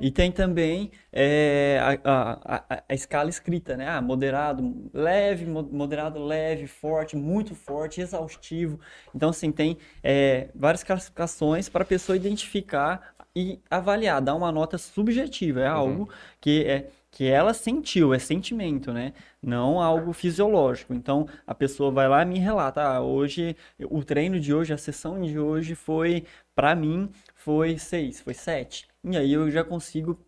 [0.00, 3.88] E tem também é, a, a, a, a escala escrita, né?
[3.88, 8.80] Ah, moderado, leve, mo- moderado, leve, forte, muito forte, exaustivo.
[9.14, 14.76] Então, assim, tem é, várias classificações para a pessoa identificar e avaliar, dar uma nota
[14.78, 15.60] subjetiva.
[15.60, 16.08] É algo
[16.40, 19.12] que, é, que ela sentiu, é sentimento, né?
[19.42, 20.94] Não algo fisiológico.
[20.94, 23.56] Então, a pessoa vai lá e me relata, ah, hoje,
[23.90, 28.88] o treino de hoje, a sessão de hoje foi, para mim, foi 6, foi 7.
[29.04, 30.18] E aí eu já consigo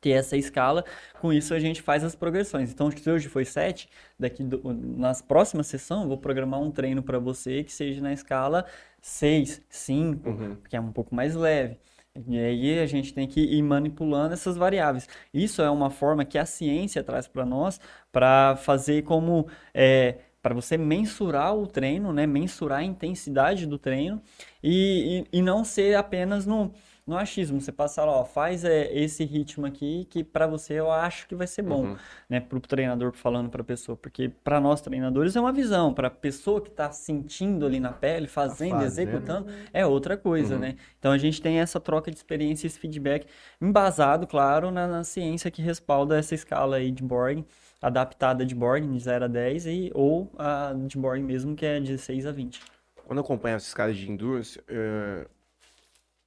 [0.00, 0.84] ter essa escala.
[1.20, 2.70] Com isso a gente faz as progressões.
[2.72, 3.88] Então, se hoje foi 7,
[4.18, 8.12] daqui do, nas próximas sessões eu vou programar um treino para você que seja na
[8.12, 8.64] escala
[9.00, 10.56] 6, 5, Uhum.
[10.68, 11.78] que é um pouco mais leve.
[12.26, 15.08] E aí a gente tem que ir manipulando essas variáveis.
[15.32, 20.54] Isso é uma forma que a ciência traz para nós para fazer como é, para
[20.54, 22.26] você mensurar o treino, né?
[22.26, 24.22] Mensurar a intensidade do treino
[24.62, 26.72] e, e, e não ser apenas no,
[27.08, 27.60] no achismo.
[27.60, 31.34] Você passar lá, ó, faz é, esse ritmo aqui que para você eu acho que
[31.34, 31.96] vai ser bom, Uhum.
[32.28, 32.38] né?
[32.40, 36.10] Para o treinador falando para pessoa, porque para nós treinadores é uma visão, para a
[36.10, 39.08] pessoa que está sentindo ali na pele, fazendo, fazendo.
[39.08, 40.60] executando, é outra coisa, Uhum.
[40.60, 40.76] né?
[40.98, 43.26] Então a gente tem essa troca de experiência, esse feedback
[43.60, 47.44] embasado, claro, na, na ciência que respalda essa escala aí de Borg,
[47.80, 51.80] adaptada de Borg de 0 a 10 e, ou a de Borg mesmo, que é
[51.80, 52.60] de 6 a 20.
[53.06, 55.26] Quando eu acompanho essas escadas de endurance, é,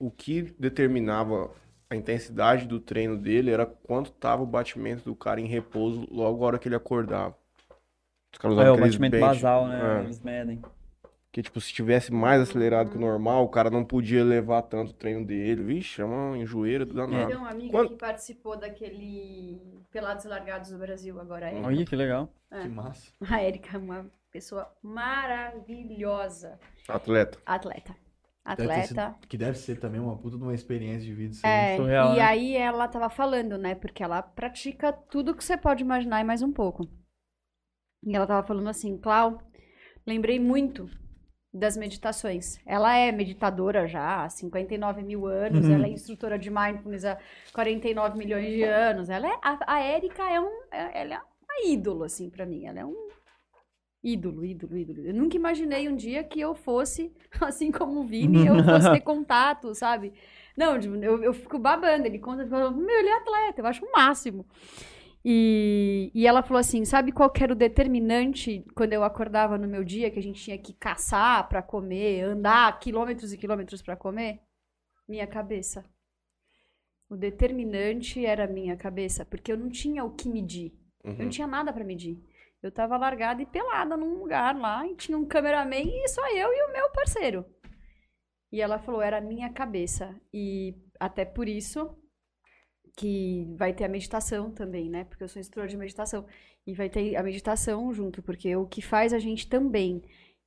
[0.01, 1.51] o que determinava
[1.89, 6.43] a intensidade do treino dele era quanto estava o batimento do cara em repouso logo
[6.43, 7.35] a hora que ele acordava.
[8.33, 9.99] Os caras É, usavam o aqueles batimento bench, basal, né?
[9.99, 10.61] é, Eles medem.
[11.33, 14.91] que tipo, se tivesse mais acelerado que o normal, o cara não podia levar tanto
[14.91, 15.61] o treino dele.
[15.63, 17.27] Vixe, é uma enjoeira do danado.
[17.27, 21.67] Tem uma amiga Quando- que participou daquele Pelados e Largados do Brasil agora, Erika.
[21.67, 22.29] Olha que legal.
[22.49, 23.11] Que massa.
[23.29, 26.57] A Erika é uma pessoa maravilhosa.
[26.87, 27.37] Atleta.
[27.45, 27.95] Atleta.
[28.45, 29.27] Deve ter sido- Atleta.
[29.27, 31.35] que deve ser também uma puta de uma experiência de vida.
[31.43, 32.21] É, surreal, e né?
[32.23, 33.75] aí ela tava falando, né?
[33.75, 36.83] Porque ela pratica tudo que você pode imaginar e mais um pouco.
[38.03, 39.39] E ela tava falando assim, Clau,
[40.07, 40.89] lembrei muito
[41.53, 42.57] das meditações.
[42.65, 45.73] Ela é meditadora já há 59 mil anos, Uhum.
[45.75, 47.19] ela é instrutora de mindfulness há
[47.53, 49.09] 49 milhões de anos.
[49.09, 52.65] Ela é, a, a Érica é um, é- ela é uma ídolo, assim, pra mim.
[52.65, 53.09] Ela é um
[54.03, 55.05] ídolo, ídolo, ídolo.
[55.05, 59.01] Eu nunca imaginei um dia que eu fosse, assim como o Vini, eu fosse ter
[59.01, 60.13] contato, sabe?
[60.57, 62.05] Não, tipo, eu, eu fico babando.
[62.05, 64.45] Ele conta, eu falo, meu, ele é atleta, eu acho o máximo.
[65.23, 69.83] E, e ela falou assim: sabe qual era o determinante quando eu acordava no meu
[69.83, 74.39] dia, que a gente tinha que caçar pra comer, andar quilômetros e quilômetros pra comer?
[75.07, 75.85] Minha cabeça.
[77.09, 80.73] O determinante era a minha cabeça, porque eu não tinha o que medir.
[81.03, 81.17] Eu Uhum.
[81.23, 82.17] não tinha nada pra medir.
[82.61, 86.53] Eu tava largada e pelada num lugar lá, e tinha um cameraman e só eu
[86.53, 87.45] e o meu parceiro.
[88.51, 90.15] E ela falou, era a minha cabeça.
[90.33, 91.97] E até por isso
[92.97, 95.05] que vai ter a meditação também, né?
[95.05, 96.25] Porque eu sou instrutora de meditação.
[96.67, 100.03] E vai ter a meditação junto, porque o que faz a gente também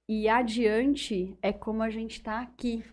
[0.09, 2.85] ir adiante é como a gente tá aqui.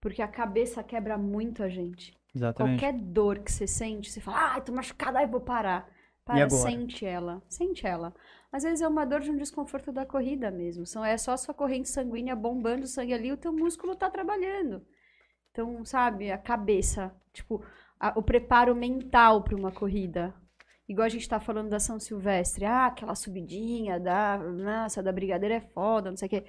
[0.00, 2.16] Porque a cabeça quebra muito a gente.
[2.34, 2.80] Exatamente.
[2.80, 5.88] Qualquer dor que você sente, você fala, ai, tô machucada, ai, vou parar.
[6.24, 8.14] Para, sente ela, sente ela.
[8.52, 10.84] Às vezes é uma dor de um desconforto da corrida mesmo.
[10.84, 14.84] São, é só a sua corrente sanguínea bombando sangue ali, o teu músculo tá trabalhando.
[15.52, 17.64] Então, sabe, a cabeça, tipo,
[17.98, 20.34] a- o preparo mental para uma corrida.
[20.88, 22.64] Igual a gente tá falando da São Silvestre.
[22.64, 26.44] Ah, aquela subidinha da, nossa, da Brigadeira é foda, não sei o quê.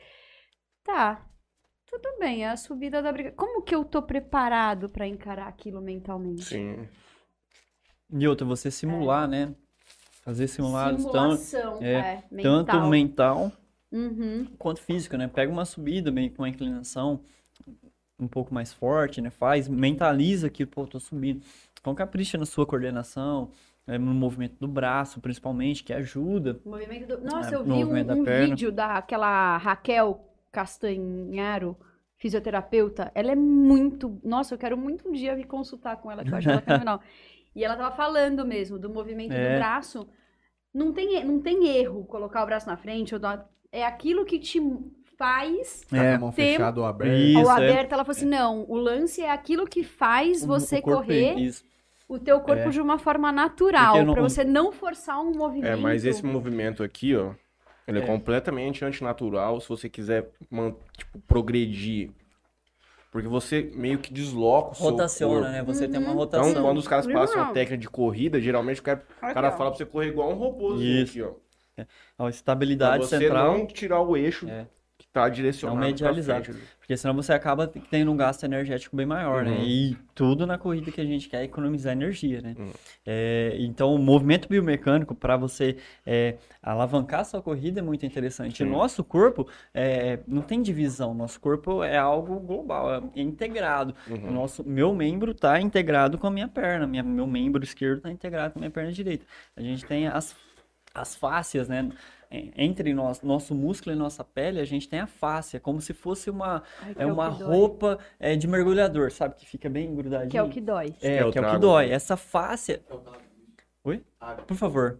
[0.83, 1.23] Tá,
[1.85, 3.37] tudo bem, é a subida da Brigadeira.
[3.37, 6.45] Como que eu tô preparado para encarar aquilo mentalmente?
[6.45, 6.87] Sim.
[8.09, 9.53] E outra, você simular, né?
[10.31, 13.51] Fazer simulados Simulação, é, é, tanto mental.
[13.91, 14.47] Uhum.
[14.57, 15.27] quanto físico, né?
[15.27, 17.19] Pega uma subida bem com uma inclinação
[18.17, 19.29] um pouco mais forte, né?
[19.29, 21.41] Faz, mentaliza que, pô, tô subindo.
[21.81, 23.51] Então capricha na sua coordenação,
[23.85, 23.97] né?
[23.97, 26.61] no movimento do braço, principalmente, que ajuda.
[26.63, 27.21] O movimento do...
[27.25, 31.75] Nossa, É, eu vi um, da um vídeo daquela Raquel Castanharo,
[32.15, 33.11] fisioterapeuta.
[33.13, 34.17] Ela é muito.
[34.23, 37.01] Nossa, eu quero muito um dia me consultar com ela, que eu acho ela fenomenal.
[37.53, 39.53] E ela tava falando mesmo do movimento É.
[39.53, 40.07] do braço.
[40.73, 43.13] Não tem, não tem erro colocar o braço na frente.
[43.13, 43.47] Ou dar...
[43.71, 44.61] É aquilo que te
[45.17, 45.81] faz.
[45.81, 46.17] Tá com É.
[46.17, 47.15] mão fechada ou aberta.
[47.15, 47.53] Isso, Ou é.
[47.53, 50.97] aberta, ela falou assim: não, o lance é aquilo que faz O- você o corpo,
[51.01, 51.63] correr Isso.
[52.07, 52.69] o teu corpo É.
[52.69, 55.71] de uma forma natural, não- pra você não forçar um movimento.
[55.71, 57.31] É, mas esse movimento aqui, ó,
[57.87, 58.05] ele é, É.
[58.05, 60.29] completamente antinatural se você quiser,
[60.97, 62.11] tipo, progredir.
[63.11, 65.51] Porque você meio que desloca o seu Rotaciona, corpo.
[65.51, 65.63] né?
[65.63, 66.15] Você tem uma Uhum.
[66.15, 66.49] rotação.
[66.49, 69.69] Então, quando os caras passam uma técnica de corrida, geralmente o cara, o cara fala
[69.69, 70.75] pra você correr igual um robô.
[70.75, 71.11] Isso.
[71.19, 71.31] Aqui, ó.
[71.81, 71.85] Ó,
[72.17, 73.57] Pra estabilidade você central.
[73.57, 74.65] não tirar o eixo É.
[75.13, 76.43] tá direcionado Não pra medializar.
[76.43, 76.57] frente.
[76.57, 76.67] ali.
[76.79, 79.51] Porque senão você acaba tendo um gasto energético bem maior, né?
[79.51, 79.63] Uhum.
[79.63, 82.55] E tudo na corrida que a gente quer é economizar energia, né?
[82.57, 82.71] Uhum.
[83.05, 88.63] É, então, o movimento biomecânico para você é, alavancar a sua corrida é muito interessante.
[88.63, 93.95] Nosso corpo é, não tem divisão, nosso corpo é algo global, é integrado.
[94.09, 94.31] Uhum.
[94.31, 98.53] nosso, meu membro está integrado com a minha perna, minha, meu membro esquerdo está integrado
[98.53, 99.25] com a minha perna direita.
[99.55, 100.35] A gente tem as,
[100.93, 101.89] as fáscias, né?
[102.31, 105.93] En- entre nós, nosso músculo e nossa pele, a gente tem a fáscia, como se
[105.93, 107.47] fosse uma, Ai, é o uma dói.
[107.47, 109.35] roupa é, de mergulhador, sabe?
[109.35, 110.29] Que fica bem grudadinho.
[110.29, 110.95] Que é o que dói.
[111.01, 111.89] É, Que eu que é o que dói.
[111.89, 112.81] Essa fáscia.
[113.83, 114.03] Oi?
[114.47, 114.99] Por favor.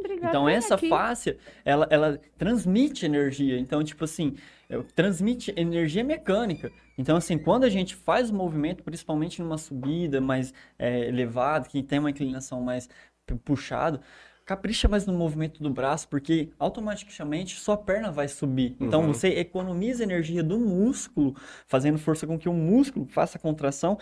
[0.00, 0.28] Obrigada.
[0.28, 0.88] Então, essa aqui.
[0.88, 3.58] fáscia, ela, ela transmite energia.
[3.58, 4.34] Então, tipo assim,
[4.68, 6.72] é, transmite energia mecânica.
[6.98, 11.82] Então, assim, quando a gente faz o movimento, principalmente numa subida mais é, elevada, que
[11.82, 12.88] tem uma inclinação mais
[13.26, 14.00] pu- puxado,
[14.50, 18.74] capricha mais no movimento do braço, porque automaticamente sua perna vai subir.
[18.80, 19.14] Então, Uhum.
[19.14, 21.36] você economiza energia do músculo,
[21.68, 23.96] fazendo força com que o músculo faça a contração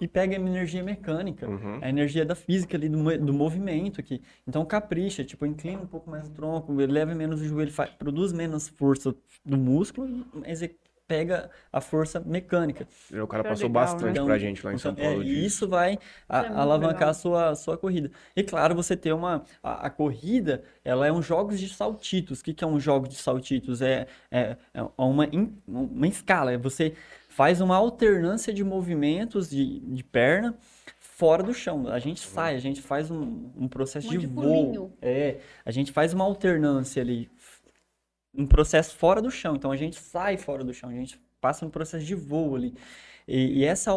[0.00, 1.80] e pegue a energia mecânica Uhum.
[1.82, 4.22] a energia da física ali do, do movimento aqui.
[4.46, 8.32] Então capricha, tipo, inclina um pouco mais o tronco, eleva menos o joelho, fa- produz
[8.32, 9.12] menos força
[9.44, 10.76] do músculo, mas e-
[11.06, 12.86] pega a força mecânica.
[13.12, 15.22] O cara Que passou legal, bastante Então, pra gente lá em São então, Paulo.
[15.22, 15.98] é, e isso vai
[16.28, 17.10] a- Isso é alavancar legal.
[17.10, 18.10] a sua, a sua corrida.
[18.34, 19.44] E claro, você ter uma.
[19.62, 22.40] A, a corrida, ela é um jogos de saltitos.
[22.40, 23.82] O que, que é um jogo de saltitos?
[23.82, 26.52] É, é, é uma, in- uma escala.
[26.52, 26.94] É Você
[27.28, 30.54] faz uma alternância de movimentos de, de perna
[30.98, 31.88] fora do chão.
[31.88, 34.44] A gente sai, a gente faz um, um processo Um de voo.
[34.44, 34.92] pulinho.
[35.00, 37.30] É, a gente faz uma alternância ali.
[38.34, 39.54] Um processo fora do chão.
[39.56, 42.74] Então a gente sai fora do chão, a gente passa no processo de voo ali.
[43.26, 43.90] E, e essa,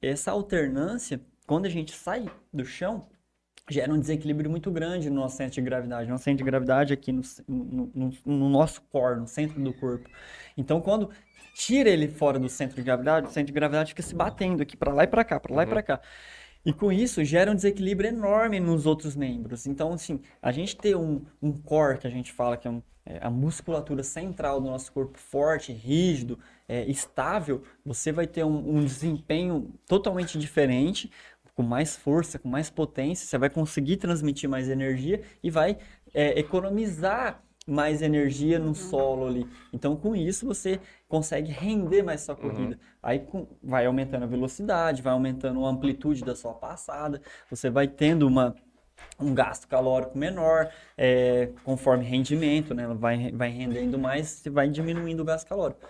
[0.00, 3.08] essa, alternância, quando a gente sai do chão,
[3.68, 6.08] gera um desequilíbrio muito grande no nosso centro de gravidade.
[6.08, 10.08] Nosso centro de gravidade aqui no, no, no- no nosso core, no centro do corpo.
[10.56, 11.10] Então, quando
[11.54, 14.76] tira ele fora do centro de gravidade, o centro de gravidade fica se batendo aqui
[14.76, 16.00] para lá e para cá, para lá e para cá.
[16.64, 19.66] E com isso gera um desequilíbrio enorme nos outros membros.
[19.66, 22.82] Então, assim, a gente ter um, um core, que a gente fala que é, um-
[23.06, 26.38] é a musculatura central do nosso corpo forte, rígido,
[26.68, 31.10] é, estável, você vai ter um, um desempenho totalmente diferente,
[31.54, 35.78] com mais força, com mais potência, você vai conseguir transmitir mais energia e vai
[36.12, 39.46] é, economizar mais energia no solo ali.
[39.72, 40.78] Então, com isso, você
[41.08, 42.78] consegue render mais sua corrida.
[43.02, 47.20] Aí com- vai aumentando a velocidade, vai aumentando a amplitude da sua passada,
[47.50, 48.54] você vai tendo uma,
[49.18, 52.86] um gasto calórico menor, é, conforme rendimento, né?
[52.86, 55.80] Vai, vai rendendo mais, você vai diminuindo o gasto calórico.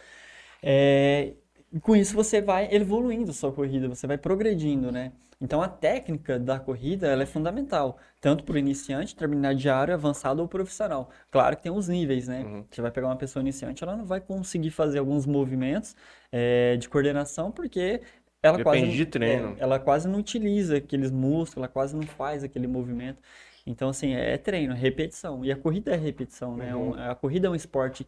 [0.63, 1.35] É,
[1.73, 5.13] e com isso você vai evoluindo sua corrida, você vai progredindo, né?
[5.41, 10.49] Então a técnica da corrida ela é fundamental, tanto para o iniciante, intermediário, avançado ou
[10.49, 11.11] profissional.
[11.31, 12.43] Claro que tem os níveis, né?
[12.43, 12.65] Uhum.
[12.71, 15.95] Você vai pegar uma pessoa iniciante, ela não vai conseguir fazer alguns movimentos
[16.33, 18.01] é, de coordenação porque
[18.47, 19.57] ela Depende quase, de treino.
[19.59, 23.19] é, ela quase não utiliza aqueles músculos, ela quase não faz aquele movimento.
[23.67, 25.45] Então, assim, é treino, é repetição.
[25.45, 26.75] E a corrida é repetição, né?
[26.75, 26.91] Uhum.
[26.91, 28.07] Um- A corrida é um esporte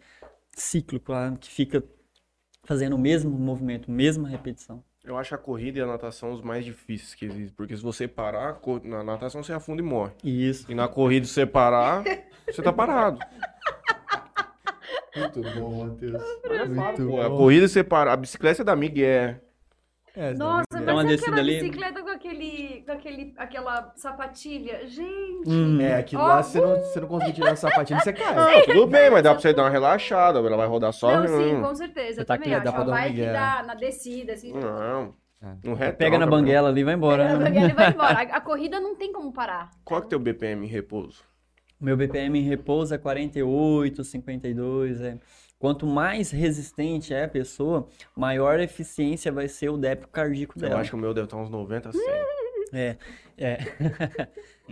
[0.53, 1.83] cíclico, lá, que fica
[2.65, 4.83] fazendo o mesmo movimento, mesma repetição.
[5.05, 7.55] Eu acho a corrida e a natação os mais difíceis que existem.
[7.57, 10.13] Porque se você parar, na natação você afunda e morre.
[10.23, 10.71] Isso.
[10.71, 12.05] E na corrida, se você parar,
[12.47, 13.19] você tá parado.
[15.17, 16.23] Muito bom, Matheus.
[16.45, 17.21] É Muito pô.
[17.21, 17.37] A bom.
[17.39, 18.13] corrida você para.
[18.13, 19.37] A bicicleta é da Miguel.
[20.21, 23.35] É, Nossa, não, Então, uma mas é descida aquela ali- bicicleta com aquele, com aquele,
[23.37, 24.87] aquela sapatilha.
[24.89, 25.81] Gente, Hum.
[25.81, 28.13] É, aquilo Ó, lá, se você não, se você não conseguir tirar o sapatinho, você
[28.13, 28.35] cai.
[28.35, 30.41] Não, tudo bem, mas dá pra você dar uma relaxada.
[30.41, 31.21] Ela vai rodar só.
[31.21, 32.15] não, sim, com certeza.
[32.17, 32.69] Você Eu tá também acho.
[32.81, 34.53] um vai que dá na descida, assim.
[34.53, 35.15] Não.
[35.77, 37.39] Retão, Pega na banguela ali e vai embora.
[37.39, 37.65] né?
[37.65, 38.15] Ele vai embora.
[38.19, 39.71] A, a corrida não tem como parar.
[39.85, 41.23] Qual que é o teu BPM em repouso?
[41.81, 45.01] Meu BPM em repouso é 48, 52.
[45.01, 45.17] É.
[45.59, 50.81] Quanto mais resistente é a pessoa, maior eficiência vai ser o débito cardíaco Eu dela.
[50.81, 52.01] acho que o meu deve estar uns 90, 100.
[52.73, 52.97] É,
[53.37, 53.59] é.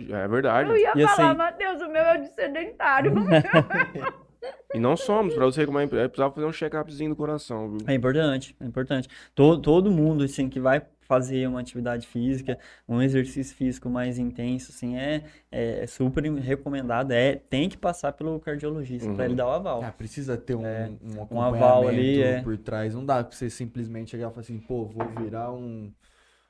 [0.09, 0.69] É verdade.
[0.69, 3.13] Eu ia E falar, assim- Matheus, o meu é de sedentário.
[4.73, 7.79] E não somos, pra você como é, precisava fazer um check-upzinho do coração, viu?
[7.87, 9.09] É importante, é importante.
[9.33, 14.71] Todo, todo mundo, assim, que vai fazer uma atividade física, um exercício físico mais intenso,
[14.71, 19.15] assim, é, é super recomendado, é, tem que passar pelo cardiologista Uhum.
[19.15, 19.81] para ele dar o aval.
[19.83, 22.41] Ah, precisa ter um, um um aval ali, acompanhamento é.
[22.41, 22.93] por trás.
[22.93, 25.91] Não dá pra você simplesmente chegar e falar assim, pô, vou virar um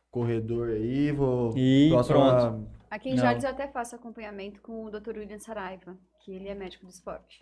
[0.09, 1.53] corredor aí, vou...
[1.55, 3.17] E próxima- Aqui em.
[3.17, 5.17] Jales eu até faço acompanhamento com o Dr.
[5.17, 7.39] William Saraiva, que ele é médico do esporte.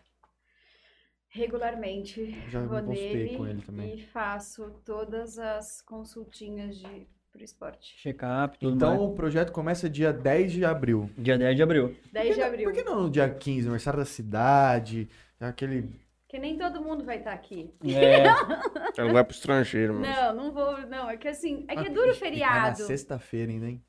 [1.36, 3.96] Regularmente Já me vou consultei nele com ele também.
[3.96, 7.94] e faço todas as consultinhas de pro esporte.
[7.98, 9.02] check-up, tudo Então mais.
[9.02, 11.10] o projeto começa dia 10 de abril.
[11.18, 11.94] Dia 10 de abril.
[12.14, 12.64] 10 de abril.
[12.64, 15.90] Por que não no dia 15, aniversário da cidade, aquele...
[16.22, 17.70] Porque nem todo mundo vai estar aqui.
[17.84, 18.24] É,
[18.98, 20.06] Ela vai pro estrangeiro, mano.
[20.06, 21.10] Não, não vou, não.
[21.10, 22.78] É que assim, é que é Ah, duro o e cai na feriado.
[22.84, 23.84] sexta-feira ainda, hein?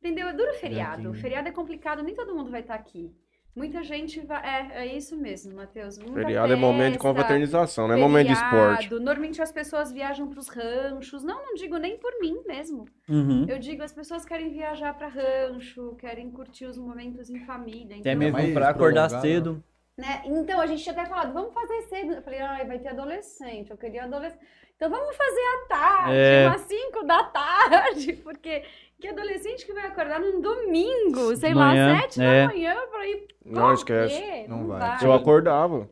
[0.00, 0.26] Entendeu?
[0.28, 1.02] É duro o feriado.
[1.02, 1.20] O 15.
[1.20, 3.14] feriado é complicado, nem todo mundo vai estar aqui.
[3.58, 4.40] Muita gente vai.
[4.46, 5.98] É, é isso mesmo, Matheus.
[5.98, 8.90] Muita Feriado é momento de festa, confraternização, não é momento de esporte.
[8.94, 11.24] Normalmente as pessoas viajam para os ranchos.
[11.24, 12.86] Não, não digo nem por mim mesmo.
[13.08, 13.44] Uhum.
[13.48, 17.96] Eu digo, as pessoas querem viajar para rancho, querem curtir os momentos em família.
[17.96, 19.64] Até Então, mesmo mais pra acordar prolongado, cedo.
[19.96, 20.22] né?
[20.24, 22.12] Então, a gente tinha até falado, vamos fazer cedo.
[22.14, 24.40] Eu falei, ai, vai ter adolescente, eu queria adolescente.
[24.76, 26.46] Então, vamos fazer à tarde, É.
[26.46, 28.62] umas 5 da tarde, porque
[29.00, 32.46] que adolescente que vai acordar num domingo, sei Manhã, lá, 7 é.
[32.46, 33.74] da manhã pra ir Não correr?
[33.74, 34.48] esquece.
[34.48, 34.78] Não Não vai.
[34.80, 35.04] vai.
[35.04, 35.88] Eu acordava.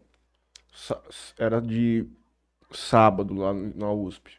[1.39, 2.07] Era de
[2.73, 4.37] sábado lá na USP.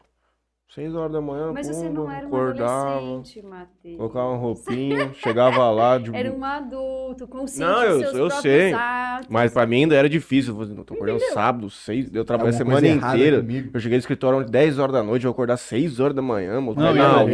[0.74, 3.96] Seis horas da manhã, Mas você pumba, não era um acordava, adolescente, Matheus.
[3.96, 8.26] colocava uma roupinha, chegava lá de Era um adulto, consciente Não, eu- dos seus eu
[8.26, 8.72] próprios sei.
[8.74, 9.28] atos.
[9.30, 10.60] Mas pra mim ainda era difícil.
[10.60, 12.14] Eu não, tô acordando sábado, seis.
[12.14, 13.40] Eu trabalhei a semana inteira.
[13.40, 13.70] comigo.
[13.72, 16.20] Eu cheguei no escritório às 10 horas da noite, eu vou acordar 6 horas da
[16.20, 16.78] manhã, moço.
[16.78, 17.24] Não, Não, na não,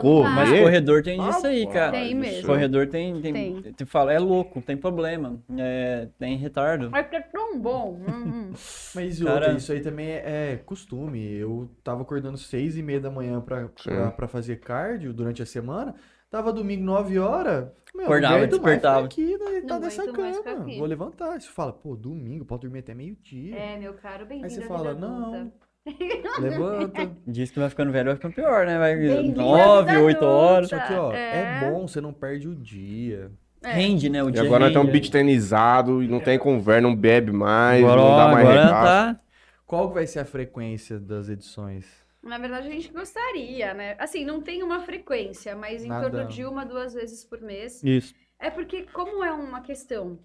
[0.00, 0.24] correr.
[0.32, 1.90] Mas corredor tem Ah, isso aí, cara.
[1.90, 2.46] Tem mesmo.
[2.46, 3.72] Corredor tem, tem, Tem.
[3.72, 6.90] te fala, é louco, tem problema, é, tem retardo.
[6.92, 7.20] Mas porque é
[7.54, 8.00] tão bom.
[8.06, 8.52] Hum, hum.
[8.94, 11.34] Mas Cara- outra, isso aí também é, costume.
[11.34, 15.46] Eu tava acordando seis e meia da manhã pra, pra, pra fazer cardio durante a
[15.46, 15.94] semana.
[16.30, 17.68] Tava domingo, 9 horas.
[17.94, 19.06] Meu, Acordava, despertava.
[19.06, 20.62] aqui né, tá nessa cama.
[20.62, 20.78] aqui.
[20.78, 21.40] Vou levantar.
[21.40, 23.56] Você fala, pô, domingo, pode dormir até meio-dia.
[23.56, 25.52] É, meu caro, bem-vindo Aí você fala, não.
[26.40, 27.12] Levanta.
[27.24, 28.78] Diz que vai ficando velho, vai ficando pior, né?
[28.78, 30.68] Vai Bem-vindo à 9, vida 8 horas.
[30.70, 31.60] Só que, ó, é.
[31.62, 31.70] É.
[31.70, 33.30] bom, você não perde o dia.
[33.64, 33.72] É.
[33.72, 34.22] Rende, né?
[34.22, 34.78] O E dia agora nós rende.
[34.78, 38.68] estamos beat tenizado e não tem conversa, não bebe mais, Agora, não dá mais agora
[38.68, 39.20] tá.
[39.66, 41.86] Qual vai ser a frequência das edições?
[42.22, 43.96] Na verdade, a gente gostaria, né?
[43.98, 46.10] Assim, não tem uma frequência, mas em Nada.
[46.10, 47.82] torno de uma, duas vezes por mês.
[47.82, 48.14] Isso.
[48.38, 50.18] É porque, como é uma questão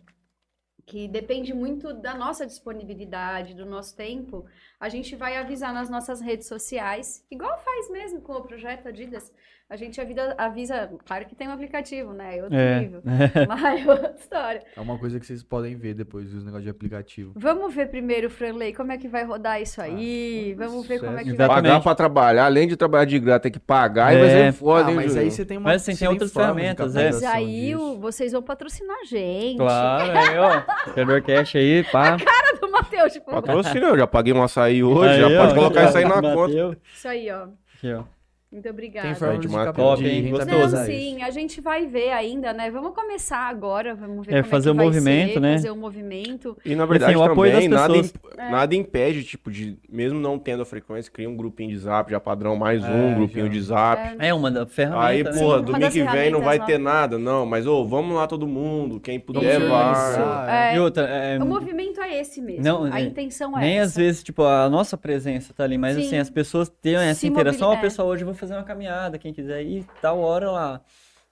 [0.86, 4.46] que depende muito da nossa disponibilidade, do nosso tempo,
[4.80, 9.32] a gente vai avisar nas nossas redes sociais, igual faz mesmo com o projeto Adidas.
[9.70, 12.38] A gente avisa, avisa claro que tem um aplicativo, né?
[12.40, 12.80] É outro É.
[12.80, 13.02] nível.
[13.48, 14.64] Mas é outra história.
[14.76, 17.34] É uma coisa que vocês podem ver depois dos negócios de aplicativo.
[17.36, 20.56] Vamos ver primeiro, Franley, como é que vai rodar isso aí.
[20.60, 21.48] Ah, Vamos ver como é que vai.
[21.48, 24.52] Pagar pra trabalhar, além de trabalhar de graça, tem que pagar e vai É.
[24.52, 26.96] ser foda, Ah, hein, mas aí você tem uma Mas, assim, você tem outras ferramentas,
[26.96, 27.06] é.
[27.12, 28.00] Mas aí disso.
[28.00, 29.58] vocês vão patrocinar a gente.
[29.58, 30.62] Claro, aí, ó.
[30.94, 32.18] Criador Cash aí, pá.
[32.60, 35.84] do Matheus, tipo, Patrocínio, eu já paguei um açaí hoje, Aí, já ó, pode colocar
[35.86, 36.36] isso aí na conta.
[36.36, 36.76] bateu.
[36.92, 37.44] isso aí, ó.
[37.78, 38.04] Aqui, ó.
[38.52, 39.08] Muito obrigada.
[39.10, 40.24] Tem forma de cap- Top, hein?
[40.24, 41.00] Não, rentabilizar isso.
[41.00, 42.72] sim, a gente vai ver ainda, né?
[42.72, 45.54] Vamos começar agora, vamos ver É, como fazer é o movimento, ser, né?
[45.54, 46.58] fazer o movimento.
[46.66, 48.50] E na verdade assim, o apoio também, das nada, imp- É.
[48.50, 52.20] nada impede, tipo, de, mesmo não tendo a frequência, cria um grupinho de zap, já
[52.20, 53.52] padrão mais um, É, grupinho já.
[53.52, 54.16] de zap.
[54.18, 55.30] É uma da ferramenta, Aí, né?
[55.32, 58.26] porra, Sim, uma domingo que vem não vai ter nada, não, mas, ô, vamos lá
[58.26, 59.70] todo mundo, quem puder Isso.
[59.70, 60.72] vai.
[60.72, 62.64] É, E outra, é, O movimento é esse mesmo.
[62.64, 63.86] Não, a é, intenção é nem essa.
[63.90, 66.08] às vezes, tipo, a nossa presença tá ali, mas Sim.
[66.08, 67.78] assim, as pessoas tenham essa Se interação, ó, é.
[67.78, 70.82] pessoal, hoje eu vou fazer uma caminhada, quem quiser ir, tal hora lá.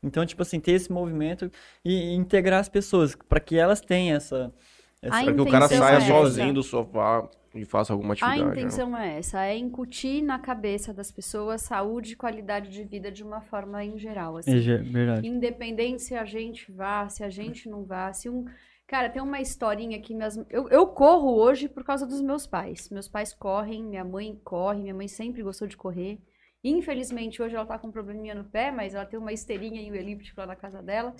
[0.04, 1.52] Então, tipo assim, ter esse movimento
[1.84, 4.54] e, integrar as pessoas, para que elas tenham essa...
[5.02, 5.20] essa...
[5.20, 8.44] A Pra que o cara saia é sozinho do sofá e faça alguma A atividade.
[8.44, 8.52] né?
[8.52, 13.24] intenção é essa, é incutir na cabeça das pessoas saúde e qualidade de vida de
[13.24, 14.56] uma forma em geral, assim.
[14.56, 15.28] É verdade.
[15.28, 18.46] Independente se a gente vá, se a gente não vá, se um.
[18.86, 20.38] Cara, tem uma historinha que minhas.
[20.50, 22.90] Eu, eu corro hoje por causa dos meus pais.
[22.90, 26.20] Meus pais correm, minha mãe corre, minha mãe sempre gostou de correr.
[26.64, 29.92] Infelizmente, hoje ela tá com um probleminha no pé, mas ela tem uma esteirinha e
[29.92, 31.16] um elíptico lá na casa dela.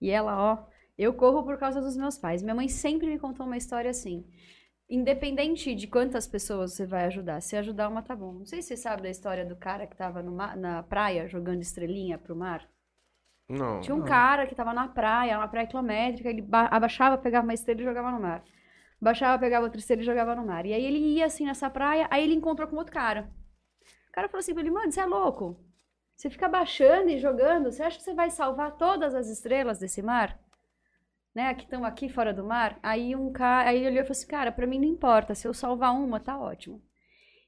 [0.00, 0.66] E ela, ó,
[0.98, 2.42] eu corro por causa dos meus pais.
[2.42, 4.24] Minha mãe sempre me contou uma história assim.
[4.88, 8.32] Independente de quantas pessoas você vai ajudar, se ajudar uma tá bom.
[8.34, 11.28] Não sei se você sabe da história do cara que tava no ma- na praia
[11.28, 12.68] jogando estrelinha pro mar.
[13.48, 13.80] Não.
[13.80, 14.06] Tinha um Não.
[14.06, 17.84] cara que tava na praia, uma praia quilométrica, ele ba- abaixava, pegava uma estrela e
[17.84, 18.42] jogava no mar.
[19.00, 20.66] Baixava, pegava outra estrela e jogava no mar.
[20.66, 23.30] E aí ele ia assim nessa praia, aí ele encontrou com outro cara.
[24.16, 25.62] Cara falou assim pra ele, mano, você é louco?
[26.16, 30.00] Você fica baixando e jogando, você acha que você vai salvar todas as estrelas desse
[30.00, 30.40] mar?
[31.34, 32.78] Né, que estão aqui fora do mar?
[32.82, 35.46] Aí um cara, aí ele olhou e falou assim, cara, pra mim não importa, se
[35.46, 36.82] eu salvar uma, tá ótimo.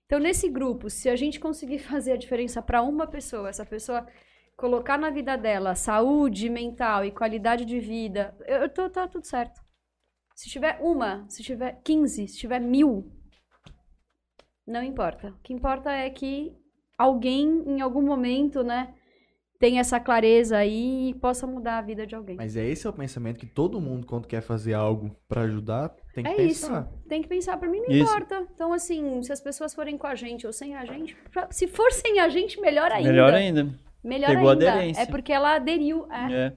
[0.04, 4.06] Então, nesse grupo, se a gente conseguir fazer a diferença pra uma pessoa, essa pessoa
[4.54, 9.24] colocar na vida dela saúde mental e qualidade de vida, eu, eu tô, tá tudo
[9.24, 9.58] certo.
[10.34, 13.10] Se tiver uma, se tiver 15, se tiver mil,
[14.68, 15.28] não importa.
[15.30, 16.52] O que importa é que
[16.96, 18.94] alguém, em algum momento, né,
[19.58, 22.36] tenha essa clareza aí e possa mudar a vida de alguém.
[22.36, 25.88] Mas é esse é o pensamento que todo mundo, quando quer fazer algo pra ajudar,
[26.14, 26.82] tem que É pensar.
[26.88, 27.08] isso.
[27.08, 28.04] Tem que pensar, pra mim não Isso.
[28.04, 28.46] importa.
[28.54, 31.66] Então, assim, se as pessoas forem com a gente ou sem a gente, pra- se
[31.66, 33.08] for sem a gente, melhor ainda.
[33.10, 33.74] Melhor ainda.
[34.04, 34.70] Melhor Pegou ainda.
[34.72, 35.02] aderência.
[35.02, 36.06] É porque ela aderiu.
[36.12, 36.56] É, É.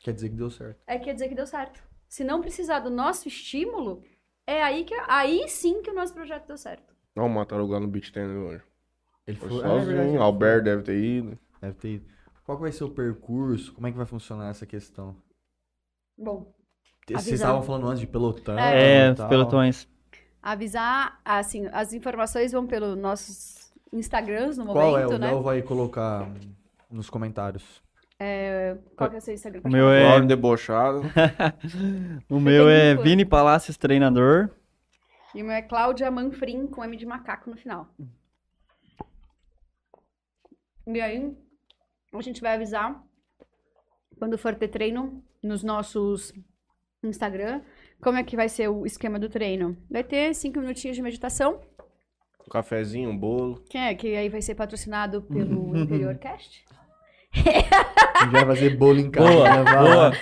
[0.00, 0.80] Quer dizer que deu certo.
[0.86, 1.80] é quer dizer que deu certo.
[2.08, 4.02] Se não precisar do nosso estímulo,
[4.46, 6.89] é aí que aí sim que o nosso projeto deu certo.
[7.16, 8.62] Olha o Mataruga lá no beat tênis hoje.
[9.26, 11.38] Ele Foi foi, ah, é sozinho, verdade, ele Alberto deve ter ido.
[11.60, 12.06] Deve ter ido.
[12.44, 13.72] Qual vai ser o percurso?
[13.72, 15.14] Como é que vai funcionar essa questão?
[16.18, 16.52] Bom,
[17.06, 17.34] Vocês Avisar.
[17.34, 18.58] estavam falando antes de pelotão.
[18.58, 19.28] É, os tal.
[19.28, 19.88] pelotões.
[20.42, 25.02] Avisar, assim, as informações vão pelos nossos Instagrams no Qual é?
[25.02, 25.26] momento, O né?
[25.28, 26.28] Léo vai colocar
[26.90, 27.82] nos comentários.
[28.96, 29.62] Qual que é o seu Instagram?
[29.64, 31.02] O meu é, debochado.
[32.28, 32.94] o meu é?
[32.94, 34.50] Vini Palácios Treinador.
[35.34, 37.88] E o meu é Cláudia Manfrim, com M de macaco no final.
[40.86, 41.36] E aí,
[42.12, 43.00] a gente vai avisar
[44.18, 46.32] quando for ter treino nos nossos
[47.04, 47.62] Instagram.
[48.02, 49.76] Como é que vai ser o esquema do treino?
[49.90, 51.60] Vai ter cinco minutinhos de meditação,
[52.46, 53.62] Um cafezinho, um bolo.
[53.70, 56.64] que é que aí vai ser patrocinado pelo Interior Cast.
[57.32, 59.28] A gente vai fazer bolo em casa.
[59.30, 60.12] Boa, levar boa.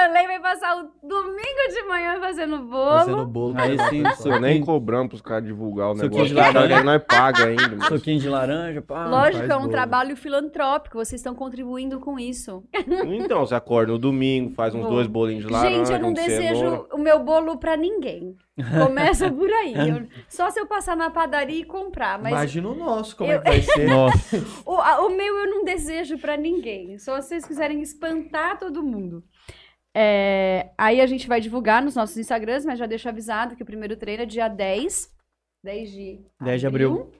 [0.00, 2.98] Franley vai passar o domingo de manhã fazendo bolo.
[2.98, 3.54] Fazendo bolo.
[3.58, 4.40] Aí sim, pessoal.
[4.40, 6.28] nem cobramos pros caras divulgar o Suquinho negócio.
[6.28, 6.76] de laranja.
[6.78, 7.68] Aí nós paga ainda.
[7.76, 9.06] mas- Suquinho de laranja, pá.
[9.06, 9.70] Lógico, é um bolo.
[9.70, 12.62] trabalho filantrópico, vocês estão contribuindo com isso.
[13.20, 16.12] Então, você acorda no domingo, faz uns dois bolinhos de laranja, Gente, eu não um
[16.12, 16.86] de desejo cenoura.
[16.94, 18.34] o meu bolo pra ninguém.
[18.82, 19.74] Começa por aí.
[19.88, 23.36] Eu- só se eu passar na padaria e comprar, mas Imagina o nosso, como eu-
[23.38, 23.86] é que vai ser.
[23.88, 24.36] Nossa.
[24.66, 26.98] o, a- o meu eu não desejo pra ninguém.
[26.98, 29.22] Só se vocês quiserem espantar todo mundo.
[29.94, 33.66] É, aí a gente vai divulgar nos nossos Instagrams, mas já deixo avisado que o
[33.66, 35.10] primeiro treino é dia 10.
[35.62, 37.10] 10 de 10 de abril.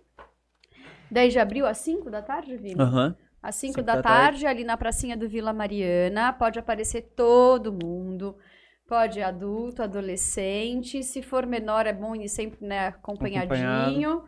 [1.10, 2.80] 10 de abril, às 5 da tarde, Vini?
[2.80, 3.16] Aham.
[3.42, 6.32] Às 5 Cinco da, da tarde, ali na pracinha do Vila Mariana.
[6.32, 8.36] Pode aparecer todo mundo.
[8.86, 11.02] Pode adulto, adolescente.
[11.02, 14.22] Se for menor, é bom ir sempre né, acompanhadinho.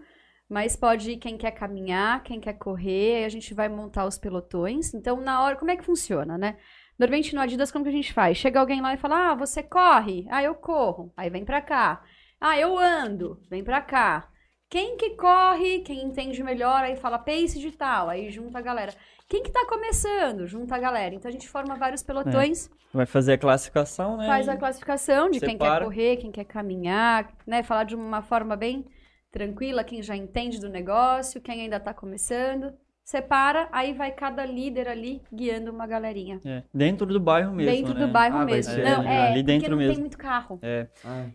[0.48, 3.16] Mas pode ir quem quer caminhar, quem quer correr.
[3.16, 4.94] Aí a gente vai montar os pelotões.
[4.94, 6.56] Então, na hora, como é que funciona, né?
[7.02, 8.36] Normalmente no Adidas, como que a gente faz?
[8.36, 10.24] Chega alguém lá e fala: Ah, você corre?
[10.30, 11.12] Ah, eu corro.
[11.16, 12.00] Aí vem pra cá.
[12.40, 13.40] Ah, eu ando.
[13.50, 14.28] Vem pra cá.
[14.70, 18.94] Quem que corre, quem entende melhor, aí fala pace de tal, aí junta a galera.
[19.28, 21.12] Quem que tá começando, junta a galera.
[21.12, 24.26] Então a gente forma vários pelotões, Vai fazer a classificação, né?
[24.28, 27.64] faz a classificação de quem quer correr, quem quer caminhar, né?
[27.64, 28.86] Falar de uma forma bem
[29.32, 32.72] tranquila, quem já entende do negócio, quem ainda tá começando.
[33.04, 36.40] Separa, aí vai cada líder ali guiando uma galerinha.
[36.44, 38.06] É, Dentro do bairro mesmo, dentro né?
[38.06, 38.72] do bairro Ah, mesmo.
[38.72, 40.00] ser Não, ali- é, ali porque dentro não tem mesmo.
[40.00, 40.58] muito carro.
[40.62, 40.86] É.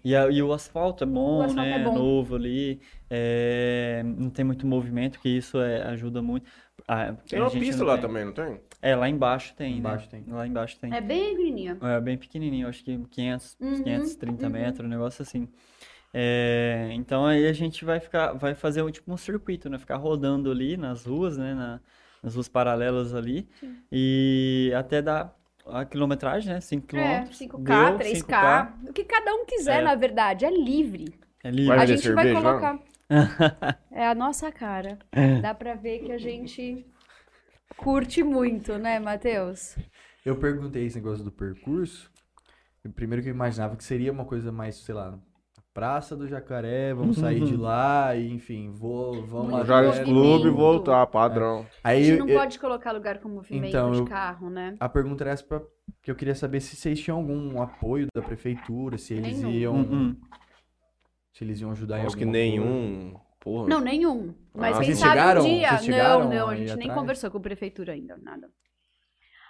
[0.03, 1.75] E, a- e o asfalto é bom, asfalto né?
[1.75, 1.93] é bom.
[1.95, 2.79] Novo ali.
[3.09, 6.49] é, não tem muito movimento, que isso é, ajuda muito.
[6.87, 8.01] Ah, Tem uma pista lá tem.
[8.01, 8.61] também, não tem?
[8.81, 9.77] É, lá embaixo tem, né?
[9.79, 10.23] Embaixo tem.
[10.27, 10.93] Lá embaixo tem.
[10.93, 11.77] É bem pequenininho.
[11.81, 14.51] É bem pequenininho, acho que 500, Uhum, 530 uhum.
[14.51, 15.47] metros, um negócio assim.
[16.19, 19.77] É, então aí a gente vai ficar, vai fazer um, tipo um circuito, né?
[19.77, 21.53] Ficar rodando ali nas ruas, né?
[21.53, 21.79] Na-
[22.23, 23.47] nas ruas paralelas ali.
[23.91, 25.37] E até dar
[25.67, 26.59] a quilometragem, né?
[26.59, 27.37] 5 É, quilômetros.
[27.37, 28.73] 5K, Deu, 3K.
[28.89, 29.83] O que cada um quiser, É.
[29.83, 31.13] na verdade, é livre.
[31.43, 31.67] É livre.
[31.67, 32.51] Vai a gente vai cerveja lá?
[32.59, 32.83] colocar.
[33.91, 34.97] é a nossa cara.
[35.41, 36.83] Dá pra ver que a gente
[37.77, 39.77] curte muito, né, Matheus?
[40.25, 42.11] Eu perguntei esse negócio do percurso.
[42.95, 45.19] Primeiro que eu imaginava que seria uma coisa mais, sei lá,
[45.77, 49.57] Praça do Jacaré, vamos sair de lá e, enfim, vou, vamos lá.
[49.57, 50.05] Muito Joga os movimento.
[50.09, 51.67] clubes e voltar, padrão.
[51.83, 54.73] A Aí gente não eu- pode colocar lugar com movimento Então, de eu- carro, né?
[54.79, 55.61] a pergunta era essa pra,
[56.01, 59.51] que eu queria saber se vocês tinham algum apoio da prefeitura, se eles Nenhum.
[59.51, 60.15] iam, Uhum.
[61.31, 62.49] se eles iam ajudar em Acho que alguma coisa.
[62.51, 63.19] nenhum.
[63.39, 63.67] Porra.
[63.67, 64.33] Não, nenhum.
[64.55, 65.41] Mas Ah, quem vocês sabe chegaram?
[65.41, 65.69] um dia.
[65.69, 66.99] Vocês chegaram não, não, a aí gente nem atrás?
[66.99, 68.49] conversou com a prefeitura ainda, nada.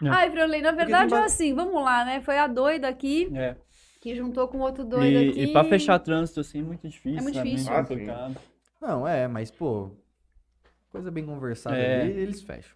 [0.01, 0.11] Não.
[0.11, 2.19] Ai, Franley, na verdade tem é assim, vamos lá, né?
[2.19, 3.55] Foi a doida aqui É.
[4.07, 5.41] que juntou com outro doido E, aqui.
[5.41, 7.19] e pra fechar trânsito assim é muito difícil.
[7.19, 7.43] É muito né?
[7.43, 7.73] difícil.
[7.73, 8.37] Ah, complicado.
[8.81, 9.91] Não, é, mas, pô,
[10.91, 12.03] coisa bem conversada É.
[12.03, 12.75] ali, eles fecham.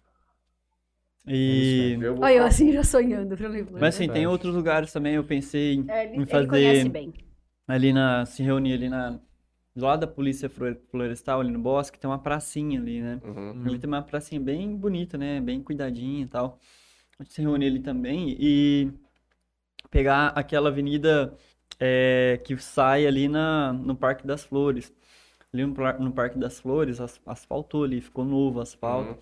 [1.26, 1.96] E...
[2.00, 3.62] Eu vou Olha, eu assim já sonhando, Franley.
[3.70, 4.26] Mas assim, tem Verdade.
[4.26, 7.14] outros lugares também, eu pensei em, É, ele, em ele fazer conhece bem.
[7.66, 9.20] ali na, se reunir ali na,
[9.74, 13.20] do lado da polícia Flor- florestal, ali no bosque, tem uma pracinha ali, né?
[13.24, 13.62] Uhum.
[13.64, 15.40] Ali tem uma pracinha bem bonita, né?
[15.40, 16.58] Bem cuidadinha e tal.
[17.18, 18.90] A gente se reunir ali também e
[19.90, 21.32] pegar aquela avenida
[21.80, 24.92] é, que sai ali na, no Parque das Flores.
[25.52, 29.10] Ali no, no Parque das Flores, as- asfaltou ali, ficou novo o asfalto.
[29.10, 29.16] Uhum.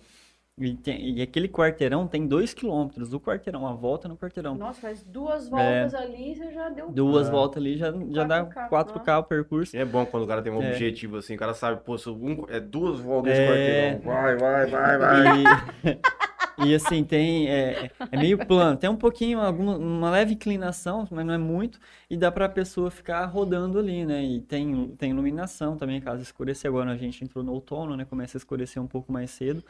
[0.59, 4.53] E, tem- e aquele quarteirão tem dois quilômetros do quarteirão, a volta no quarteirão.
[4.55, 6.89] Nossa, faz duas voltas ali, você já deu.
[6.91, 7.31] Duas É.
[7.31, 9.75] voltas ali já, já dá 4K, 4K o percurso.
[9.75, 10.69] E é bom quando o cara tem um É.
[10.71, 13.47] objetivo assim, o cara sabe, pô, um, é duas voltas nesse É.
[13.47, 13.99] quarteirão.
[14.01, 15.37] Vai, vai, vai, vai.
[15.39, 15.43] E,
[16.69, 17.49] e assim, tem.
[17.49, 18.77] É, é meio plano.
[18.77, 21.79] Tem um pouquinho, alguma, uma leve inclinação, mas não é muito.
[22.09, 24.23] E dá pra pessoa ficar rodando ali, né?
[24.23, 26.69] E tem, tem iluminação também, caso escurecer.
[26.69, 28.05] Agora a gente entrou no outono, né?
[28.05, 29.63] Começa a escurecer um pouco mais cedo.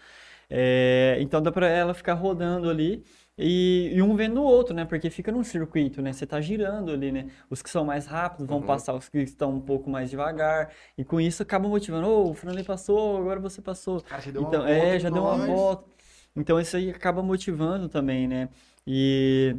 [0.50, 3.04] É, então dá pra ela ficar rodando ali.
[3.38, 4.86] E, e um vendo o outro, né?
[4.86, 6.14] Porque fica num circuito, né?
[6.14, 7.28] Você tá girando ali, né?
[7.50, 8.64] Os que são mais rápidos vão Uhum.
[8.64, 10.72] passar os que estão um pouco mais devagar.
[10.98, 12.08] E com isso acaba motivando.
[12.08, 14.04] Ô, o Franley passou, agora você passou.
[14.04, 15.38] Cara, já deu uma Então, volta é, em já deu uma nós.
[15.38, 15.90] volta.
[16.36, 18.50] Então, isso aí acaba motivando também, né?
[18.88, 19.56] E,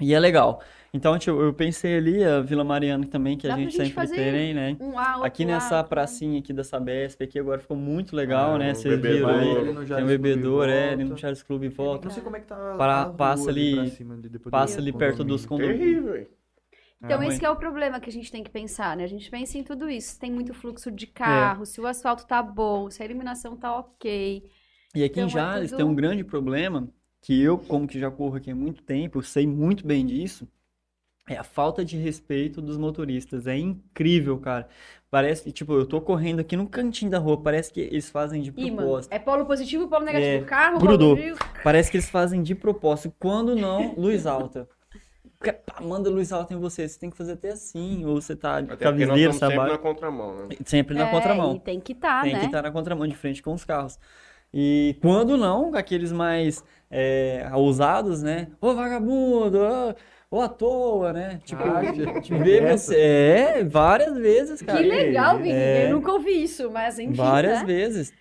[0.00, 0.60] e é legal.
[0.94, 3.86] Então, tipo, eu pensei ali, a Vila Mariana também, que Dá a pra gente gente
[3.88, 4.76] sempre fazer tem, né?
[4.78, 8.74] Um Aqui nessa pracinha aqui da Sabesp, aqui agora ficou muito legal, Ah, né?
[8.74, 9.86] Vocês viram aí.
[9.86, 11.16] Tem um bebedouro, é, ali no.
[11.16, 12.04] Charles Clube e volta.
[12.06, 14.18] Não sei como é que tá Para- a rua passa ali- pra cima,
[14.50, 15.76] Passa ali perto dos condomínio.
[15.76, 16.04] condomínios.
[16.04, 16.26] Terrível, hein?
[17.04, 19.04] Então, É esse é o problema que a gente tem que pensar, né?
[19.04, 20.12] A gente pensa em tudo isso.
[20.12, 20.92] Se tem muito fluxo É.
[20.92, 24.44] de carro, se o asfalto tá bom, se a iluminação tá ok.
[24.94, 26.88] E aqui Então, em é Jales tudo- tem um grande problema,
[27.20, 30.46] que eu, como que já corro aqui há muito tempo, eu sei muito bem disso,
[31.28, 33.46] é a falta de respeito dos motoristas.
[33.46, 34.68] É incrível, cara.
[35.10, 38.42] Parece que, tipo, eu tô correndo aqui no cantinho da rua, parece que eles fazem
[38.42, 39.12] de propósito.
[39.12, 40.44] É polo positivo, polo negativo.
[40.44, 41.16] É, Carro, grudou.
[41.16, 41.62] polo positivo.
[41.62, 43.14] Parece que eles fazem de propósito.
[43.18, 44.68] Quando não, luz alta.
[45.38, 48.34] Porque, pá, manda luz alta em você, você tem que fazer até assim, ou você
[48.36, 49.70] tá Até com a porque nós viseira, estamos sempre sabe?
[49.72, 50.56] na contramão, né?
[50.64, 51.56] Sempre na É, contramão.
[51.56, 52.40] E tem que estar, Tem né?
[52.40, 53.98] que estar na contramão, de frente com os carros.
[54.52, 58.48] E quando não, aqueles mais é, ousados, né?
[58.60, 59.58] Ô vagabundo,
[60.30, 61.40] ô, ô à toa, né?
[61.44, 61.80] Tipo, Ah,
[62.20, 62.92] tive vê essa.
[62.92, 62.96] você.
[63.00, 64.78] É, várias vezes, cara.
[64.78, 65.52] Que legal, Vini.
[65.52, 65.86] É.
[65.86, 67.64] Eu nunca ouvi isso, mas enfim, Várias né?
[67.64, 68.12] vezes.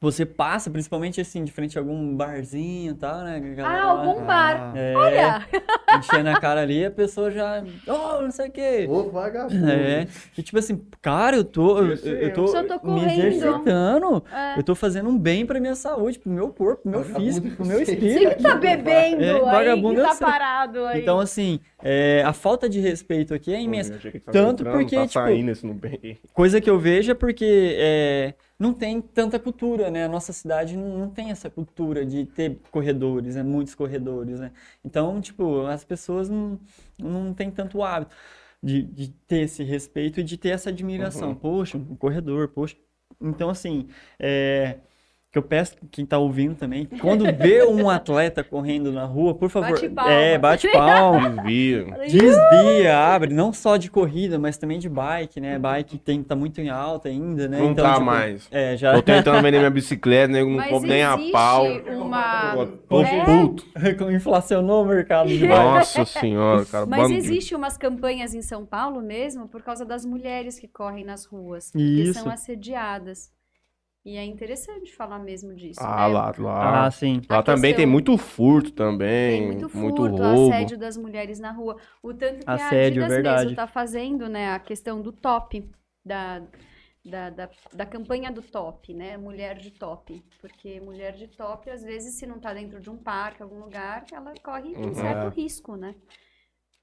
[0.00, 3.40] Você passa, principalmente assim, de frente a algum barzinho e tal, né?
[3.40, 4.72] galera Ah, lá, algum bar.
[4.76, 5.46] é, Olha,
[5.98, 7.62] enchendo a cara ali, a pessoa já.
[7.86, 8.86] Oh, não sei o quê.
[8.88, 9.68] Ô, vagabundo.
[9.70, 13.26] É, e tipo assim, cara, eu tô, eu, Eu sei, eu tô tô me correndo.
[13.26, 14.58] exercitando, É.
[14.58, 17.50] eu tô fazendo um bem pra minha saúde, pro meu corpo, pro meu Vagabundo, físico,
[17.56, 18.18] pro eu meu espírito.
[18.30, 21.00] você que tá bebendo É, aí, vagabundo que tá parado aí.
[21.02, 23.94] Então, assim, é, a falta de respeito aqui é imensa.
[23.94, 26.28] Achei que tava Tanto porque, tá tipo.
[26.32, 30.04] Coisa que eu vejo é porque é, não tem tanta cultura, né?
[30.04, 33.42] A nossa cidade não, não tem essa cultura de ter corredores, né?
[33.42, 34.52] Muitos corredores, né?
[34.84, 36.58] Então, tipo, as pessoas não,
[36.98, 38.14] não têm tanto hábito
[38.62, 41.30] de, de ter esse respeito e de ter essa admiração.
[41.30, 41.34] Uhum.
[41.34, 42.76] Poxa, um corredor, poxa.
[43.20, 43.88] Então, assim,
[44.18, 44.78] é,
[45.36, 49.50] que eu peço quem tá ouvindo também, quando vê um atleta correndo na rua, por
[49.50, 50.12] favor, Bate palma.
[50.12, 51.30] é, bate palma.
[51.30, 51.84] Desvia.
[52.08, 55.58] Desvia, abre, não só de corrida, mas também de bike, né?
[55.58, 57.58] Bike tem, tá muito em alta ainda, né?
[57.58, 58.48] Não Então, tá tipo, mais.
[58.50, 61.66] É, já Tô tentando vender minha bicicleta, nego não Mas compra nem a existe pau.
[61.98, 62.68] uma...
[62.90, 63.24] É.
[63.24, 63.66] puto.
[64.10, 65.48] inflacionou o mercado de bike.
[65.52, 66.86] Nossa senhora, cara.
[66.86, 71.04] Mas bando- existe umas campanhas em São Paulo mesmo por causa das mulheres que correm
[71.04, 72.20] nas ruas, que Isso.
[72.20, 73.34] são assediadas.
[74.06, 76.06] E é interessante falar mesmo disso, Ah, né?
[76.06, 76.86] lá, lá.
[76.86, 77.20] Ah, sim.
[77.28, 79.42] Lá também tem muito furto também.
[79.42, 80.52] Tem muito muito furto, roubo.
[80.52, 81.76] assédio das mulheres na rua.
[82.02, 83.50] O tanto que Assédio, a Adidas verdade.
[83.50, 85.68] mesmo tá fazendo, né, a questão do top,
[86.04, 86.40] da,
[87.04, 90.22] da, da, da campanha do top, né, mulher de top.
[90.40, 94.06] Porque mulher de top, às vezes, se não tá dentro de um parque, algum lugar,
[94.12, 94.94] ela corre um Uhum.
[94.94, 95.30] certo É.
[95.30, 95.94] risco, né,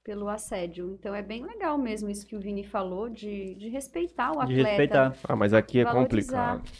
[0.04, 0.92] pelo assédio.
[0.94, 4.44] Então, é bem legal mesmo isso que o Vini falou, de, de respeitar o De
[4.44, 4.56] atleta.
[4.60, 5.16] respeitar.
[5.28, 6.56] Ah, mas aqui é Valorizar.
[6.56, 6.70] complicado.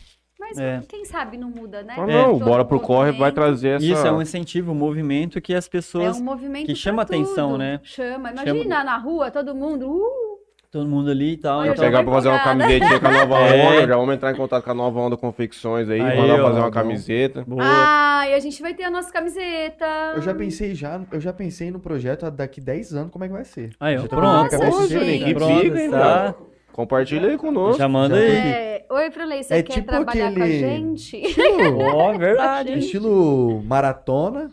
[0.46, 0.82] Mas É.
[0.86, 1.94] quem sabe não muda, né?
[1.96, 2.06] Ah, É.
[2.22, 3.84] não, Todo bora pro corre vai trazer essa.
[3.84, 7.52] Isso é um incentivo, um movimento que as É pessoas, um movimento que chama atenção,
[7.52, 7.58] tudo.
[7.58, 7.80] né?
[7.82, 8.28] Chama.
[8.28, 9.88] Chama- Imagina na rua, todo mundo.
[9.90, 10.34] Uh,
[10.70, 11.60] todo mundo ali e tal.
[11.60, 13.68] Olha, eu então- já Pegar pra fazer uma camisetinha com a nova É.
[13.68, 16.46] onda, já vamos entrar em contato com a nova onda confecções aí, Aí, mandar ó,
[16.48, 16.70] fazer uma bom.
[16.72, 17.44] camiseta.
[17.46, 17.62] Boa.
[17.64, 19.86] Ah, e a gente vai ter a nossa camiseta.
[20.16, 23.32] Eu já pensei já, eu já pensei no projeto daqui 10 anos como é que
[23.34, 23.70] vai ser.
[23.80, 24.22] Aí, ó, Já tô pronto.
[24.24, 25.34] com a Nossa, cabeça gente.
[25.34, 26.34] Pronto, tá?
[26.74, 27.78] Compartilha aí conosco.
[27.78, 28.30] Já manda aí.
[28.36, 31.16] É, Oi, Franley, você É quer tipo trabalhar com a aquele- gente?
[31.24, 32.78] Estilo, Ó, verdade.
[32.80, 34.50] estilo maratona,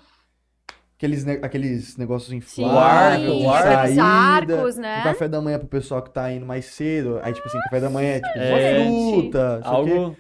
[0.98, 4.99] aqueles, ne- aqueles negócios Sim, infláveis, o de arco, aqueles saída, arcos, né?
[4.99, 7.19] um café da manhã pro pessoal que tá indo mais cedo.
[7.23, 8.80] Aí, tipo assim, café da manhã é tipo É.
[8.80, 9.91] uma fruta, sei o quê.
[9.91, 10.18] Algo.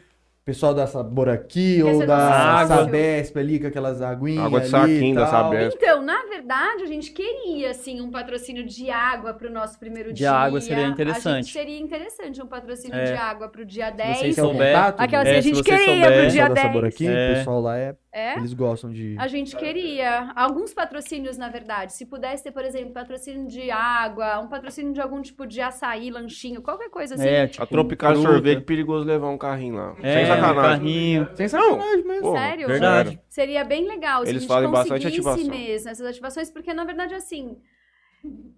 [0.51, 2.75] Pessoal da Sabor aqui Quer ou da sócio.
[2.85, 5.27] Sabesp ali com aquelas aguinhas Água de saquinho da.
[5.27, 5.77] Sabesp.
[5.81, 10.19] Então, na verdade, a gente queria, assim, um patrocínio de água pro nosso primeiro De
[10.19, 10.31] dia.
[10.31, 11.51] água seria A gente interessante.
[11.51, 13.03] seria interessante um patrocínio É.
[13.05, 14.17] de água pro dia Se 10.
[14.17, 14.75] vocês Quer o souber-?
[14.97, 15.93] Aquela É, assim, a se gente queria pro
[16.25, 16.93] O dia pessoal da Sabor 10.
[16.95, 17.31] aqui, É.
[17.31, 18.35] o pessoal lá é, É?
[18.37, 19.15] eles gostam de...
[19.17, 21.93] A gente queria alguns patrocínios, na verdade.
[21.93, 26.11] Se pudesse ter, por exemplo, patrocínio de água, um patrocínio de algum tipo de açaí,
[26.11, 27.25] lanchinho, qualquer coisa assim.
[27.27, 28.29] É, tipo, A Tropical fruta.
[28.29, 29.95] Sorvete, perigoso levar um carrinho lá.
[30.03, 30.61] É, Sem sacanagem.
[30.61, 31.29] carrinho.
[31.35, 32.21] Sem sacanagem mesmo.
[32.21, 32.67] Porra, Sério?
[32.67, 33.21] Verdade.
[33.29, 35.57] Seria bem legal se Eles a gente fazem bastante conseguisse ativação.
[35.57, 37.57] mesmo essas ativações, porque na verdade, assim,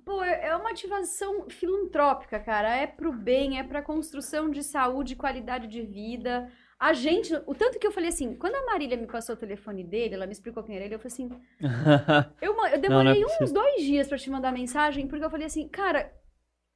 [0.04, 2.76] pô, é uma ativação filantrópica, cara.
[2.76, 6.50] É pro bem, é pra construção de saúde e qualidade de vida.
[6.84, 9.84] A gente, o tanto que eu falei assim, quando a Marília me passou o telefone
[9.86, 11.30] dele, ela me explicou quem era ele, eu falei assim,
[12.42, 15.30] eu, eu Não, não é demorei uns dois dias pra te mandar mensagem, porque eu
[15.30, 16.12] falei assim, cara,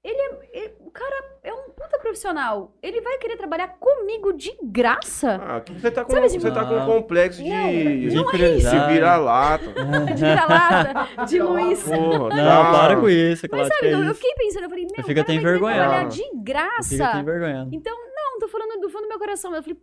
[0.03, 2.73] ele é, ele- o cara é um puta profissional.
[2.81, 5.35] Ele vai querer trabalhar comigo de graça?
[5.43, 6.85] Ah, você tá com, Sabe assim, você tá com um não.
[6.85, 8.63] complexo de, Não, De de prioridade.
[8.88, 9.65] se virar lata.
[10.15, 11.84] De vira-lata, de Luiz.
[11.84, 12.71] Porra, Não, tá.
[12.71, 14.15] para com isso, claro Mas que sabe, é eu, eu isso.
[14.21, 15.81] fiquei pensando, eu falei, meu, Eu o fico cara até vai querer envergonhado.
[15.89, 17.19] trabalhar de Eu fico até graça.
[17.19, 17.69] envergonhado.
[17.73, 19.53] Então, não, tô falando do fundo do meu coração.
[19.55, 19.77] Eu falei,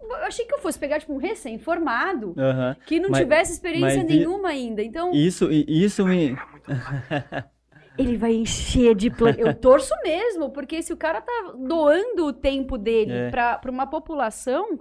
[0.00, 2.34] eu achei que eu fosse pegar, tipo, um recém-formado,
[2.86, 4.82] que não Mas- tivesse experiência mas e- nenhuma ainda.
[4.82, 6.36] Então, Isso, isso me,
[7.98, 9.38] Ele vai encher de plano.
[9.38, 13.30] Eu torço mesmo, porque se o cara tá doando o tempo dele É.
[13.30, 14.78] pra, pra uma população,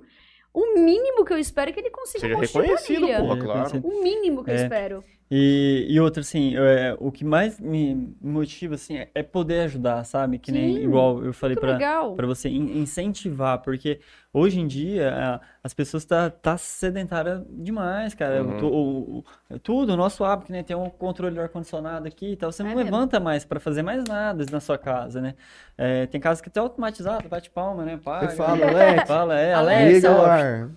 [0.54, 3.82] o mínimo que eu espero é que ele consiga Seja construir reconhecido, porra, É, claro.
[3.84, 4.64] O mínimo que eu É.
[4.64, 5.04] espero.
[5.34, 10.04] E, e outra, assim, é, o que mais me motiva, assim, é- é poder ajudar,
[10.04, 10.38] sabe?
[10.38, 14.02] Que nem, Sim, igual eu falei para você in- incentivar, porque
[14.34, 18.44] hoje em dia a- as pessoas tá, tá sedentária demais, cara.
[18.44, 18.66] Uhum.
[18.68, 20.64] O- o- tudo, o nosso hábito, né?
[20.64, 22.52] Tem um controle do ar-condicionado aqui e tal.
[22.52, 22.84] Você É não mesmo.
[22.92, 25.36] levanta mais para fazer mais nada na sua casa, né?
[25.78, 27.98] É, tem casas que até automatizado, bate palma, né?
[28.04, 28.64] Paga, Você fala, né?
[28.66, 30.70] Alex, Fala, é, Alexa, liga o ar.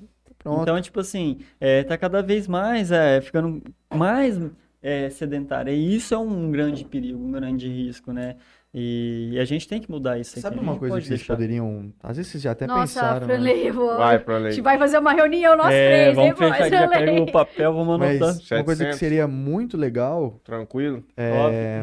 [0.45, 0.63] Pronto.
[0.63, 3.63] então, tipo assim, é, tá cada vez mais é, ficando
[3.93, 4.39] mais
[4.83, 5.73] é, sedentária.
[5.73, 8.37] E isso é um grande perigo, um grande risco, né?
[8.77, 10.41] E, e a gente tem que mudar isso aqui.
[10.41, 11.35] Sabe uma coisa que vocês deixar.
[11.35, 11.93] poderiam.
[12.03, 13.27] Às vezes vocês já até Nossa, pensaram.
[13.29, 13.57] né?
[13.69, 13.97] Eu vou...
[13.97, 16.53] Vai pra A gente vai fazer uma reunião nós É, três, vamos hein, pô?
[16.53, 18.59] fechar, já pega o papel, vamos Mas anotar.
[18.59, 18.99] uma coisa que 700.
[18.99, 21.05] seria muito legal Tranquilo?
[21.17, 21.83] é.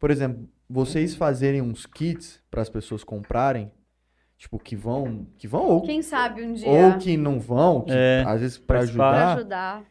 [0.00, 3.70] Por exemplo, vocês fazerem uns kits para as pessoas comprarem.
[4.44, 5.26] Tipo, que vão.
[5.38, 8.58] Que vão ou, Quem sabe um dia ou que não vão, que É, às vezes
[8.58, 9.36] para ajudar.
[9.38, 9.82] ajudar.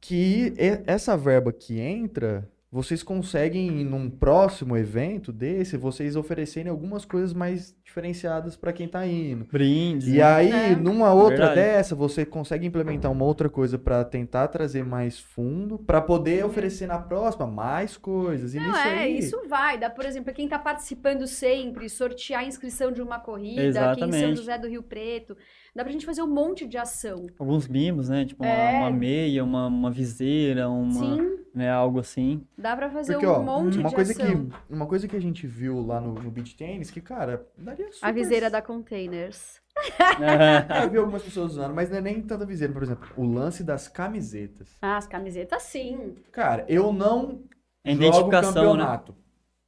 [0.00, 0.54] que
[0.86, 7.74] essa verba que entra, vocês conseguem, num próximo evento desse, vocês oferecerem algumas coisas mais
[7.82, 9.46] diferenciadas para quem tá indo.
[9.50, 10.06] Brindes.
[10.06, 10.22] E né?
[10.22, 10.76] aí, É.
[10.76, 11.54] numa outra Verdade.
[11.54, 16.86] dessa, você consegue implementar uma outra coisa para tentar trazer mais fundo, para poder oferecer
[16.86, 18.52] na próxima mais coisas.
[18.54, 19.78] E Não, nisso é, aí, isso vai.
[19.78, 24.12] Dá, por exemplo, quem tá participando sempre, sortear a inscrição de uma corrida aqui em
[24.12, 24.36] São Exatamente.
[24.36, 25.34] José do Rio Preto.
[25.74, 27.26] Dá pra gente fazer um monte de ação.
[27.38, 28.24] Alguns mimos, né?
[28.24, 28.78] Tipo uma, É.
[28.80, 32.46] uma meia, uma, uma viseira, uma, Sim, né, algo assim.
[32.56, 34.26] dá pra fazer porque um ó, monte uma de coisa ação.
[34.48, 37.92] que uma coisa que a gente viu lá no, no beach tennis que, cara, daria
[37.92, 39.60] super A viseira da Containers.
[40.82, 43.62] Eu vi algumas pessoas usando, mas não é nem tanta viseira, por exemplo, o lance
[43.62, 44.76] das camisetas.
[44.82, 46.16] Ah, as camisetas, sim.
[46.32, 47.42] Cara, eu não
[47.84, 48.60] É jogo identificação, né?
[48.60, 49.14] campeonato.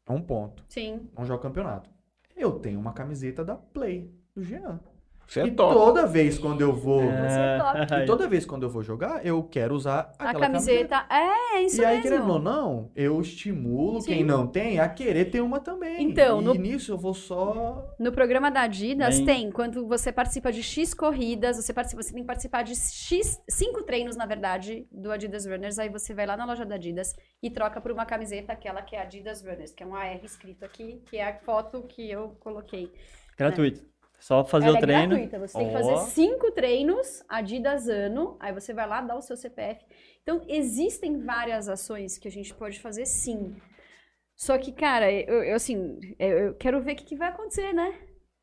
[0.08, 0.64] É um ponto.
[0.68, 1.08] Sim.
[1.16, 1.88] Não jogo campeonato.
[2.36, 4.80] Eu tenho uma camiseta da Play, do Jean.
[5.30, 5.72] Você é e top.
[5.74, 7.02] toda vez quando eu vou.
[7.04, 7.94] É top.
[8.02, 11.06] E toda vez quando eu vou jogar, eu quero usar A aquela camiseta.
[11.08, 12.40] É, é isso E aí, querendo ou mesmo.
[12.40, 14.08] não, eu estimulo Sim.
[14.08, 16.02] quem não tem a querer ter uma também.
[16.02, 17.94] Então, e no- nisso eu vou só.
[17.96, 22.12] No programa da Adidas Bem- tem, quando você participa de X corridas, você, participa, você
[22.12, 25.78] tem que participar de X, cinco treinos, na verdade, do Adidas Runners.
[25.78, 28.96] Aí você vai lá na loja da Adidas e troca por uma camiseta, aquela que
[28.96, 32.36] é Adidas Runners, que é um AR escrito aqui, que é a foto que eu
[32.40, 32.90] coloquei.
[33.38, 33.88] Gratuito.
[34.20, 35.08] Só fazer Ela o é treino.
[35.08, 39.22] gratuita, você tem que fazer cinco treinos Adidas ano, aí você vai lá, dá o
[39.22, 39.82] seu CPF.
[40.22, 43.56] Então, existem várias ações que a gente pode fazer sim.
[44.36, 47.72] Só que, cara, eu, eu, assim, eu eu quero ver o que, que vai acontecer,
[47.72, 47.94] né?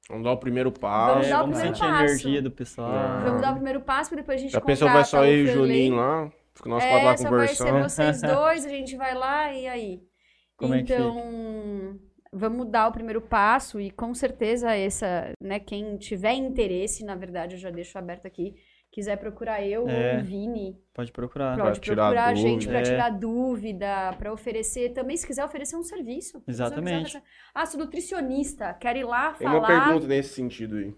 [0.09, 1.27] Vamos dar o primeiro Vamos passo.
[1.27, 2.03] É, dar o vamos primeiro sentir a passo.
[2.05, 2.89] energia do pessoal.
[2.91, 3.23] Ah.
[3.25, 5.45] Vamos dar o primeiro passo, pra depois a gente Já pensou, vai só contrata eu
[5.45, 5.85] e o Franley.
[5.85, 6.31] Juninho lá?
[6.55, 7.83] Fica nós É, quatro lá só vai ser conversando.
[7.89, 10.01] vocês dois, a gente vai lá e aí.
[10.55, 11.99] Como é que então,
[12.37, 17.55] vamos dar o primeiro passo e com certeza essa, né, quem tiver interesse, na verdade,
[17.55, 18.55] eu já deixo aberto aqui,
[18.91, 20.15] quiser procurar eu É.
[20.15, 21.57] ou o Vini, Pode procurar.
[21.57, 22.71] Pode tirar procurar a gente dúvida.
[22.71, 22.83] para É.
[22.83, 26.39] tirar dúvida, para oferecer, também se quiser oferecer um serviço.
[26.39, 26.95] Se quiser Exatamente.
[27.07, 27.23] oferecer-
[27.53, 29.83] Ah, sou nutricionista, quero ir lá Tem uma falar.
[29.85, 30.95] pergunta nesse sentido aí.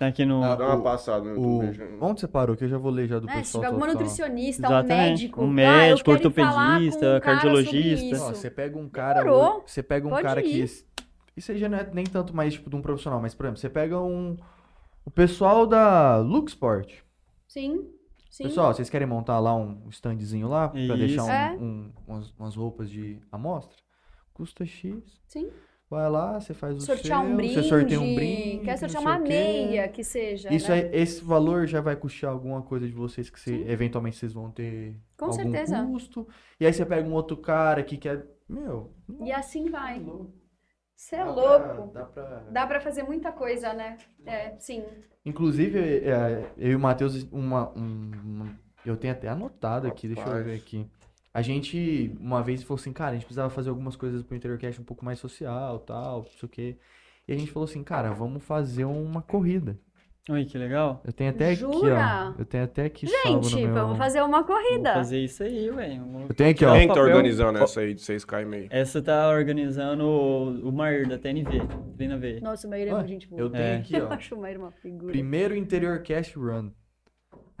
[0.00, 0.42] Tá aqui no.
[0.42, 1.62] Ah, Dá uma o- passada no O...
[1.62, 1.98] YouTube.
[2.00, 2.56] Onde você parou?
[2.56, 3.62] Que eu já vou ler já do se pessoal.
[3.62, 8.16] tiver alguma nutricionista, um médico, Um ah, médico, um ortopedista, sobre cardiologista.
[8.24, 9.22] Ó, você pega um cara.
[9.22, 9.62] Demorou.
[9.66, 10.48] Você pega um Pode cara que.
[10.48, 10.70] ir.
[11.36, 13.60] Isso aí já não é nem tanto mais tipo de um profissional, mas, por exemplo,
[13.60, 14.38] você pega um.
[15.04, 16.90] O pessoal da Luxport.
[17.46, 17.86] Sim,
[18.30, 18.44] sim.
[18.44, 20.96] Pessoal, vocês querem montar lá um standzinho lá pra Isso.
[20.96, 21.56] deixar um- É.
[21.60, 23.76] um- umas, umas roupas de amostra?
[24.32, 24.94] Custa X.
[25.26, 25.50] Sim.
[25.90, 28.64] Vai lá, você faz o sortear seu, um brinde, você sorteia um brinde.
[28.64, 30.82] quer sortear uma meia, que seja, Isso né?
[30.84, 34.52] aí, esse valor já vai custar alguma coisa de vocês que você- eventualmente vocês vão
[34.52, 35.84] ter Com algum certeza.
[35.84, 36.28] custo.
[36.60, 38.24] E aí você pega um outro cara que quer.
[38.48, 39.98] Meu, E assim vai.
[39.98, 40.32] louco.
[40.94, 41.88] Você é Dá louco.
[41.88, 43.96] pra- dá pra- Dá pra fazer muita coisa, né?
[44.24, 44.84] É, sim.
[45.26, 50.22] Inclusive, é, eu e o Matheus, uma, um- uma- eu tenho até anotado aqui, deixa
[50.22, 50.44] eu Rapaz.
[50.46, 50.86] ver aqui.
[51.32, 54.80] A gente, uma vez, falou assim, cara, a gente precisava fazer algumas coisas pro InteriorCast
[54.80, 56.76] um pouco mais social, tal, não sei o quê.
[57.28, 59.78] E a gente falou assim, cara, vamos fazer uma corrida.
[60.28, 61.00] Oi, que legal.
[61.04, 62.34] Eu tenho até aqui, Jura?
[62.36, 62.40] ó.
[62.40, 63.72] Eu tenho até aqui Gente, meu...
[63.74, 64.92] vamos fazer uma Vou corrida.
[64.94, 66.02] fazer isso aí, velho.
[66.28, 66.72] Eu tenho aqui, ó.
[66.74, 68.66] Quem que tá organizando essa aí de 6K e meio?
[68.70, 71.62] Essa tá organizando o, o Mair da TNV,
[71.96, 72.38] Treina V.
[72.42, 73.40] Nossa, o Maíra é muito gente boa.
[73.40, 73.76] Eu tenho É.
[73.78, 74.12] aqui, Eu ó.
[74.12, 75.10] acho o Maíra uma figura.
[75.10, 76.70] Primeiro InteriorCast Run.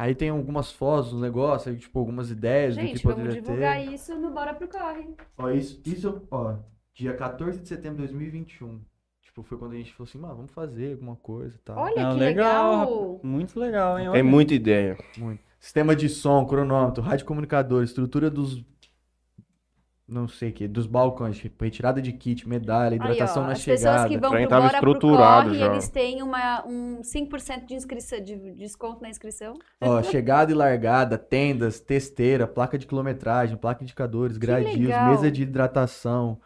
[0.00, 3.42] Aí tem algumas fotos, um negócio, aí, tipo, algumas ideias do que Gente, vamos poderia
[3.42, 3.92] divulgar ter.
[3.92, 5.14] isso no Bora Pro Corre.
[5.36, 6.54] Ó, isso, isso, ó,
[6.94, 8.80] dia 14 de setembro de 2021.
[9.20, 11.76] Tipo, foi quando a gente falou assim, mano, vamos fazer alguma coisa e tal.
[11.76, 13.20] Olha Não, que legal, legal.
[13.22, 14.04] Muito legal, hein?
[14.06, 14.24] Tem Olha.
[14.24, 14.96] muita ideia.
[15.18, 15.42] Muito.
[15.58, 18.64] Sistema de som, cronômetro, rádio comunicador, estrutura dos
[20.10, 23.52] não sei o que, dos balcões, tipo, retirada de kit, medalha, Aí, hidratação ó, na
[23.52, 24.08] as pessoas chegada.
[24.08, 25.66] que vão pro Bora pro estruturado Corre, já.
[25.66, 29.54] eles têm uma, um 5% de, inscrição, de desconto na inscrição.
[29.80, 35.10] Ó, chegada e largada, tendas, testeira, placa de quilometragem, placa de indicadores, gradios, legal.
[35.10, 36.40] mesa de hidratação,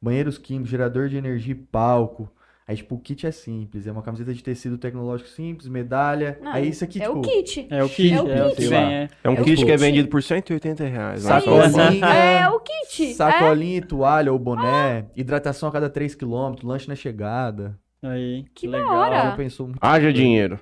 [0.00, 2.32] banheiros químicos, gerador de energia e palco.
[2.70, 6.38] Aí, tipo, o kit é simples, é uma camiseta de tecido tecnológico simples, medalha.
[6.40, 7.66] Não, aí isso aqui, é tipo, o kit.
[7.68, 8.56] É o kit, É o é o kit.
[8.60, 8.92] Sei vem, lá.
[8.92, 9.08] é.
[9.24, 9.80] É um É o kit que é kit.
[9.84, 11.24] vendido por 180 reais.
[11.26, 13.10] É sacolinha, É o kit.
[13.10, 13.14] É.
[13.14, 17.76] sacolinha, toalha ou boné, hidratação a cada 3 km, lanche na chegada.
[18.04, 18.94] Aí, Que da legal.
[18.96, 19.16] hora.
[19.24, 19.78] Já pensou muito.
[19.82, 20.60] Haja dinheiro.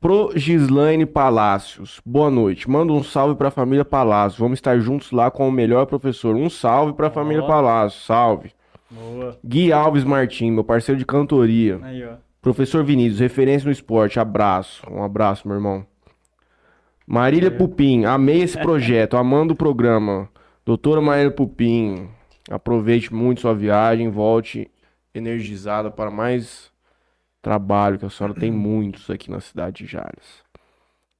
[0.00, 2.00] Pro Gislaine Palácios.
[2.06, 2.68] Boa noite.
[2.70, 4.38] Manda um salve pra família Palácios.
[4.40, 6.34] Vamos estar juntos lá com o melhor professor.
[6.34, 7.46] Um salve pra família Ó.
[7.46, 8.04] Palácios.
[8.04, 8.50] Salve.
[8.90, 9.38] Boa.
[9.44, 11.80] Gui Alves Martim, meu parceiro de cantoria.
[11.82, 12.14] Aí, ó.
[12.40, 14.20] Professor Vinícius, referência no esporte.
[14.20, 14.82] Abraço.
[14.90, 15.86] Um abraço, meu irmão.
[17.06, 20.28] Marília Pupim, amei esse projeto, amando o programa.
[20.64, 22.08] Doutora Marília Pupim,
[22.50, 24.70] aproveite muito sua viagem, volte
[25.14, 26.70] energizada para mais
[27.42, 30.44] trabalho, que a senhora tem muitos aqui na cidade de Jales.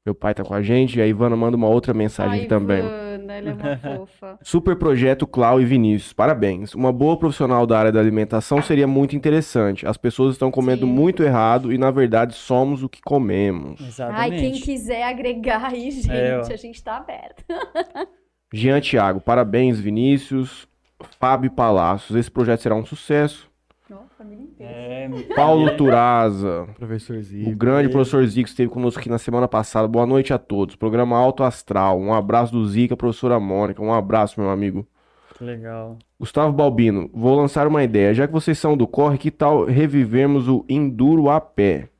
[0.05, 2.49] Meu pai tá com a gente e a Ivana manda uma outra mensagem Ai, aqui
[2.49, 2.82] também.
[3.25, 4.39] Ivana, ela é uma fofa.
[4.43, 6.75] Super projeto Clau e Vinícius, parabéns.
[6.75, 9.87] Uma boa profissional da área da alimentação seria muito interessante.
[9.87, 10.93] As pessoas estão comendo Sim.
[10.93, 13.81] muito errado e, na verdade, somos o que comemos.
[13.81, 14.41] Ai, Exatamente.
[14.41, 17.45] quem quiser agregar aí, gente, É, a gente tá aberto.
[18.53, 20.69] Jean Thiago, parabéns, Vinícius.
[21.19, 23.51] Fábio Palácios, esse projeto será um sucesso.
[24.25, 24.73] Família inteira.
[24.73, 27.55] É, Paulo Turaza, Professor o Zico.
[27.55, 29.87] grande professor Zico esteve conosco aqui na semana passada.
[29.87, 30.77] Boa noite a todos.
[30.77, 32.01] Programa Alto Astral.
[32.01, 33.83] Um abraço do Zica, professora Mônica.
[33.83, 34.87] Um abraço, meu amigo.
[35.37, 35.99] que legal.
[36.19, 38.15] Gustavo Balbino, vou lançar uma ideia.
[38.15, 41.91] Já que vocês são do corre, que tal revivermos o Enduro a pé?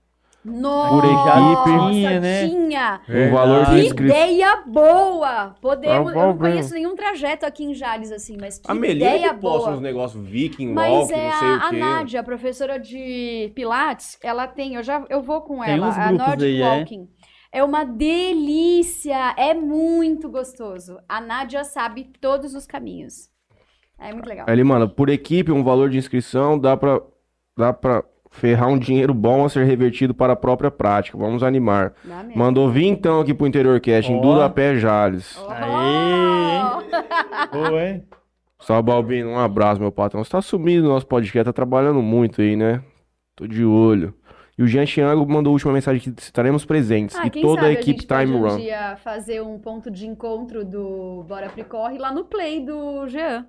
[0.45, 1.91] Nossa, equipe.
[1.91, 2.49] Tinha, né?
[2.49, 3.01] tinha.
[3.09, 5.57] Um valor de Que ideia boa!
[5.61, 9.33] Podemos, eu não conheço nenhum trajeto aqui em Jales assim, mas que A Melina ideia
[9.33, 9.71] que boa.
[9.71, 11.77] uns negócios viking, Mas walk, é não sei a, o a quê.
[11.79, 15.97] Nádia, a professora de Pilates, ela tem, eu já eu vou com Tem ela, uns
[15.97, 16.79] a Nordic aí, é?
[16.79, 17.09] Walking.
[17.51, 20.99] É uma delícia, é muito gostoso.
[21.09, 23.31] A Nádia sabe todos os caminhos.
[23.99, 24.45] É muito legal.
[24.49, 27.01] Aí ele manda, por equipe, um valor de inscrição, dá pra,
[27.57, 28.05] dá pra
[28.35, 31.17] ferrar um dinheiro bom a ser revertido para a própria prática.
[31.17, 31.93] Vamos animar.
[32.35, 34.17] Mandou vir então aqui pro Interior Cast, Ó.
[34.17, 35.39] Enduro a pé Jales.
[35.41, 35.51] Oh!
[35.51, 36.91] Aê,
[37.53, 38.05] Boa, hein?
[38.61, 40.25] Salve, Balbino, um abraço, meu patrão.
[40.25, 42.83] Você tá sumido no nosso podcast, tá trabalhando muito aí, né?
[43.37, 44.15] Tô de olho.
[44.57, 47.17] E o Jean Thiago mandou a última mensagem que estaremos presentes.
[47.17, 48.57] Ah, e toda sabe a equipe gente pode Time um Run.
[48.57, 53.47] dia fazer um ponto de encontro do Bora Pricorre lá no Play do Jean.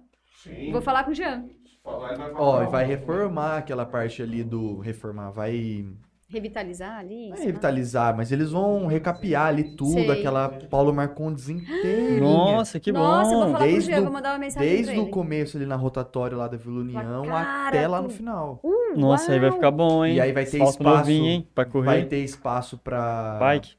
[0.72, 1.46] Vou falar com o Jean.
[1.86, 4.80] Ó, e vai reformar aquela parte ali do.
[4.80, 5.86] Reformar, vai.
[6.28, 7.30] Revitalizar ali.
[7.30, 7.46] Não é lá.
[7.46, 10.10] revitalizar, mas eles vão recapear ali tudo, Sei.
[10.12, 12.20] aquela Paulo Marcondes inteirinha.
[12.20, 13.52] Nossa, que Nossa, eu vou bom.
[13.52, 15.76] falar com o Desde Jean, o- vou mandar uma mensagem Desde o começo ali na
[15.76, 18.60] rotatória lá da Vila União cara, até lá no final.
[18.64, 19.56] Uh, Nossa, aí vai uau!
[19.58, 20.16] ficar bom, hein?
[20.16, 21.48] E aí vai ter Asfalto espaço- novinho, hein?
[21.54, 22.06] Pra Vai correr.
[22.08, 23.38] ter espaço pra.
[23.40, 23.76] Bike.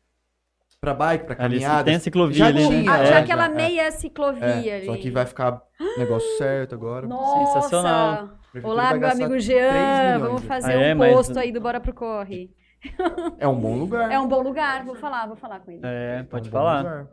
[0.81, 1.85] Pra bike, pra Ali, caminhada.
[1.85, 2.69] tem a ciclovia Já ali, né?
[2.81, 3.49] tinha, Ah, é, já, aquela é.
[3.49, 4.87] meia ciclovia É, ali.
[4.87, 5.63] só que vai ficar
[5.97, 7.07] negócio certo agora.
[7.07, 7.55] Nossa!
[7.55, 8.29] Sensacional.
[8.63, 10.49] Olá, meu amigo 3 Jean, vamos né?
[10.49, 10.95] fazer Ah, é?
[10.95, 12.51] um Mas- posto aí do Bora Pro Corre.
[13.39, 14.13] É um bom lugar.
[14.13, 15.81] É um bom lugar, vou falar, vou falar com ele.
[15.83, 17.07] É, É um pode falar.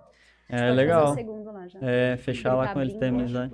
[0.50, 1.14] É Pode legal.
[1.16, 1.80] Segundo lá já.
[1.82, 3.50] É, fechar Ele lá tá com eles abrindo, tem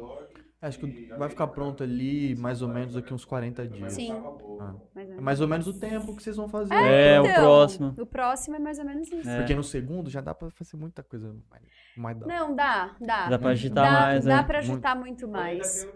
[0.61, 0.79] acho.
[0.79, 3.93] que vai ficar pronto ali mais ou menos daqui uns 40 dias.
[3.93, 4.11] Sim.
[4.11, 4.73] Ah.
[4.93, 5.23] mais ou É menos.
[5.23, 6.73] mais ou menos o tempo que vocês vão fazer.
[6.73, 7.95] É, o Então, próximo.
[7.97, 9.29] O próximo é mais ou menos isso.
[9.29, 9.37] É.
[9.37, 11.63] Porque no segundo já dá pra fazer muita coisa mais,
[11.97, 13.29] mais da Não, dá, dá.
[13.29, 14.43] Dá pra agitar dá, mais, dá né?
[14.43, 15.61] pra agitar muito mais.
[15.61, 15.87] assim.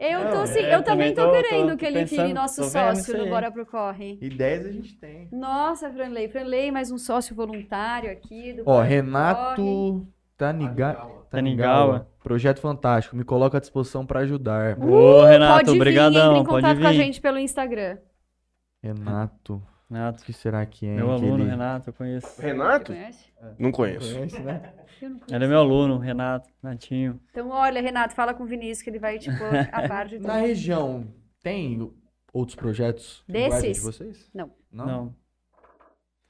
[0.00, 2.32] Eu Não, tô assim, é, eu também tô, tô- querendo tô que ele pensando, vire
[2.34, 3.28] nosso sócio no.
[3.28, 4.18] Bora Pro Corre.
[4.20, 5.28] Ideias a gente tem.
[5.32, 10.17] Nossa, Franley, Franley, mais um sócio voluntário aqui do Ó, Bora Pro Corre.
[10.38, 10.94] Taniga...
[11.30, 12.08] Tanigawa.
[12.22, 13.14] Projeto fantástico.
[13.14, 14.78] Me coloca à disposição pra ajudar.
[14.82, 16.96] Ô, Renato, pode vir, obrigadão, entre em pode contato com a vir.
[16.96, 17.98] gente pelo Instagram.
[18.82, 19.62] Renato.
[19.90, 20.94] Renato, O que será que é?
[20.94, 22.40] meu aluno, aquele- Renato, eu conheço.
[22.40, 22.92] Renato?
[22.92, 23.32] Conhece?
[23.58, 24.14] Não conheço.
[24.14, 24.72] Conhece, né?
[25.00, 25.34] Eu não conheço.
[25.34, 27.20] Ele é meu aluno, Renato, Natinho.
[27.30, 30.16] Então, olha, Renato, fala com o Vinícius que ele vai te pôr a par de
[30.16, 30.26] tudo.
[30.26, 31.06] Na região,
[31.42, 31.90] tem
[32.32, 33.76] outros projetos Desses?
[33.78, 34.30] de vocês?
[34.34, 34.50] Não.
[34.70, 34.86] Não?
[34.86, 35.14] Não.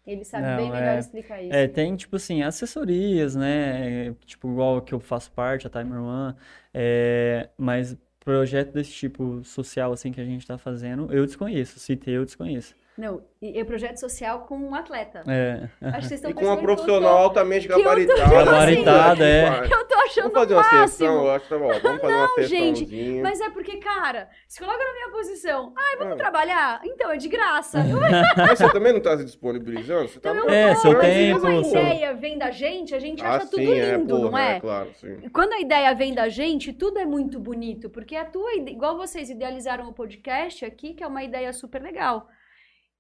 [0.09, 1.53] Ele sabe Não, bem melhor é- explicar isso.
[1.53, 4.15] É, tem, tipo assim, assessorias, né?
[4.27, 6.35] Tipo, igual que eu faço parte, a Timer One.
[6.73, 11.79] É, mas projeto desse tipo social, assim, que a gente tá fazendo, eu desconheço.
[11.79, 12.75] Se ter, eu desconheço.
[12.99, 15.23] Não, e, e projeto social com um atleta.
[15.29, 15.69] É.
[15.81, 18.29] Acho que vocês estão E com uma tô- profissional altamente eu tô- gabaritada.
[18.45, 19.49] Gabaritada, é.
[19.73, 20.89] Eu tô achando Vamos fazer o uma máximo.
[20.89, 21.69] sessão, eu acho que tá bom.
[21.81, 23.21] Vamos fazer uma gente.
[23.23, 25.73] Mas é porque, cara, se coloca na minha posição.
[25.79, 26.17] Ai, vamos É.
[26.17, 26.81] trabalhar?
[26.85, 27.79] Então, é de graça.
[28.37, 30.09] Mas você também não tá se disponibilizando?
[30.09, 32.99] Você tá então, É, seu mas tempo, como a seu- ideia vem da gente, a
[32.99, 34.61] gente Ah, acha tudo sim, é, lindo, porra, não é?
[34.61, 35.21] claro, sim.
[35.33, 39.31] Quando a ideia vem da gente, tudo é muito bonito, porque a tua, igual vocês
[39.31, 42.29] idealizaram o podcast aqui, que é uma ideia super legal.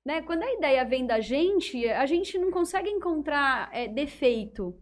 [0.04, 0.22] Né?
[0.22, 4.74] Quando a ideia vem da gente, a gente não consegue encontrar é, defeito.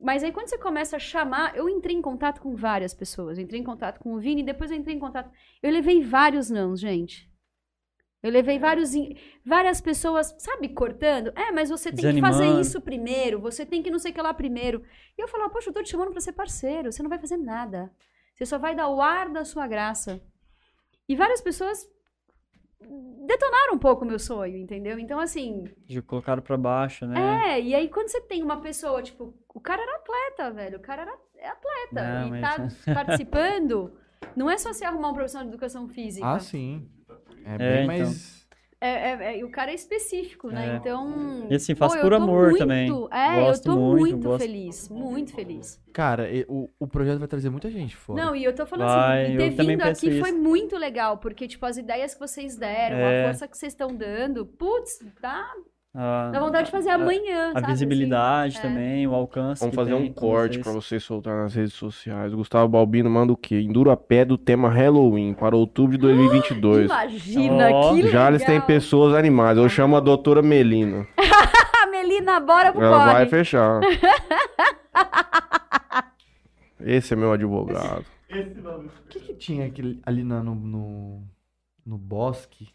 [0.00, 3.38] Mas aí quando você começa a chamar, eu entrei em contato com várias pessoas.
[3.38, 5.30] Eu entrei em contato com o Vini, depois eu entrei em contato.
[5.62, 7.30] Eu levei vários nãos, gente.
[8.22, 11.32] Eu levei vários, in- várias pessoas, sabe, cortando.
[11.36, 12.60] É, mas você tem que fazer Desanimando.
[12.60, 14.82] isso primeiro, você tem que não sei o que lá primeiro.
[15.16, 17.36] E eu falava, poxa, eu tô te chamando pra ser parceiro, você não vai fazer
[17.36, 17.90] nada.
[18.34, 20.22] Você só vai dar o ar da sua graça.
[21.08, 21.86] E várias pessoas
[23.26, 24.98] detonaram um pouco o meu sonho, entendeu?
[24.98, 27.54] Então, assim, De colocaram pra baixo, né?
[27.56, 30.82] é, e aí quando você tem uma pessoa, tipo, o cara era atleta, velho, o
[30.82, 32.40] cara era é atleta Não, e mas-
[32.84, 33.92] tá participando,
[34.36, 36.26] não é só você arrumar um profissional de educação física.
[36.26, 36.88] Ah, sim.
[37.44, 38.12] É É, bem então.
[38.84, 40.72] É, é- é- o cara é específico, né?
[40.72, 40.76] É.
[40.76, 41.46] Então.
[41.48, 42.90] E assim, faço pô, por amor muito- também.
[43.10, 45.80] É, Gosto eu tô muito, muito, gosto- feliz, muito feliz.
[45.92, 48.22] Cara, e- o, o projeto vai trazer muita gente fora.
[48.22, 50.20] Não, e eu tô falando Vai, assim, ter vindo aqui isso.
[50.20, 53.22] foi muito legal, porque, tipo, as ideias que vocês deram, É.
[53.24, 55.50] a força que vocês estão dando, putz, tá?
[55.96, 57.66] A, Dá vontade de fazer amanhã, a sabe?
[57.68, 58.60] visibilidade É.
[58.62, 59.60] também, o alcance.
[59.60, 60.64] Vamos que fazer tem um corte vocês.
[60.64, 62.32] pra você soltar nas redes sociais.
[62.32, 63.60] O Gustavo Balbino manda o quê?
[63.60, 66.86] Endurapé do tema Halloween para outubro de 2022.
[66.86, 67.90] Imagina, Ó.
[67.90, 68.12] que legal.
[68.12, 69.56] Já eles têm pessoas animais.
[69.56, 71.06] Eu chamo a doutora Melina.
[71.16, 73.80] Ah, Melina, bora pro Ela vai fechar.
[76.80, 78.04] Esse é meu advogado.
[78.28, 81.22] O que, que tinha aquele, ali na- no, no,
[81.86, 82.68] no bosque?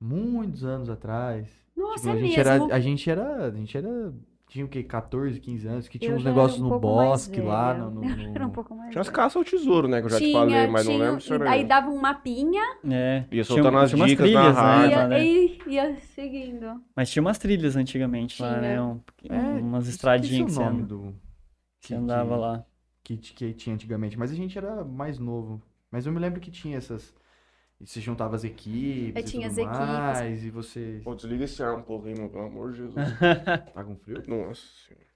[0.00, 1.61] Muitos anos atrás.
[1.76, 2.40] Nossa, Tipo, é a, gente mesmo.
[2.40, 3.46] era, a gente era.
[3.46, 4.14] A gente era.
[4.48, 4.82] Tinha o quê?
[4.82, 7.72] 14, 15 anos, que tinha Eu uns negócios um no bosque lá.
[7.72, 10.00] No, no- Eu era um no- pouco mais Tinha as caças ao tesouro, né?
[10.00, 11.98] Que eu já te Tinha, falei, mas não tinha, lembro se era aí dava um
[11.98, 13.24] mapinha É.
[13.32, 14.88] Ia soltando as umas dicas na trilhas, rádio.
[14.90, 15.24] né, e lá, ia, né?
[15.24, 16.82] e ia seguindo.
[16.94, 18.60] Mas tinha umas trilhas antigamente lá, Tinha.
[18.60, 18.82] né?
[18.82, 19.00] Um-
[19.30, 21.14] É, umas estradinhas que o você, do.
[21.80, 22.64] que andava lá.
[23.02, 24.18] Que, que tinha antigamente.
[24.18, 25.62] Mas a gente era mais novo.
[25.90, 27.14] Mas eu me lembro que tinha essas.
[27.82, 29.16] E você juntava as equipes.
[29.16, 29.78] É, e tinha tudo as equipes.
[29.88, 31.00] mais, E você.
[31.02, 32.94] Pô, desliga esse ar um pouco aí, meu, pelo amor de Jesus.
[33.74, 34.22] Tá com frio?
[34.28, 35.06] Nossa senhora.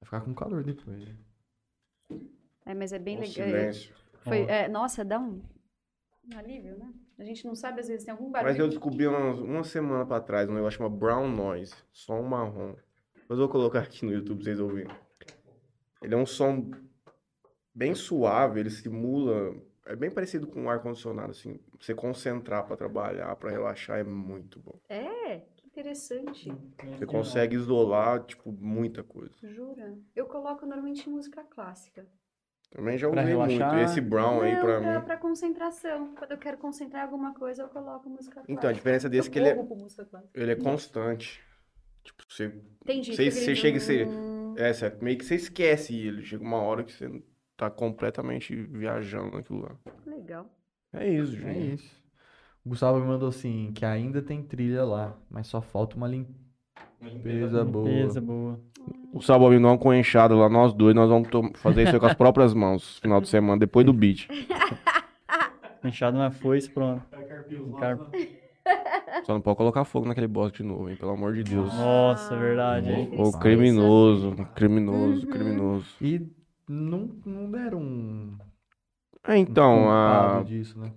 [0.00, 1.06] Vai ficar com calor depois.
[1.08, 1.14] né?
[2.66, 3.32] É, mas é bem Um legal.
[3.34, 3.94] silêncio.
[4.22, 5.40] Foi, é, nossa, dá um,
[6.32, 6.92] um alívio, né?
[7.18, 8.50] A gente não sabe, às vezes, tem algum barulho.
[8.52, 11.74] Mas eu descobri umas- uma semana pra trás um negócio chamado Brown Noise.
[11.92, 12.74] Som marrom.
[13.28, 14.94] Mas eu vou colocar aqui no YouTube pra vocês ouvirem.
[16.02, 16.70] Ele é um som
[17.74, 19.54] bem suave, ele simula.
[19.88, 21.58] É bem parecido com um ar-condicionado, assim.
[21.80, 24.78] Você concentrar pra trabalhar, pra relaxar, é muito bom.
[24.88, 26.52] É, que interessante.
[26.96, 29.34] Você consegue isolar, tipo, muita coisa.
[29.42, 29.96] Jura?
[30.14, 32.06] Eu coloco normalmente música clássica.
[32.70, 33.64] Também já usei muito.
[33.76, 35.04] Esse Brown aí pra pra, mim.
[35.06, 36.14] pra concentração.
[36.14, 38.52] Quando eu quero concentrar em alguma coisa, eu coloco música clássica.
[38.52, 40.38] Então, a diferença desse é que ele é, corro com música clássica.
[40.38, 41.42] ele é constante.
[42.04, 42.52] Tipo, você
[42.82, 43.16] Entendi.
[43.16, 44.06] Você- você chega e você-
[44.58, 46.22] É, você, meio que você esquece ele.
[46.22, 47.22] Chega uma hora que você
[47.58, 49.70] tá completamente viajando naquilo lá.
[50.06, 50.46] Legal.
[50.94, 51.74] É isso, É gente.
[51.74, 51.98] isso.
[52.64, 57.64] O Gustavo me mandou assim, que ainda tem trilha lá, mas só falta uma limpeza
[57.64, 57.84] boa.
[57.84, 58.60] Beleza, boa.
[59.12, 62.06] O sábado nós vamos com enxada lá, nós dois, nós vamos fazer isso aí com
[62.06, 64.28] as próprias mãos, final de semana, depois do beat.
[65.82, 67.02] Fechado uma foice, pronto.
[67.78, 68.10] Carpo.
[69.24, 70.96] Só não pode colocar fogo naquele bosque de novo, hein?
[70.96, 71.72] Pelo amor de Deus.
[71.74, 72.90] Nossa, verdade.
[72.90, 73.04] hein?
[73.06, 73.38] Ô, tristeza.
[73.38, 75.32] criminoso, criminoso, Uhum.
[75.32, 75.86] criminoso.
[76.00, 76.20] E
[76.68, 78.38] não, não deram um,
[79.24, 80.20] É, um então, a...
[80.28, 80.92] culpado disso, né?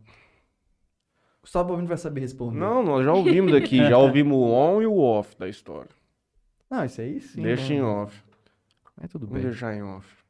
[1.41, 2.57] Gustavo Bovino vai saber responder.
[2.59, 5.89] Não, nós já ouvimos aqui, já ouvimos o on e o off da história.
[6.69, 7.41] Não, isso aí sim.
[7.41, 8.23] Deixa em não- off.
[8.95, 9.49] Mas tudo Vamos bem.
[9.51, 10.21] deixar em off.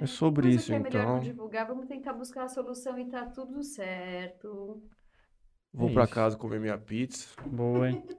[0.00, 1.14] É sobre Coisa isso, é melhor então.
[1.16, 4.82] não divulgar, vamos tentar buscar a solução e tá tudo certo.
[5.72, 6.12] Vou É pra isso.
[6.14, 7.28] casa comer minha pizza.
[7.46, 8.02] Boa, hein?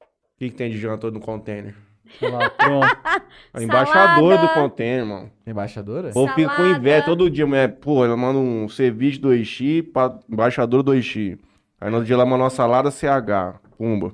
[0.00, 1.74] O que, que tem de janta no container?
[2.22, 2.86] Lá, pronto.
[3.54, 5.30] A embaixadora do container, irmão.
[5.46, 6.10] Embaixadora?
[6.10, 7.68] O povo fica com inveja todo dia, mulher.
[7.80, 11.38] Pô, ela manda um ceviche 2x pra embaixador 2x.
[11.80, 13.60] Aí no outro dia ela manda uma salada CH.
[13.76, 14.12] Pumba.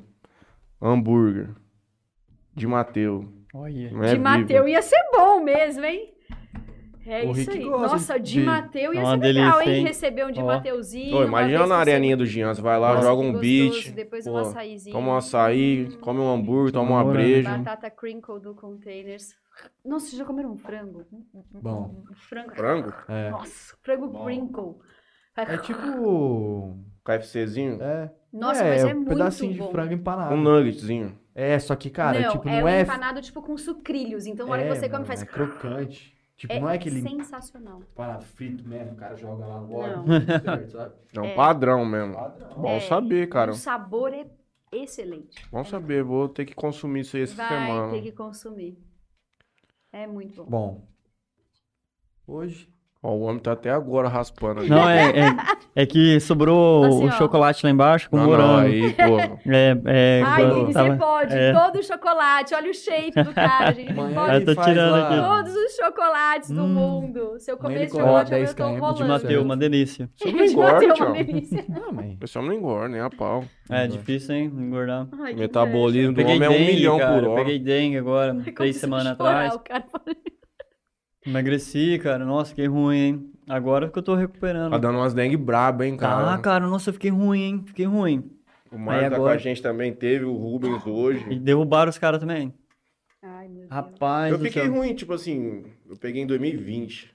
[0.80, 1.50] Hambúrguer.
[2.54, 3.28] De Mateu.
[3.52, 3.90] Olha.
[3.90, 4.20] Não é de.
[4.20, 6.14] Mateu ia ser bom mesmo, hein?
[7.06, 7.64] É O isso Rick aí.
[7.68, 9.85] gosta Nossa, de, de- Mateu ia É ser legal, delícia, hein?
[9.85, 10.47] Receber um de Ó.
[10.47, 11.16] Mateuzinho.
[11.16, 12.55] Ô, imagina na areninha do Jean.
[12.55, 13.90] Você vai lá, Nossa, joga um gostoso, beat.
[13.94, 14.93] Depois um pô, açaizinho.
[14.94, 17.12] Toma um açaí, come um hambúrguer, toma uma Morango.
[17.22, 17.51] breja.
[17.59, 19.35] Batata crinkle do Containers.
[19.85, 21.05] Nossa, vocês já comeram um frango?
[21.62, 22.05] Bom.
[22.10, 22.55] Um frango.
[22.56, 22.93] Frango?
[23.09, 23.31] É.
[23.31, 24.76] Nossa, frango crinkle.
[25.36, 27.82] É tipo KFCzinho?
[27.82, 28.10] É.
[28.32, 29.66] Nossa, mas é um muito pedacinho bom.
[29.66, 30.35] de frango empanado.
[30.35, 31.18] Um nuggetzinho.
[31.35, 32.81] É, só que, cara, não, tipo, é não um é.
[32.82, 34.26] empanado tipo com sucrilhos.
[34.26, 35.22] Então, na hora é, que você come, mano, faz.
[35.22, 36.14] É crocante.
[36.36, 37.81] Tipo, É não é aquele sensacional.
[37.81, 40.05] empanado frito mesmo, o cara joga lá no óleo.
[41.15, 41.35] É um É.
[41.35, 42.15] padrão mesmo.
[42.15, 42.55] Padrão.
[42.61, 43.52] Bom É, saber, cara.
[43.52, 44.27] O sabor é
[44.73, 45.48] excelente.
[45.51, 46.02] Bom saber.
[46.02, 47.93] Vou ter que consumir isso aí essa Vai semana.
[47.93, 48.77] ter que consumir.
[49.93, 50.51] É muito bom.
[50.51, 50.89] Bom.
[52.27, 52.73] Hoje.
[53.06, 54.70] Ó, o homem tá até agora raspando aqui.
[54.70, 55.36] Não, é, é,
[55.82, 57.10] é que sobrou Assim, o ó.
[57.10, 58.60] chocolate lá embaixo com Não, não, morango.
[58.66, 59.18] aí, pô.
[59.52, 61.35] É, é, Ai, Lili, tava- você pode.
[61.35, 61.52] é.
[61.52, 62.55] Todo o chocolate.
[62.55, 63.90] Olha o shape do cara, gente.
[63.90, 65.16] Ele Amanhã pode Eu tô tirando aqui.
[65.20, 66.68] todos os chocolates do Hum.
[66.68, 67.35] mundo.
[67.39, 68.97] Se eu comer esse chocolate, eu 10 tô km de rolando.
[69.02, 70.09] De Mateu, uma delícia.
[70.16, 71.12] Você não De engorda, Mateu, uma tchau.
[71.12, 71.64] delícia.
[71.68, 72.18] Não, mãe.
[72.22, 73.44] Esse homem não engorda, nem a pau.
[73.70, 73.89] É Engorda.
[73.98, 74.44] difícil, hein?
[74.56, 75.06] Engordar.
[75.20, 77.35] Ai, Metabolismo do homem é um milhão por hora.
[77.35, 79.55] Peguei dengue agora, três semanas atrás.
[79.55, 80.16] o cara falando.
[81.26, 82.24] Emagreci, cara.
[82.24, 83.32] Nossa, fiquei ruim, hein?
[83.48, 84.72] Agora que eu tô recuperando.
[84.72, 86.24] Tá dando umas dengue braba, hein, cara.
[86.36, 87.62] Tá, cara, nossa, eu fiquei ruim, hein?
[87.66, 88.30] Fiquei ruim.
[88.70, 91.38] O Aí tá com agora- a gente também teve, o Rubens E hoje.
[91.38, 92.52] derrubaram os caras também.
[93.22, 93.70] Ai, meu Deus.
[93.70, 94.72] Rapaz Eu fiquei céu.
[94.72, 97.14] ruim, tipo assim, eu peguei em 2020.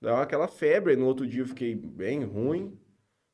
[0.00, 2.78] Deu aquela febre, no outro dia eu fiquei bem ruim.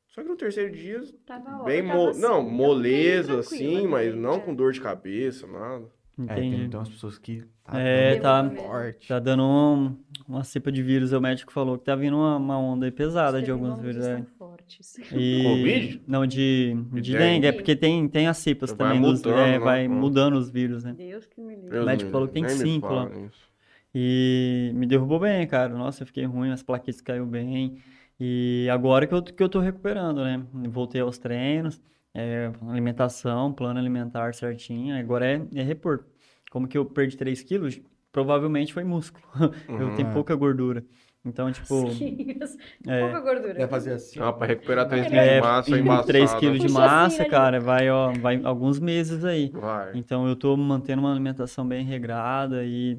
[0.07, 2.09] Só que no terceiro dia, Tava, bem mo...
[2.09, 4.39] assim, não, moleza assim, mas não é.
[4.39, 5.85] com dor de cabeça, nada.
[6.27, 6.69] É, tem, Entendi.
[6.69, 7.43] tem umas pessoas que.
[7.63, 9.07] Tá É, dando tá- forte.
[9.07, 9.95] Tá dando um-
[10.27, 11.11] uma cepa de vírus.
[11.13, 14.05] O médico falou que tá vindo uma, uma onda aí pesada de alguns vírus.
[14.05, 14.23] é.
[14.37, 14.97] fortes.
[15.13, 15.43] E...
[15.43, 16.01] Covid?
[16.07, 17.17] Não, de, De de dengue?
[17.17, 17.47] dengue.
[17.47, 19.01] É porque tem, tem as cepas Vai também.
[19.01, 19.59] dos- mudando, é, né?
[19.59, 19.91] vai Hum.
[19.93, 20.93] mudando os vírus, né?
[20.97, 21.69] Deus que me livre.
[21.71, 23.09] Deus médico falou que tem cinco lá.
[23.27, 23.47] isso.
[23.93, 25.73] E me derrubou bem, cara.
[25.73, 27.77] Nossa, eu fiquei ruim, as plaquetas caiu bem.
[28.19, 30.41] E agora que eu, que eu tô recuperando, né?
[30.69, 31.79] Voltei aos treinos,
[32.17, 34.97] é, alimentação, plano alimentar certinho.
[34.99, 36.03] Agora é, é repor.
[36.49, 37.79] Como que eu perdi 3 quilos?
[38.11, 39.23] Provavelmente foi músculo.
[39.69, 39.95] Eu Uhum.
[39.95, 40.83] tenho pouca gordura.
[41.25, 42.55] Então, tipo, Quilos.
[42.87, 43.53] é, Pouca gordura.
[43.53, 44.17] Deve fazer assim.
[44.19, 46.07] Ah, pra recuperar 3 É, quilos de é, massa é em embaçado.
[46.07, 47.29] 3 quilos de Puxa massa, assim ali.
[47.29, 49.49] cara, vai, ó, vai alguns meses aí.
[49.53, 49.91] Vai.
[49.93, 52.97] Então eu tô mantendo uma alimentação bem regrada e,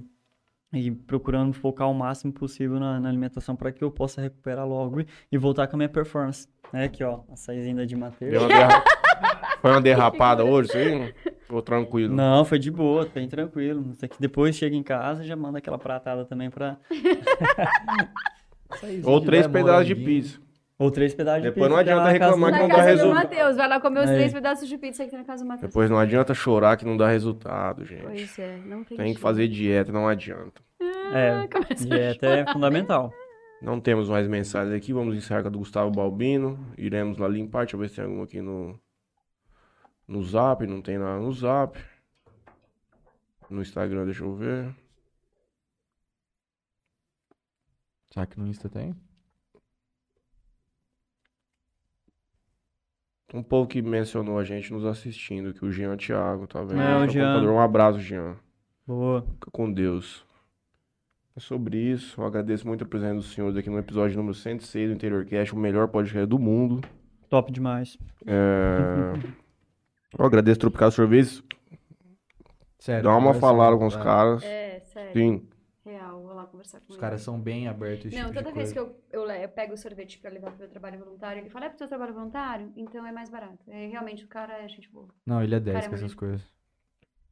[0.75, 5.01] e procurando focar o máximo possível na, na alimentação para que eu possa recuperar logo
[5.01, 6.47] e, e voltar com a minha performance.
[6.71, 8.31] É aqui, ó, a saizinha de Mateus.
[8.31, 8.85] Deu uma derra-
[9.61, 11.15] Foi uma derrapada hoje, isso aí?
[11.41, 12.15] Ficou tranquilo.
[12.15, 13.93] Não, foi de boa, bem tranquilo.
[13.97, 16.77] Até que depois chega em casa já manda aquela pratada também pra.
[19.05, 20.39] Ou três pedaços de pizza.
[20.79, 23.15] Ou três pedaços de Depois não pizza, que é adianta reclamar que não dá resultado.
[23.15, 23.57] Matheus.
[23.57, 25.71] Vai lá comer os três pedaços de pizza aqui na casa do Matheus.
[25.71, 28.03] Depois não adianta chorar que não dá resultado, gente.
[28.03, 30.63] Pois é, não tem Tem que fazer dieta, não adianta.
[31.13, 33.13] É, Começa a dieta é fundamental.
[33.61, 34.93] Não temos mais mensagens aqui.
[34.93, 36.59] Vamos encerrar com a do Gustavo Balbino.
[36.77, 37.65] Iremos lá limpar.
[37.65, 38.79] Deixa eu ver se tem alguma aqui no,
[40.09, 40.67] no Zap.
[40.67, 41.79] Não tem nada no Zap.
[43.51, 44.75] No Instagram, deixa eu ver.
[48.11, 48.97] Será que no Insta tem?
[53.33, 56.81] Um povo que mencionou a gente nos assistindo, que o Jean Thiago, tá vendo?
[56.81, 57.43] É, o Seu Jean.
[57.43, 58.37] Um abraço, Jean.
[58.87, 59.23] Boa.
[59.23, 60.27] Fica com Deus.
[61.37, 62.21] É sobre isso.
[62.21, 65.55] Eu agradeço muito a presença dos senhores aqui no episódio número 106 do Interior Cast,
[65.55, 66.81] o melhor podcast do mundo.
[67.29, 67.99] Top demais.
[68.27, 69.13] É...
[70.17, 71.43] Eu agradeço Tropical Sorvetes.
[72.79, 73.05] Sério.
[73.05, 74.43] Dá uma falada com os caras.
[74.45, 75.13] É, sério.
[75.13, 75.49] Sim.
[75.85, 77.01] Real, vou lá conversar com Os ele.
[77.01, 78.13] caras são bem abertos.
[78.13, 80.61] Não, tipo toda vez que eu, eu, le- eu pego o sorvete pra levar pro
[80.61, 82.71] meu trabalho voluntário, ele fala, é pro teu trabalho voluntário?
[82.77, 83.59] Então é mais barato.
[83.69, 85.09] É, realmente, o cara é gente boa.
[85.27, 86.43] Não, ele é 10 Cara, com é essas coisas.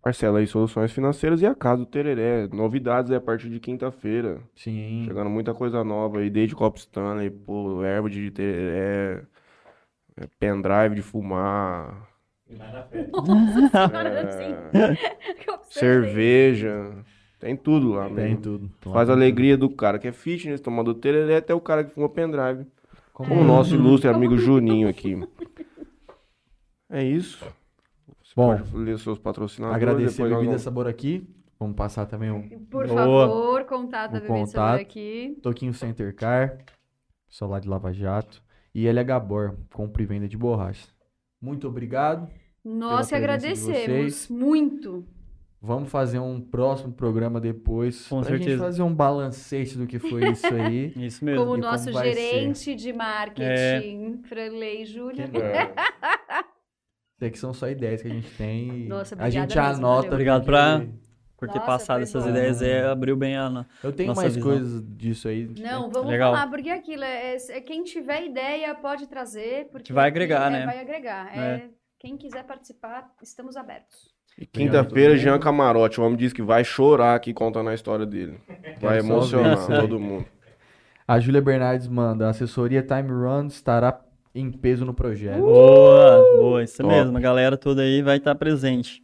[0.03, 2.47] Parcela aí, soluções financeiras e a casa do Tereré.
[2.49, 4.41] Novidades aí a partir de quinta-feira.
[4.55, 5.05] Sim.
[5.07, 9.25] Chegando muita coisa nova aí, desde Copo Stanley, pô, erva de tereré,
[10.17, 12.09] é, pendrive de fumar,
[13.75, 14.55] É, sim.
[15.43, 16.53] Que eu observei.
[16.55, 17.05] cerveja,
[17.41, 18.41] tem tudo lá Tem mesmo.
[18.41, 18.71] tudo.
[18.93, 22.09] Faz a alegria do cara que é fitness, tomador tereré, até o cara que fuma
[22.09, 22.67] pendrive.
[23.13, 25.19] Como Como o nosso ilustre amigo Juninho aqui.
[26.91, 27.45] É isso.
[28.23, 29.83] Você Bom, pode ler seus patrocinadores.
[29.83, 31.27] Agradecer a Bebida vamos- Sabor aqui.
[31.59, 33.27] Vamos passar também um Por Boa.
[33.27, 35.39] favor, contato da Bebida Sabor aqui.
[35.43, 36.59] Toquinho Center Car,
[37.29, 38.43] celular de Lava Jato
[38.75, 40.95] e LH Bor, compra e venda de borrachas.
[41.41, 42.29] Muito obrigado.
[42.65, 44.29] Nós que agradecemos vocês.
[44.29, 45.07] muito.
[45.61, 48.07] Vamos fazer um próximo programa depois.
[48.07, 48.65] Com pra gente certeza.
[48.65, 50.93] fazer um balancete do que foi isso aí.
[50.97, 51.45] Isso mesmo.
[51.45, 55.29] Como E nosso como gerente de marketing, Franley Júnior.
[55.35, 55.73] É.
[57.17, 58.87] Isso aqui são só ideias que a gente tem.
[58.87, 60.03] Nossa, a obrigada gente mesmo, anota.
[60.03, 60.13] valeu.
[60.13, 61.06] Obrigado
[61.37, 62.31] porque pra- Por ter Nossa, passado foi essas bom.
[62.31, 63.67] ideias aí, abriu bem a.
[63.83, 64.51] Eu tenho Nossa mais visão.
[64.51, 65.49] coisas disso aí.
[65.59, 66.33] Não, vamos Legal.
[66.35, 70.51] falar, porque aquilo é, é- quem tiver ideia pode trazer, porque Que vai agregar, é-
[70.51, 70.67] né?
[70.67, 71.37] Vai agregar.
[71.37, 71.65] É, É.
[71.99, 74.15] quem quiser participar, estamos abertos.
[74.39, 75.99] E quinta-feira, Jean Camarote.
[76.01, 78.39] O homem disse que vai chorar aqui contando a história dele.
[78.81, 79.81] Vai emocionar aí.
[79.81, 80.27] todo mundo.
[81.09, 83.99] A Júlia Bernardes manda: a assessoria Time Run estará
[84.35, 85.39] em peso no projeto.
[85.41, 86.89] Boa, boa, isso Top.
[86.93, 87.17] mesmo.
[87.17, 89.03] A galera toda aí vai estar presente.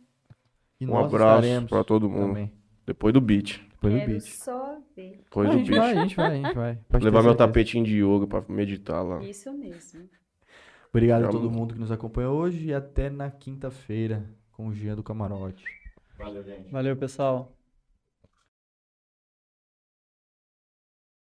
[0.82, 2.28] E Um abraço pra todo mundo.
[2.28, 2.52] também.
[2.86, 3.60] Depois do beat.
[3.72, 4.22] Depois do Quero beat.
[4.22, 5.20] só ver.
[5.24, 5.80] Depois a do gente beat.
[5.80, 6.78] vai, a gente vai, a gente vai.
[6.88, 9.22] Pode Levar meu tapetinho de yoga pra meditar lá.
[9.22, 10.08] Isso mesmo.
[10.90, 14.94] Obrigado a todo mundo que nos acompanhou hoje e até na quinta-feira com o Jean
[14.94, 15.64] do Camarote.
[16.18, 16.70] Valeu, gente.
[16.70, 17.52] Valeu, pessoal.